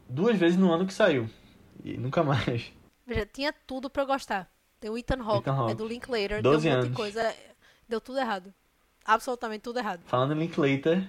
duas 0.07 0.37
vezes 0.37 0.57
no 0.57 0.71
ano 0.71 0.85
que 0.85 0.93
saiu. 0.93 1.29
E 1.83 1.97
nunca 1.97 2.23
mais. 2.23 2.71
Veja, 3.05 3.25
tinha 3.25 3.53
tudo 3.65 3.89
pra 3.89 4.03
eu 4.03 4.07
gostar. 4.07 4.50
Tem 4.81 4.89
o 4.89 4.97
Ethan 4.97 5.21
Hawke, 5.23 5.47
Ethan 5.47 5.53
Hawke. 5.57 5.71
é 5.71 5.75
do 5.75 5.87
Linklater, 5.87 6.41
12 6.41 6.41
deu 6.41 6.51
um 6.51 6.53
monte 6.55 6.61
de 6.63 6.69
anos. 6.87 6.97
coisa. 6.97 7.35
Deu 7.87 8.01
tudo 8.01 8.19
errado. 8.19 8.53
Absolutamente 9.05 9.61
tudo 9.61 9.79
errado. 9.79 10.01
Falando 10.05 10.33
em 10.33 10.39
Linklater, 10.39 11.07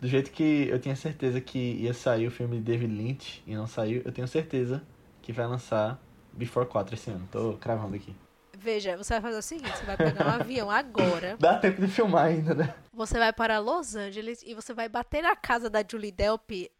do 0.00 0.08
jeito 0.08 0.30
que 0.30 0.68
eu 0.68 0.78
tinha 0.80 0.96
certeza 0.96 1.40
que 1.40 1.58
ia 1.58 1.94
sair 1.94 2.26
o 2.26 2.30
filme 2.30 2.56
de 2.56 2.62
David 2.62 2.92
Lynch 2.92 3.42
e 3.46 3.54
não 3.54 3.66
saiu, 3.66 4.02
eu 4.04 4.10
tenho 4.12 4.26
certeza 4.26 4.82
que 5.22 5.32
vai 5.32 5.46
lançar 5.46 6.00
Before 6.32 6.66
4 6.66 6.94
esse 6.94 7.10
ano. 7.10 7.28
Tô 7.30 7.54
cravando 7.58 7.94
aqui. 7.94 8.14
Veja, 8.56 8.96
você 8.96 9.14
vai 9.14 9.20
fazer 9.20 9.38
o 9.38 9.42
seguinte: 9.42 9.76
você 9.76 9.84
vai 9.84 9.96
pegar 9.96 10.26
um 10.26 10.30
avião 10.40 10.70
agora, 10.70 11.36
Dá 11.38 11.58
tempo 11.58 11.80
de 11.82 11.88
filmar 11.88 12.26
ainda, 12.26 12.54
né? 12.54 12.74
você 12.92 13.18
vai 13.18 13.32
para 13.32 13.58
Los 13.58 13.94
Angeles 13.94 14.42
e 14.46 14.54
você 14.54 14.72
vai 14.72 14.88
bater 14.88 15.22
na 15.22 15.36
casa 15.36 15.68
da 15.68 15.84
Julie 15.88 16.10
Delpy, 16.12 16.70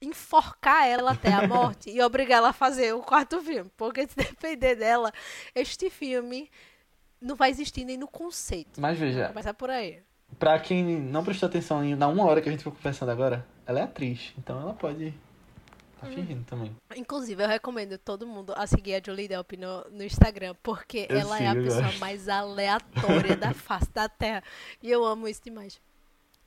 enforcar 0.00 0.86
ela 0.86 1.12
até 1.12 1.32
a 1.32 1.46
morte 1.46 1.90
e 1.90 2.00
obrigar 2.02 2.38
ela 2.38 2.48
a 2.50 2.52
fazer 2.52 2.94
o 2.94 3.00
quarto 3.02 3.40
filme. 3.42 3.70
Porque 3.76 4.06
se 4.06 4.16
depender 4.16 4.74
dela, 4.76 5.12
este 5.54 5.90
filme 5.90 6.50
não 7.20 7.36
vai 7.36 7.50
existir 7.50 7.84
nem 7.84 7.96
no 7.96 8.08
conceito. 8.08 8.80
Mas 8.80 8.98
veja, 8.98 9.28
Começar 9.28 9.54
por 9.54 9.68
aí. 9.70 10.02
pra 10.38 10.58
quem 10.58 10.82
não 11.00 11.22
prestou 11.24 11.48
atenção 11.48 11.82
na 11.96 12.08
uma 12.08 12.24
hora 12.24 12.40
que 12.40 12.48
a 12.48 12.52
gente 12.52 12.60
ficou 12.60 12.72
conversando 12.72 13.10
agora, 13.10 13.46
ela 13.66 13.80
é 13.80 13.82
atriz, 13.82 14.32
então 14.38 14.58
ela 14.60 14.72
pode 14.74 15.12
tá 16.00 16.06
fingindo 16.06 16.42
também. 16.44 16.74
Inclusive, 16.96 17.42
eu 17.42 17.46
recomendo 17.48 17.98
todo 17.98 18.26
mundo 18.26 18.54
a 18.56 18.66
seguir 18.66 18.94
a 18.94 19.02
Julie 19.04 19.28
Delpy 19.28 19.58
no, 19.58 19.84
no 19.90 20.02
Instagram, 20.02 20.54
porque 20.62 21.06
Eu 21.10 21.18
ela 21.18 21.38
é 21.38 21.46
a 21.48 21.54
pessoa 21.54 21.82
gosto. 21.82 21.98
mais 21.98 22.26
aleatória 22.26 23.36
da 23.36 23.52
face 23.54 23.90
da 23.92 24.08
Terra. 24.08 24.42
E 24.82 24.90
eu 24.90 25.04
amo 25.04 25.28
isso 25.28 25.42
demais. 25.44 25.78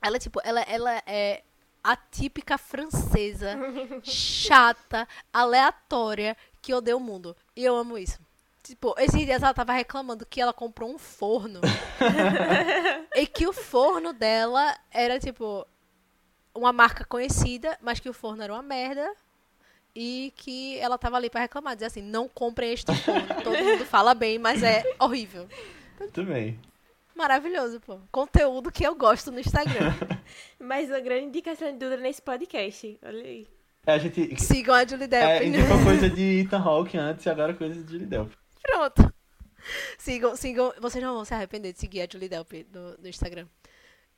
Ela, 0.02 0.18
tipo, 0.18 0.40
ela, 0.42 0.60
ela 0.62 1.00
é 1.06 1.44
a 1.84 1.94
típica 1.94 2.56
francesa, 2.56 3.58
chata, 4.02 5.06
aleatória, 5.30 6.34
que 6.62 6.72
odeia 6.72 6.96
o 6.96 7.00
mundo. 7.00 7.36
E 7.54 7.62
eu 7.62 7.76
amo 7.76 7.98
isso. 7.98 8.18
Tipo, 8.62 8.94
esses 8.98 9.20
dias 9.26 9.42
ela 9.42 9.52
tava 9.52 9.74
reclamando 9.74 10.24
que 10.24 10.40
ela 10.40 10.54
comprou 10.54 10.90
um 10.90 10.96
forno. 10.96 11.60
e 13.14 13.26
que 13.26 13.46
o 13.46 13.52
forno 13.52 14.14
dela 14.14 14.74
era, 14.90 15.20
tipo, 15.20 15.66
uma 16.54 16.72
marca 16.72 17.04
conhecida, 17.04 17.78
mas 17.82 18.00
que 18.00 18.08
o 18.08 18.14
forno 18.14 18.42
era 18.42 18.54
uma 18.54 18.62
merda. 18.62 19.14
E 19.94 20.32
que 20.36 20.78
ela 20.78 20.96
tava 20.96 21.18
ali 21.18 21.28
pra 21.28 21.42
reclamar, 21.42 21.76
dizer 21.76 21.86
assim, 21.86 22.02
não 22.02 22.26
comprem 22.26 22.72
este 22.72 22.94
forno. 22.96 23.28
Todo 23.44 23.58
mundo 23.58 23.84
fala 23.84 24.14
bem, 24.14 24.38
mas 24.38 24.62
é 24.62 24.82
horrível. 24.98 25.46
Tudo 25.98 26.32
bem. 26.32 26.58
Maravilhoso, 27.14 27.80
pô. 27.80 27.98
Conteúdo 28.10 28.72
que 28.72 28.84
eu 28.84 28.94
gosto 28.94 29.30
no 29.30 29.38
Instagram. 29.38 29.94
Mais 30.58 30.88
uma 30.88 31.00
grande 31.00 31.26
indicação 31.26 31.70
de 31.70 31.78
Duda 31.78 31.96
nesse 31.96 32.20
podcast. 32.20 32.98
Olha 33.02 33.22
aí. 33.22 33.46
É, 33.86 33.92
a 33.92 33.98
gente 33.98 34.40
Sigam 34.40 34.74
a 34.74 34.84
Julie 34.84 35.04
é, 35.04 35.08
Delpy. 35.08 35.46
indicou 35.46 35.84
coisa 35.84 36.10
de 36.10 36.40
Ethan 36.40 36.58
Hawke 36.58 36.98
antes 36.98 37.24
e 37.24 37.30
agora 37.30 37.54
coisa 37.54 37.82
de 37.82 37.92
Julie 37.92 38.06
Delpy. 38.06 38.36
Pronto. 38.62 39.14
Sigam, 39.96 40.34
sigam. 40.36 40.72
Vocês 40.80 41.02
não 41.02 41.14
vão 41.14 41.24
se 41.24 41.34
arrepender 41.34 41.72
de 41.72 41.78
seguir 41.78 42.02
a 42.02 42.08
Julie 42.10 42.28
Delpy 42.28 42.66
no, 42.72 42.96
no 42.98 43.08
Instagram. 43.08 43.46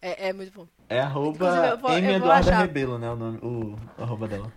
É, 0.01 0.29
é 0.29 0.33
muito 0.33 0.53
bom. 0.53 0.67
É 0.89 1.01
arroba 1.01 1.75
M. 1.99 2.15
Eduarda. 2.15 2.59
Rebelo, 2.59 2.99
né? 2.99 3.11
O, 3.11 3.17
nome, 3.17 3.39
o 3.43 3.77
arroba 4.03 4.29
dela. 4.29 4.53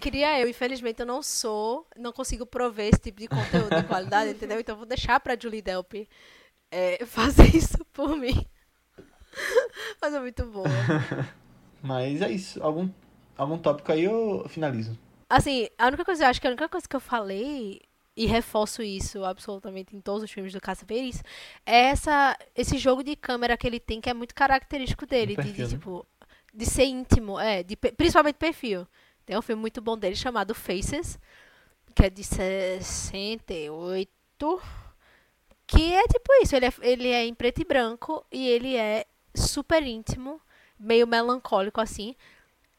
Queria 0.00 0.40
eu, 0.40 0.48
infelizmente 0.48 1.00
eu 1.00 1.06
não 1.06 1.22
sou, 1.22 1.84
não 1.96 2.12
consigo 2.12 2.46
prover 2.46 2.88
esse 2.88 3.00
tipo 3.00 3.20
de 3.20 3.26
conteúdo 3.26 3.74
de 3.74 3.82
qualidade, 3.82 4.30
entendeu? 4.32 4.60
Então 4.60 4.74
eu 4.74 4.78
vou 4.78 4.86
deixar 4.86 5.18
pra 5.18 5.36
Julie 5.38 5.60
Delpy 5.60 6.08
é, 6.70 7.04
fazer 7.06 7.54
isso 7.54 7.84
por 7.92 8.16
mim. 8.16 8.44
Mas 10.00 10.14
é 10.14 10.20
muito 10.20 10.44
bom. 10.46 10.64
Mas 11.82 12.20
é 12.20 12.30
isso. 12.30 12.62
Algum, 12.62 12.88
algum 13.36 13.58
tópico 13.58 13.92
aí 13.92 14.04
eu 14.04 14.46
finalizo. 14.48 14.98
Assim, 15.28 15.68
a 15.78 15.86
única 15.86 16.04
coisa, 16.04 16.24
eu 16.24 16.28
acho 16.28 16.40
que 16.40 16.46
a 16.46 16.50
única 16.50 16.68
coisa 16.68 16.88
que 16.88 16.96
eu 16.96 17.00
falei, 17.00 17.80
e 18.16 18.26
reforço 18.26 18.82
isso 18.82 19.24
absolutamente 19.24 19.96
em 19.96 20.00
todos 20.00 20.24
os 20.24 20.30
filmes 20.30 20.52
do 20.52 20.60
Caça 20.60 20.84
Veris, 20.84 21.22
é 21.64 21.86
essa, 21.86 22.36
esse 22.54 22.76
jogo 22.76 23.02
de 23.02 23.16
câmera 23.16 23.56
que 23.56 23.66
ele 23.66 23.80
tem, 23.80 24.00
que 24.00 24.10
é 24.10 24.14
muito 24.14 24.34
característico 24.34 25.06
dele. 25.06 25.36
Do 25.36 25.42
de- 25.42 25.48
perfil, 25.48 25.66
de, 25.66 25.72
né? 25.72 25.78
tipo, 25.78 26.06
de 26.52 26.66
ser 26.66 26.84
íntimo, 26.84 27.38
é, 27.38 27.62
de, 27.62 27.76
principalmente 27.76 28.36
perfil. 28.36 28.86
Tem 29.24 29.38
um 29.38 29.42
filme 29.42 29.60
muito 29.60 29.80
bom 29.80 29.96
dele 29.96 30.16
chamado 30.16 30.54
Faces, 30.54 31.18
que 31.94 32.04
é 32.04 32.10
de 32.10 32.24
68, 32.24 34.60
que 35.70 35.92
é 35.94 36.02
tipo 36.08 36.32
isso, 36.42 36.56
ele 36.56 36.66
é, 36.66 36.72
ele 36.82 37.08
é 37.08 37.24
em 37.26 37.34
preto 37.34 37.60
e 37.60 37.64
branco 37.64 38.24
e 38.30 38.48
ele 38.48 38.76
é 38.76 39.06
super 39.34 39.82
íntimo, 39.82 40.40
meio 40.78 41.06
melancólico 41.06 41.80
assim. 41.80 42.14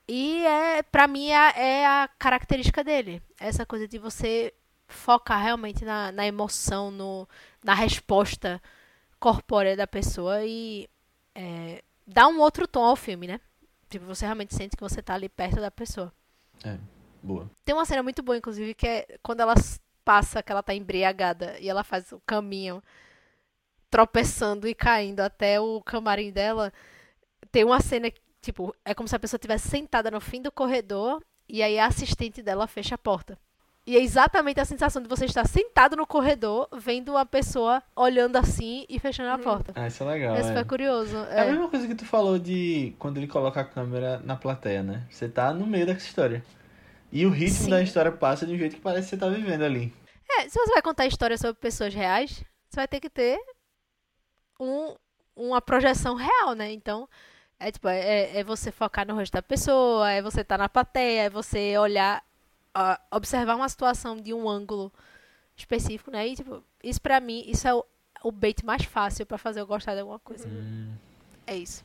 E 0.07 0.43
é, 0.45 0.83
pra 0.83 1.07
mim 1.07 1.29
é, 1.29 1.35
a- 1.37 1.53
é 1.57 1.85
a 1.85 2.09
característica 2.19 2.83
dele. 2.83 3.21
Essa 3.39 3.65
coisa 3.65 3.87
de 3.87 3.97
você 3.97 4.53
focar 4.87 5.41
realmente 5.41 5.85
na, 5.85 6.11
na 6.11 6.27
emoção, 6.27 6.91
no, 6.91 7.27
na 7.63 7.73
resposta 7.73 8.61
corpórea 9.19 9.77
da 9.77 9.87
pessoa 9.87 10.43
e 10.43 10.89
é, 11.33 11.81
dar 12.05 12.27
um 12.27 12.39
outro 12.39 12.67
tom 12.67 12.83
ao 12.83 12.95
filme, 12.95 13.27
né? 13.27 13.39
Tipo, 13.89 14.05
você 14.05 14.25
realmente 14.25 14.53
sente 14.55 14.75
que 14.75 14.83
você 14.83 15.01
tá 15.01 15.13
ali 15.13 15.29
perto 15.29 15.61
da 15.61 15.71
pessoa. 15.71 16.11
É, 16.65 16.77
boa. 17.23 17.49
Tem 17.63 17.73
uma 17.75 17.85
cena 17.85 18.03
muito 18.03 18.21
boa, 18.23 18.37
inclusive, 18.37 18.73
que 18.73 18.87
é 18.87 19.17
quando 19.23 19.41
ela 19.41 19.53
s- 19.53 19.79
passa, 20.03 20.41
que 20.43 20.51
ela 20.51 20.63
tá 20.63 20.73
embriagada 20.73 21.55
e 21.59 21.69
ela 21.69 21.83
faz 21.83 22.11
o 22.11 22.21
caminho 22.25 22.81
tropeçando 23.89 24.67
e 24.67 24.73
caindo 24.73 25.19
até 25.19 25.59
o 25.59 25.81
camarim 25.81 26.31
dela. 26.31 26.71
Tem 27.51 27.63
uma 27.63 27.81
cena, 27.81 28.09
que, 28.09 28.21
tipo, 28.41 28.73
é 28.85 28.93
como 28.93 29.07
se 29.07 29.15
a 29.15 29.19
pessoa 29.19 29.37
estivesse 29.37 29.67
sentada 29.69 30.09
no 30.09 30.21
fim 30.21 30.41
do 30.41 30.51
corredor 30.51 31.21
e 31.47 31.61
aí 31.61 31.77
a 31.77 31.87
assistente 31.87 32.41
dela 32.41 32.67
fecha 32.67 32.95
a 32.95 32.97
porta. 32.97 33.37
E 33.85 33.97
é 33.97 33.99
exatamente 33.99 34.59
a 34.59 34.65
sensação 34.65 35.01
de 35.01 35.09
você 35.09 35.25
estar 35.25 35.45
sentado 35.47 35.95
no 35.97 36.05
corredor, 36.05 36.67
vendo 36.71 37.13
uma 37.13 37.25
pessoa 37.25 37.81
olhando 37.95 38.35
assim 38.37 38.85
e 38.87 38.99
fechando 38.99 39.31
a 39.31 39.39
porta. 39.39 39.73
Ah, 39.75 39.87
isso 39.87 40.03
é 40.03 40.05
legal. 40.05 40.37
Esse 40.37 40.51
é. 40.51 40.53
foi 40.53 40.63
curioso. 40.65 41.17
É 41.31 41.41
a 41.41 41.45
É. 41.45 41.51
mesma 41.51 41.67
coisa 41.67 41.87
que 41.87 41.95
tu 41.95 42.05
falou 42.05 42.37
de 42.37 42.93
quando 42.99 43.17
ele 43.17 43.27
coloca 43.27 43.59
a 43.59 43.63
câmera 43.65 44.21
na 44.23 44.35
plateia, 44.35 44.83
né? 44.83 45.03
Você 45.09 45.27
tá 45.27 45.51
no 45.51 45.65
meio 45.65 45.87
dessa 45.87 46.05
história. 46.05 46.43
E 47.11 47.25
o 47.25 47.29
ritmo 47.29 47.65
Sim. 47.65 47.69
da 47.69 47.81
história 47.81 48.11
passa 48.11 48.45
de 48.45 48.53
um 48.53 48.57
jeito 48.57 48.75
que 48.75 48.81
parece 48.81 49.03
que 49.09 49.09
você 49.09 49.17
tá 49.17 49.27
vivendo 49.29 49.63
ali. 49.63 49.93
É, 50.29 50.47
se 50.47 50.57
você 50.57 50.71
vai 50.71 50.81
contar 50.81 51.05
histórias 51.07 51.41
sobre 51.41 51.59
pessoas 51.59 51.93
reais, 51.93 52.43
você 52.69 52.75
vai 52.77 52.87
ter 52.87 52.99
que 53.01 53.09
ter 53.09 53.37
um, 54.59 54.95
uma 55.35 55.61
projeção 55.61 56.15
real, 56.15 56.53
né? 56.53 56.71
Então, 56.71 57.07
é 57.59 57.71
tipo, 57.71 57.87
é, 57.87 58.37
é 58.37 58.43
você 58.43 58.71
focar 58.71 59.05
no 59.05 59.15
rosto 59.15 59.33
da 59.33 59.41
pessoa, 59.41 60.09
é 60.09 60.21
você 60.21 60.41
estar 60.41 60.57
na 60.57 60.69
plateia, 60.69 61.23
é 61.23 61.29
você 61.29 61.77
olhar, 61.77 62.23
ó, 62.73 62.97
observar 63.11 63.55
uma 63.55 63.67
situação 63.69 64.15
de 64.15 64.33
um 64.33 64.47
ângulo 64.49 64.91
específico, 65.55 66.11
né? 66.11 66.27
E, 66.27 66.35
tipo, 66.35 66.63
isso 66.83 67.01
pra 67.01 67.19
mim, 67.19 67.43
isso 67.45 67.67
é 67.67 67.73
o, 67.73 67.83
o 68.23 68.31
bait 68.31 68.63
mais 68.65 68.85
fácil 68.85 69.25
pra 69.25 69.37
fazer 69.37 69.59
eu 69.59 69.67
gostar 69.67 69.95
de 69.95 69.99
alguma 69.99 70.19
coisa. 70.19 70.47
Hum, 70.47 70.93
É 71.45 71.55
isso. 71.55 71.83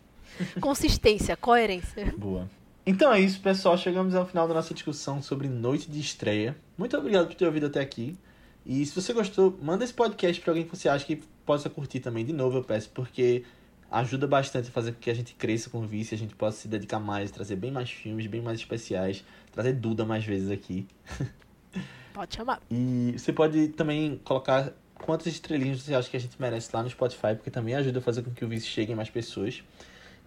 Consistência, 0.60 1.36
coerência. 1.36 2.14
boa. 2.16 2.48
Então 2.88 3.12
é 3.12 3.18
isso, 3.18 3.40
pessoal. 3.40 3.76
Chegamos 3.76 4.14
ao 4.14 4.24
final 4.24 4.46
da 4.46 4.54
nossa 4.54 4.72
discussão 4.72 5.20
sobre 5.20 5.48
noite 5.48 5.90
de 5.90 5.98
estreia. 5.98 6.56
Muito 6.78 6.96
obrigado 6.96 7.26
por 7.26 7.34
ter 7.34 7.44
ouvido 7.44 7.66
até 7.66 7.80
aqui. 7.80 8.16
E 8.64 8.86
se 8.86 8.94
você 8.94 9.12
gostou, 9.12 9.58
manda 9.60 9.82
esse 9.82 9.92
podcast 9.92 10.40
pra 10.40 10.52
alguém 10.52 10.64
que 10.64 10.76
você 10.76 10.88
acha 10.88 11.04
que 11.04 11.16
possa 11.44 11.68
curtir 11.68 11.98
também. 11.98 12.24
De 12.24 12.32
novo, 12.32 12.58
eu 12.58 12.62
peço, 12.62 12.88
porque 12.90 13.44
ajuda 13.90 14.28
bastante 14.28 14.68
a 14.68 14.70
fazer 14.70 14.92
com 14.92 15.00
que 15.00 15.10
a 15.10 15.14
gente 15.14 15.34
cresça 15.34 15.68
com 15.68 15.78
o 15.78 15.86
vício, 15.86 16.14
a 16.14 16.18
gente 16.18 16.36
possa 16.36 16.58
se 16.58 16.68
dedicar 16.68 17.00
mais, 17.00 17.32
trazer 17.32 17.56
bem 17.56 17.72
mais 17.72 17.90
filmes, 17.90 18.28
bem 18.28 18.40
mais 18.40 18.60
especiais, 18.60 19.24
trazer 19.50 19.72
Duda 19.72 20.04
mais 20.04 20.24
vezes 20.24 20.50
aqui. 20.50 20.86
Pode 22.14 22.36
chamar. 22.36 22.62
E 22.70 23.14
você 23.18 23.30
pode 23.30 23.68
também 23.68 24.18
colocar 24.24 24.72
quantas 24.94 25.26
estrelinhas 25.26 25.82
você 25.82 25.94
acha 25.94 26.08
que 26.08 26.16
a 26.16 26.20
gente 26.20 26.40
merece 26.40 26.70
lá 26.72 26.82
no 26.82 26.88
Spotify, 26.88 27.34
porque 27.34 27.50
também 27.50 27.74
ajuda 27.74 27.98
a 27.98 28.02
fazer 28.02 28.22
com 28.22 28.30
que 28.30 28.42
o 28.42 28.48
vídeo 28.48 28.64
chegue 28.64 28.94
a 28.94 28.96
mais 28.96 29.10
pessoas. 29.10 29.62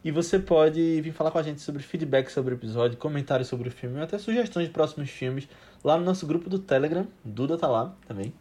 E 0.03 0.11
você 0.11 0.39
pode 0.39 1.01
vir 1.01 1.11
falar 1.11 1.29
com 1.29 1.37
a 1.37 1.43
gente 1.43 1.59
sobre 1.59 1.83
feedback 1.83 2.29
sobre 2.29 2.53
o 2.53 2.55
episódio, 2.55 2.97
comentários 2.97 3.49
sobre 3.49 3.67
o 3.67 3.71
filme, 3.71 3.97
ou 3.97 4.03
até 4.03 4.17
sugestões 4.17 4.67
de 4.67 4.73
próximos 4.73 5.09
filmes 5.09 5.45
lá 5.83 5.97
no 5.97 6.05
nosso 6.05 6.25
grupo 6.25 6.49
do 6.49 6.57
Telegram. 6.57 7.05
Duda 7.23 7.57
tá 7.57 7.67
lá 7.67 7.93
também. 8.07 8.33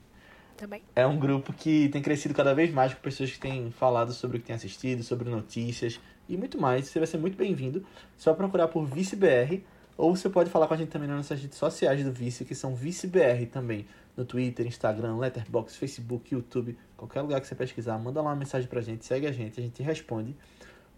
Também. 0.56 0.82
É 0.94 1.04
um 1.04 1.18
grupo 1.18 1.52
que 1.52 1.88
tem 1.88 2.00
crescido 2.00 2.32
cada 2.32 2.54
vez 2.54 2.72
mais 2.72 2.94
com 2.94 3.00
pessoas 3.00 3.32
que 3.32 3.40
têm 3.40 3.72
falado 3.72 4.12
sobre 4.12 4.36
o 4.36 4.40
que 4.40 4.46
têm 4.46 4.54
assistido, 4.54 5.02
sobre 5.02 5.28
notícias 5.28 6.00
e 6.28 6.36
muito 6.36 6.60
mais. 6.60 6.86
Você 6.86 7.00
vai 7.00 7.06
ser 7.08 7.18
muito 7.18 7.36
bem-vindo. 7.36 7.84
Só 8.16 8.34
procurar 8.34 8.68
por 8.68 8.84
ViceBR 8.84 9.64
ou 9.96 10.14
você 10.14 10.30
pode 10.30 10.48
falar 10.48 10.68
com 10.68 10.74
a 10.74 10.76
gente 10.76 10.90
também 10.90 11.08
nas 11.08 11.16
nossas 11.16 11.40
redes 11.42 11.58
sociais 11.58 12.04
do 12.04 12.12
Vice, 12.12 12.44
que 12.44 12.54
são 12.54 12.72
ViceBR 12.72 13.46
também. 13.46 13.84
No 14.16 14.24
Twitter, 14.24 14.64
Instagram, 14.64 15.16
Letterboxd, 15.16 15.76
Facebook, 15.76 16.32
YouTube, 16.32 16.76
qualquer 16.96 17.20
lugar 17.22 17.40
que 17.40 17.48
você 17.48 17.54
pesquisar, 17.54 17.98
manda 17.98 18.20
lá 18.22 18.30
uma 18.30 18.36
mensagem 18.36 18.68
pra 18.68 18.80
gente, 18.80 19.04
segue 19.04 19.26
a 19.26 19.32
gente, 19.32 19.58
a 19.58 19.62
gente 19.62 19.82
responde. 19.82 20.36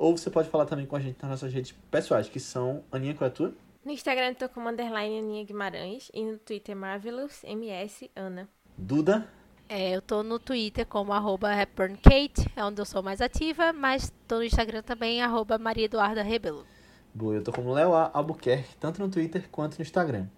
Ou 0.00 0.16
você 0.16 0.30
pode 0.30 0.48
falar 0.48 0.64
também 0.64 0.86
com 0.86 0.96
a 0.96 0.98
gente 0.98 1.20
nas 1.20 1.30
nossas 1.30 1.52
redes 1.52 1.74
pessoais, 1.90 2.26
que 2.26 2.40
são 2.40 2.82
Aninha, 2.90 3.12
qual 3.12 3.28
é 3.28 3.30
a 3.30 3.34
tua? 3.34 3.52
No 3.84 3.92
Instagram 3.92 4.28
eu 4.28 4.34
tô 4.34 4.48
como 4.48 4.66
underline 4.66 5.18
Aninha 5.18 5.44
Guimarães 5.44 6.10
e 6.14 6.24
no 6.24 6.38
Twitter 6.38 6.74
Marvelous 6.74 7.44
MS 7.44 8.10
Ana. 8.16 8.48
Duda. 8.78 9.28
É, 9.68 9.94
eu 9.94 10.00
tô 10.00 10.22
no 10.22 10.38
Twitter 10.38 10.86
como 10.86 11.12
arroba 11.12 11.54
HepburnKate, 11.54 12.50
é 12.56 12.64
onde 12.64 12.80
eu 12.80 12.86
sou 12.86 13.02
mais 13.02 13.20
ativa, 13.20 13.74
mas 13.74 14.10
tô 14.26 14.36
no 14.36 14.44
Instagram 14.44 14.80
também, 14.80 15.20
arroba 15.20 15.58
Maria 15.58 15.84
Eduarda 15.84 16.22
Rebelo. 16.22 16.64
Boa, 17.12 17.34
eu 17.34 17.44
tô 17.44 17.52
como 17.52 17.70
Léo. 17.70 17.92
Albuquerque, 17.92 18.74
tanto 18.76 19.02
no 19.02 19.10
Twitter 19.10 19.50
quanto 19.50 19.76
no 19.76 19.82
Instagram. 19.82 20.28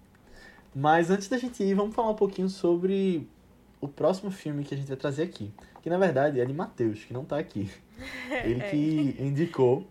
Mas 0.74 1.08
antes 1.08 1.28
da 1.28 1.38
gente 1.38 1.62
ir, 1.62 1.74
vamos 1.74 1.94
falar 1.94 2.10
um 2.10 2.16
pouquinho 2.16 2.48
sobre 2.48 3.28
o 3.82 3.88
próximo 3.88 4.30
filme 4.30 4.64
que 4.64 4.72
a 4.72 4.76
gente 4.78 4.86
vai 4.86 4.96
trazer 4.96 5.24
aqui. 5.24 5.52
Que 5.82 5.90
na 5.90 5.98
verdade 5.98 6.40
é 6.40 6.44
de 6.44 6.54
Matheus, 6.54 7.04
que 7.04 7.12
não 7.12 7.24
tá 7.24 7.36
aqui. 7.36 7.70
Ele 8.44 8.60
que 8.70 9.22
indicou. 9.22 9.86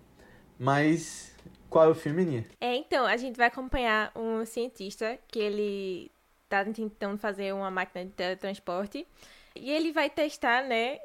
Mas 0.58 1.36
qual 1.70 1.86
é 1.86 1.88
o 1.90 1.96
filme, 1.96 2.24
Nia? 2.24 2.46
É, 2.60 2.76
então, 2.76 3.06
a 3.06 3.18
gente 3.18 3.36
vai 3.36 3.48
acompanhar 3.48 4.12
um 4.16 4.46
cientista 4.46 5.18
que 5.28 5.40
ele 5.40 6.12
tá 6.48 6.64
tentando 6.66 7.18
fazer 7.18 7.54
uma 7.54 7.72
máquina 7.72 8.06
de 8.06 8.12
teletransporte. 8.12 9.08
E 9.56 9.72
ele 9.72 9.92
vai 9.92 10.10
testar, 10.10 10.64
né? 10.64 11.00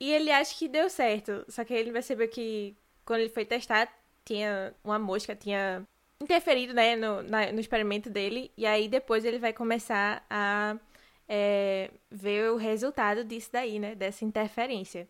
E 0.00 0.10
ele 0.10 0.30
acha 0.30 0.54
que 0.54 0.66
deu 0.66 0.90
certo. 0.90 1.44
Só 1.48 1.62
que 1.62 1.74
ele 1.74 1.92
percebeu 1.92 2.28
que 2.28 2.74
quando 3.04 3.20
ele 3.20 3.28
foi 3.28 3.44
testar, 3.44 3.88
tinha 4.24 4.74
uma 4.82 4.98
mosca, 4.98 5.36
tinha 5.36 5.82
interferido, 6.20 6.74
né, 6.74 6.96
no, 6.96 7.22
na, 7.22 7.52
no 7.52 7.60
experimento 7.60 8.10
dele. 8.10 8.50
E 8.56 8.66
aí 8.66 8.88
depois 8.88 9.24
ele 9.24 9.38
vai 9.38 9.52
começar 9.52 10.24
a 10.28 10.76
é, 11.28 11.90
ver 12.10 12.50
o 12.50 12.56
resultado 12.56 13.22
disso 13.24 13.50
daí, 13.52 13.78
né? 13.78 13.94
Dessa 13.94 14.24
interferência. 14.24 15.08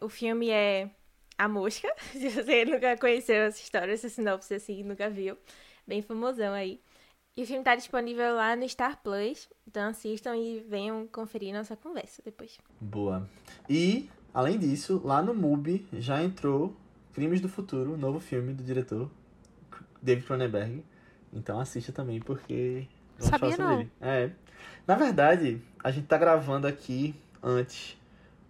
O 0.00 0.08
filme 0.08 0.50
é 0.50 0.90
A 1.36 1.48
Mosca. 1.48 1.88
Se 2.12 2.28
você 2.30 2.64
nunca 2.64 2.96
conheceu 2.96 3.42
essa 3.42 3.60
história, 3.60 3.92
essa 3.92 4.08
sinopse 4.08 4.54
assim, 4.54 4.82
nunca 4.82 5.10
viu. 5.10 5.36
Bem 5.86 6.00
famosão 6.00 6.54
aí. 6.54 6.80
E 7.36 7.42
o 7.42 7.46
filme 7.46 7.62
tá 7.62 7.76
disponível 7.76 8.34
lá 8.34 8.56
no 8.56 8.68
Star 8.68 9.00
Plus. 9.02 9.48
Então 9.66 9.88
assistam 9.88 10.36
e 10.36 10.60
venham 10.60 11.06
conferir 11.06 11.54
nossa 11.54 11.76
conversa 11.76 12.22
depois. 12.24 12.58
Boa. 12.80 13.28
E, 13.68 14.08
além 14.32 14.58
disso, 14.58 15.00
lá 15.04 15.22
no 15.22 15.34
MUBI 15.34 15.86
já 15.92 16.22
entrou 16.22 16.74
Crimes 17.12 17.40
do 17.40 17.48
Futuro, 17.48 17.96
novo 17.96 18.18
filme 18.18 18.52
do 18.52 18.62
diretor 18.62 19.10
David 20.02 20.26
Cronenberg. 20.26 20.84
Então 21.32 21.60
assista 21.60 21.92
também, 21.92 22.20
porque 22.20 22.88
Sabia 23.20 23.56
não. 23.56 23.88
É. 24.00 24.30
Na 24.86 24.94
verdade, 24.94 25.60
a 25.82 25.90
gente 25.90 26.06
tá 26.06 26.18
gravando 26.18 26.66
aqui 26.66 27.14
antes, 27.42 27.96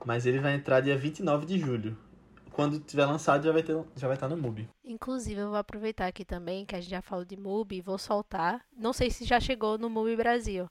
mas 0.04 0.26
ele 0.26 0.38
vai 0.38 0.54
entrar 0.54 0.80
dia 0.80 0.96
29 0.96 1.46
de 1.46 1.58
julho. 1.58 1.96
Quando 2.50 2.80
tiver 2.80 3.06
lançado, 3.06 3.44
já 3.44 3.52
vai, 3.52 3.62
ter, 3.62 3.76
já 3.96 4.06
vai 4.06 4.16
estar 4.16 4.28
no 4.28 4.36
MUBI. 4.36 4.68
Inclusive, 4.84 5.40
eu 5.40 5.48
vou 5.48 5.56
aproveitar 5.56 6.06
aqui 6.06 6.24
também, 6.24 6.66
que 6.66 6.74
a 6.74 6.80
gente 6.80 6.90
já 6.90 7.00
falou 7.00 7.24
de 7.24 7.36
MUBI, 7.36 7.80
vou 7.80 7.96
soltar. 7.96 8.64
Não 8.76 8.92
sei 8.92 9.10
se 9.10 9.24
já 9.24 9.38
chegou 9.38 9.78
no 9.78 9.88
MUBI 9.88 10.16
Brasil, 10.16 10.68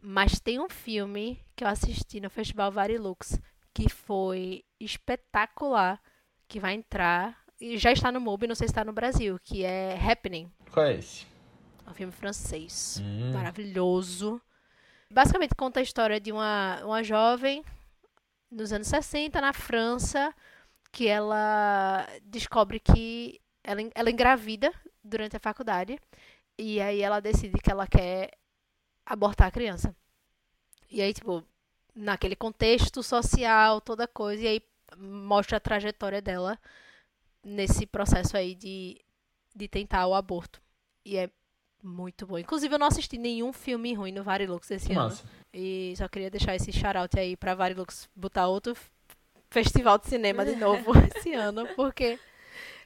mas 0.00 0.38
tem 0.38 0.60
um 0.60 0.68
filme 0.68 1.40
que 1.54 1.64
eu 1.64 1.68
assisti 1.68 2.20
no 2.20 2.30
Festival 2.30 2.70
Varilux, 2.70 3.40
que 3.72 3.88
foi 3.88 4.62
espetacular, 4.78 6.00
que 6.46 6.60
vai 6.60 6.74
entrar, 6.74 7.36
e 7.60 7.78
já 7.78 7.90
está 7.90 8.12
no 8.12 8.20
MUBI, 8.20 8.46
não 8.46 8.54
sei 8.54 8.68
se 8.68 8.72
está 8.72 8.84
no 8.84 8.92
Brasil, 8.92 9.38
que 9.42 9.64
é 9.64 9.98
Happening, 9.98 10.50
Qual 10.70 10.86
é 10.86 10.96
esse? 10.96 11.26
É 11.86 11.90
um 11.90 11.94
filme 11.94 12.12
francês. 12.12 13.00
Hum, 13.02 13.32
maravilhoso. 13.32 14.40
Basicamente 15.10 15.54
conta 15.54 15.80
a 15.80 15.82
história 15.82 16.20
de 16.20 16.32
uma, 16.32 16.84
uma 16.84 17.02
jovem 17.02 17.64
nos 18.50 18.72
anos 18.72 18.88
60 18.88 19.40
na 19.40 19.52
França 19.52 20.34
que 20.90 21.06
ela 21.06 22.06
descobre 22.22 22.80
que 22.80 23.40
ela, 23.62 23.80
ela 23.94 24.10
engravida 24.10 24.72
durante 25.02 25.36
a 25.36 25.40
faculdade 25.40 25.98
e 26.58 26.80
aí 26.80 27.02
ela 27.02 27.20
decide 27.20 27.60
que 27.60 27.70
ela 27.70 27.86
quer 27.86 28.30
abortar 29.04 29.48
a 29.48 29.50
criança. 29.50 29.94
E 30.90 31.02
aí, 31.02 31.12
tipo, 31.12 31.44
naquele 31.94 32.34
contexto 32.34 33.02
social, 33.02 33.80
toda 33.80 34.08
coisa, 34.08 34.42
e 34.42 34.48
aí 34.48 34.62
mostra 34.96 35.58
a 35.58 35.60
trajetória 35.60 36.22
dela 36.22 36.58
nesse 37.44 37.86
processo 37.86 38.36
aí 38.36 38.54
de, 38.54 39.00
de 39.54 39.68
tentar 39.68 40.06
o 40.06 40.14
aborto. 40.14 40.60
E 41.04 41.16
é 41.16 41.30
muito 41.86 42.26
bom. 42.26 42.38
Inclusive, 42.38 42.74
eu 42.74 42.78
não 42.78 42.86
assisti 42.88 43.16
nenhum 43.16 43.52
filme 43.52 43.94
ruim 43.94 44.12
no 44.12 44.22
Varilux 44.22 44.70
esse 44.70 44.92
ano. 44.92 45.02
massa. 45.04 45.24
E 45.54 45.94
só 45.96 46.08
queria 46.08 46.30
deixar 46.30 46.54
esse 46.56 46.72
shout 46.72 47.18
aí 47.18 47.36
pra 47.36 47.54
Varilux 47.54 48.08
botar 48.14 48.46
outro 48.48 48.76
festival 49.50 49.96
de 49.98 50.06
cinema 50.08 50.44
de 50.44 50.56
novo 50.56 50.92
esse 51.16 51.32
ano, 51.32 51.66
porque 51.76 52.18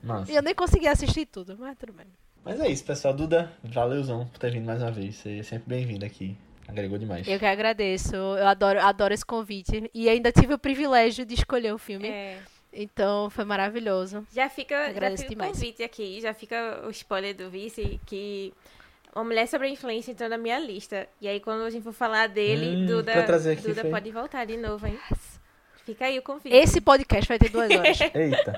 Massa. 0.03 0.31
eu 0.31 0.43
nem 0.43 0.55
consegui 0.55 0.87
assistir 0.87 1.27
tudo, 1.27 1.57
mas 1.59 1.77
tudo 1.79 1.93
bem. 1.93 2.07
Mas 2.45 2.61
é 2.61 2.69
isso, 2.69 2.85
pessoal. 2.85 3.13
Duda, 3.13 3.53
valeuzão 3.65 4.27
por 4.29 4.39
ter 4.39 4.51
vindo 4.53 4.65
mais 4.67 4.81
uma 4.83 4.91
vez. 4.91 5.17
Você 5.17 5.39
é 5.39 5.43
sempre 5.43 5.69
bem-vindo 5.69 6.05
aqui. 6.07 6.37
Agregou 6.69 6.97
demais. 6.99 7.27
Eu 7.27 7.39
que 7.39 7.45
agradeço, 7.45 8.15
eu 8.15 8.47
adoro, 8.47 8.81
adoro 8.81 9.13
esse 9.13 9.25
convite. 9.27 9.91
E 9.93 10.09
ainda 10.09 10.31
tive 10.31 10.55
o 10.55 10.59
privilégio 10.59 11.27
de 11.27 11.35
escolher 11.35 11.75
o 11.75 11.79
filme, 11.79 12.07
É. 12.09 12.39
então 12.73 13.29
foi 13.29 13.45
maravilhoso. 13.45 14.25
Já 14.33 14.49
fica, 14.49 14.93
já 14.95 15.17
fica 15.17 15.33
o 15.33 15.49
convite 15.49 15.83
aqui, 15.83 16.21
já 16.21 16.33
fica 16.33 16.83
o 16.87 16.91
spoiler 16.91 17.35
do 17.35 17.51
vice, 17.51 18.01
que 18.07 18.55
uma 19.15 19.25
mulher 19.25 19.47
sobre 19.49 19.67
a 19.67 19.71
influência 19.71 20.13
entrou 20.13 20.29
na 20.29 20.39
minha 20.39 20.59
lista. 20.59 21.09
E 21.21 21.27
aí, 21.29 21.41
quando 21.41 21.63
a 21.65 21.71
gente 21.71 21.83
for 21.83 21.93
falar 21.93 22.29
dele, 22.29 22.77
Hum, 22.77 22.87
Duda, 22.87 23.13
aqui 23.13 23.63
Duda 23.63 23.83
foi- 23.83 23.91
pode 23.91 24.11
voltar 24.11 24.45
de 24.45 24.57
novo, 24.57 24.87
hein? 24.87 24.99
Fica 25.85 26.05
aí 26.07 26.19
o 26.19 26.23
convite. 26.23 26.55
Esse 26.55 26.81
podcast 26.81 27.27
vai 27.29 27.39
ter 27.39 27.49
duas 27.51 27.71
horas. 27.71 27.99
Eita, 28.15 28.53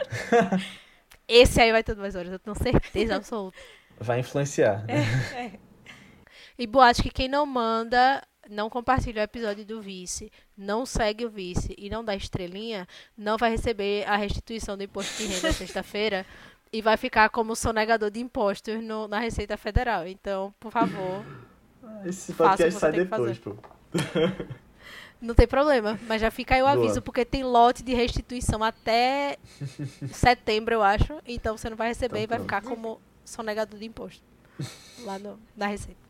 Esse 1.28 1.60
aí 1.60 1.72
vai 1.72 1.82
ter 1.82 1.94
duas 1.94 2.14
horas, 2.14 2.32
eu 2.32 2.38
tenho 2.38 2.56
certeza 2.56 3.16
absoluta. 3.16 3.56
vai 3.98 4.20
influenciar. 4.20 4.84
É. 4.88 4.98
né? 4.98 5.58
E 6.58 6.66
boate 6.66 7.02
que 7.02 7.10
quem 7.10 7.28
não 7.28 7.46
manda, 7.46 8.22
não 8.50 8.68
compartilha 8.68 9.22
o 9.22 9.24
episódio 9.24 9.64
do 9.64 9.80
vice, 9.80 10.30
não 10.56 10.84
segue 10.84 11.24
o 11.24 11.30
vice 11.30 11.74
e 11.78 11.88
não 11.88 12.04
dá 12.04 12.14
estrelinha, 12.14 12.86
não 13.16 13.38
vai 13.38 13.50
receber 13.50 14.04
a 14.06 14.16
restituição 14.16 14.76
do 14.76 14.82
imposto 14.82 15.16
de 15.22 15.28
renda 15.32 15.52
sexta-feira 15.54 16.26
e 16.72 16.80
vai 16.82 16.96
ficar 16.96 17.28
como 17.30 17.54
sonegador 17.54 18.10
de 18.10 18.20
impostos 18.20 18.82
no- 18.82 19.06
na 19.08 19.18
Receita 19.18 19.56
Federal. 19.56 20.06
Então, 20.06 20.54
por 20.58 20.72
favor, 20.72 21.24
Esse 22.04 22.30
o 22.30 22.34
que 22.34 22.38
podcast 22.42 22.80
sai 22.80 22.92
depois, 22.92 23.38
pô. 23.38 23.54
não 25.20 25.34
tem 25.34 25.46
problema, 25.46 25.98
mas 26.08 26.20
já 26.20 26.30
fica 26.30 26.54
aí 26.54 26.62
o 26.62 26.64
Boa. 26.66 26.76
aviso, 26.76 27.00
porque 27.02 27.24
tem 27.24 27.44
lote 27.44 27.82
de 27.82 27.94
restituição 27.94 28.62
até 28.64 29.36
setembro, 30.12 30.74
eu 30.74 30.82
acho. 30.82 31.14
Então 31.26 31.56
você 31.56 31.68
não 31.70 31.76
vai 31.76 31.88
receber 31.88 32.20
Então 32.20 32.22
e 32.22 32.26
vai 32.26 32.38
pronto. 32.38 32.48
ficar 32.48 32.62
como 32.62 33.00
sonegador 33.24 33.78
de 33.78 33.84
imposto 33.84 34.22
lá 35.04 35.18
no- 35.18 35.38
na 35.56 35.66
Receita. 35.66 36.00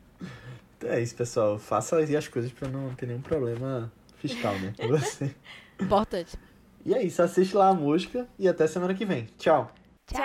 Então 0.78 0.90
é 0.90 1.00
isso, 1.00 1.14
pessoal. 1.14 1.58
Faça 1.58 1.96
aí 1.96 2.16
as 2.16 2.26
coisas 2.28 2.50
pra 2.52 2.68
não 2.68 2.94
ter 2.94 3.06
nenhum 3.06 3.20
problema 3.20 3.92
fiscal, 4.16 4.58
né? 4.58 4.72
Você. 4.88 5.34
Importante. 5.80 6.36
E 6.84 6.94
é 6.94 7.02
isso. 7.02 7.22
Assiste 7.22 7.54
lá 7.56 7.68
a 7.68 7.74
música 7.74 8.26
e 8.38 8.48
até 8.48 8.66
semana 8.66 8.94
que 8.94 9.04
vem. 9.04 9.28
Tchau. 9.38 9.72
Feel 10.12 10.20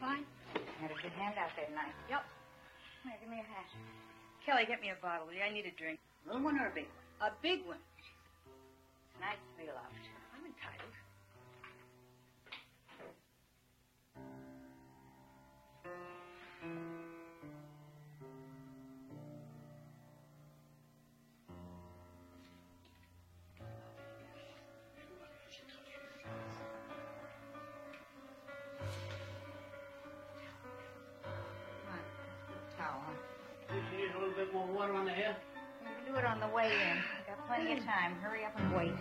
fine. 0.00 0.24
Had 0.80 0.90
a 0.90 0.94
good 0.94 1.12
hand 1.12 1.34
out 1.38 1.50
there 1.54 1.66
tonight. 1.66 1.94
Yep. 2.10 2.24
Here, 3.04 3.12
give 3.20 3.30
me 3.30 3.36
your 3.36 3.46
hat. 3.46 3.66
Kelly, 4.44 4.64
get 4.66 4.80
me 4.80 4.90
a 4.90 4.96
bottle, 5.00 5.26
will 5.26 5.34
you? 5.34 5.42
I 5.42 5.52
need 5.52 5.66
a 5.66 5.70
drink. 5.78 6.00
A 6.24 6.28
little 6.28 6.42
one 6.42 6.58
or 6.58 6.66
a 6.66 6.74
big 6.74 6.86
one? 6.86 7.30
A 7.30 7.32
big 7.40 7.64
one. 7.66 7.78
It's 9.10 9.20
nice 9.20 9.38
to 9.38 9.62
be 9.62 9.68
loved. 9.70 10.15
More 34.66 34.76
water 34.76 34.94
on 34.94 35.04
the 35.04 35.10
hair? 35.12 35.36
We 35.82 36.04
can 36.04 36.12
do 36.12 36.18
it 36.18 36.24
on 36.24 36.40
the 36.40 36.48
way 36.54 36.66
in. 36.66 36.96
We've 36.96 37.36
got 37.36 37.46
plenty 37.46 37.72
of 37.72 37.84
time. 37.84 38.14
Hurry 38.22 38.44
up 38.44 38.58
and 38.58 38.74
wait. 38.76 38.92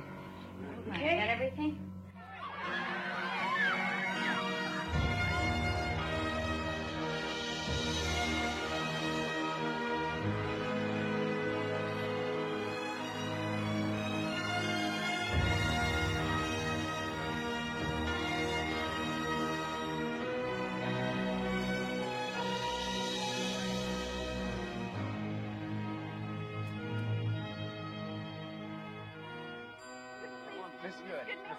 Okay. 0.90 1.18
Got 1.18 1.30
everything? 1.30 1.80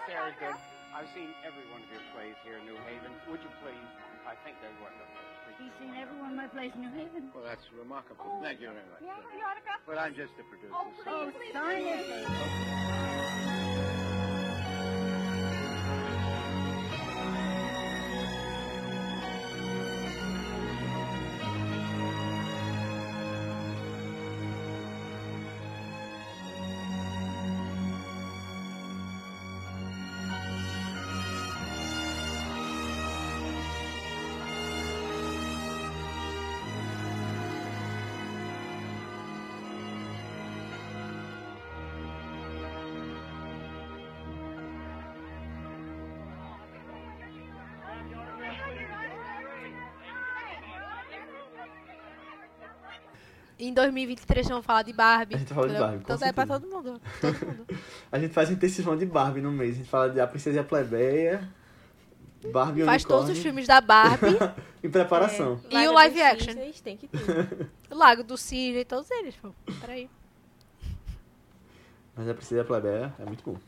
Good. 0.06 0.14
Miss 0.14 0.38
Sarah 0.38 0.38
Good. 0.38 0.54
I've 0.94 1.10
seen 1.12 1.34
every 1.42 1.66
one 1.74 1.82
of 1.82 1.90
your 1.90 2.00
plays 2.14 2.38
here 2.46 2.56
in 2.56 2.64
New 2.64 2.78
Haven. 2.86 3.10
Would 3.28 3.42
you 3.42 3.50
please? 3.58 3.90
I 4.22 4.38
think 4.46 4.56
they 4.62 4.70
were. 4.78 4.88
He's 5.58 5.72
seen 5.80 5.94
every 5.98 6.16
one 6.20 6.30
of 6.30 6.36
my 6.36 6.46
plays 6.46 6.70
in 6.74 6.82
New 6.82 6.94
Haven. 6.94 7.30
Well, 7.34 7.44
that's 7.44 7.66
remarkable. 7.76 8.22
Oh. 8.22 8.40
Thank 8.42 8.60
you 8.60 8.68
very 8.68 8.86
much. 8.86 9.02
Yeah, 9.02 9.18
your 9.36 9.48
autograph? 9.50 9.82
But 9.86 9.98
I'm 9.98 10.14
just 10.14 10.32
a 10.38 10.44
producer. 10.46 10.74
Oh, 10.74 10.86
sign 11.02 11.82
oh, 11.82 11.90
it. 11.90 12.86
Em 53.58 53.72
2023 53.72 54.48
vamos 54.48 54.66
falar 54.66 54.82
de 54.82 54.92
Barbie. 54.92 55.34
A 55.34 55.38
gente 55.38 55.54
fala 55.54 55.68
de? 55.68 55.78
Barbie, 55.78 56.04
com 56.04 56.12
Então 56.12 56.28
é 56.28 56.32
pra 56.32 56.46
todo 56.46 56.66
mundo. 56.66 57.00
Todo 57.20 57.46
mundo. 57.46 57.66
A 58.12 58.18
gente 58.18 58.34
faz 58.34 58.50
intensivão 58.50 58.96
de 58.96 59.06
Barbie 59.06 59.40
no 59.40 59.50
mês. 59.50 59.74
A 59.74 59.78
gente 59.78 59.88
fala 59.88 60.10
de 60.10 60.20
A 60.20 60.26
Princesa 60.26 60.58
e 60.58 60.60
a 60.60 60.64
Plebeia, 60.64 61.48
Barbie 62.52 62.82
e 62.82 62.84
Faz 62.84 63.04
todos 63.04 63.30
os 63.30 63.38
filmes 63.38 63.66
da 63.66 63.80
Barbie, 63.80 64.36
em 64.84 64.90
preparação. 64.90 65.58
E 65.70 65.88
o 65.88 65.92
live 65.92 66.20
action? 66.20 66.52
Cisnes 66.52 66.80
Tem 66.80 66.96
que 66.96 67.08
ter. 67.08 67.70
o 67.90 67.94
Lago 67.96 68.22
do 68.22 68.36
Cisne, 68.36 68.84
todos 68.84 69.10
eles, 69.10 69.34
pô. 69.36 69.50
Peraí. 69.80 70.10
Mas 72.14 72.28
A 72.28 72.34
Princesa 72.34 72.60
e 72.60 72.60
a 72.60 72.64
Plebeia 72.64 73.14
é 73.18 73.24
muito 73.24 73.42
bom. 73.44 73.58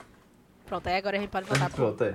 Pronto, 0.67 0.87
aí 0.87 0.97
agora 0.97 1.17
a 1.17 1.21
gente 1.21 1.31
pode 1.31 1.47
voltar 1.47 1.71
pro 1.71 1.77
Pronto, 1.77 2.05
é. 2.05 2.15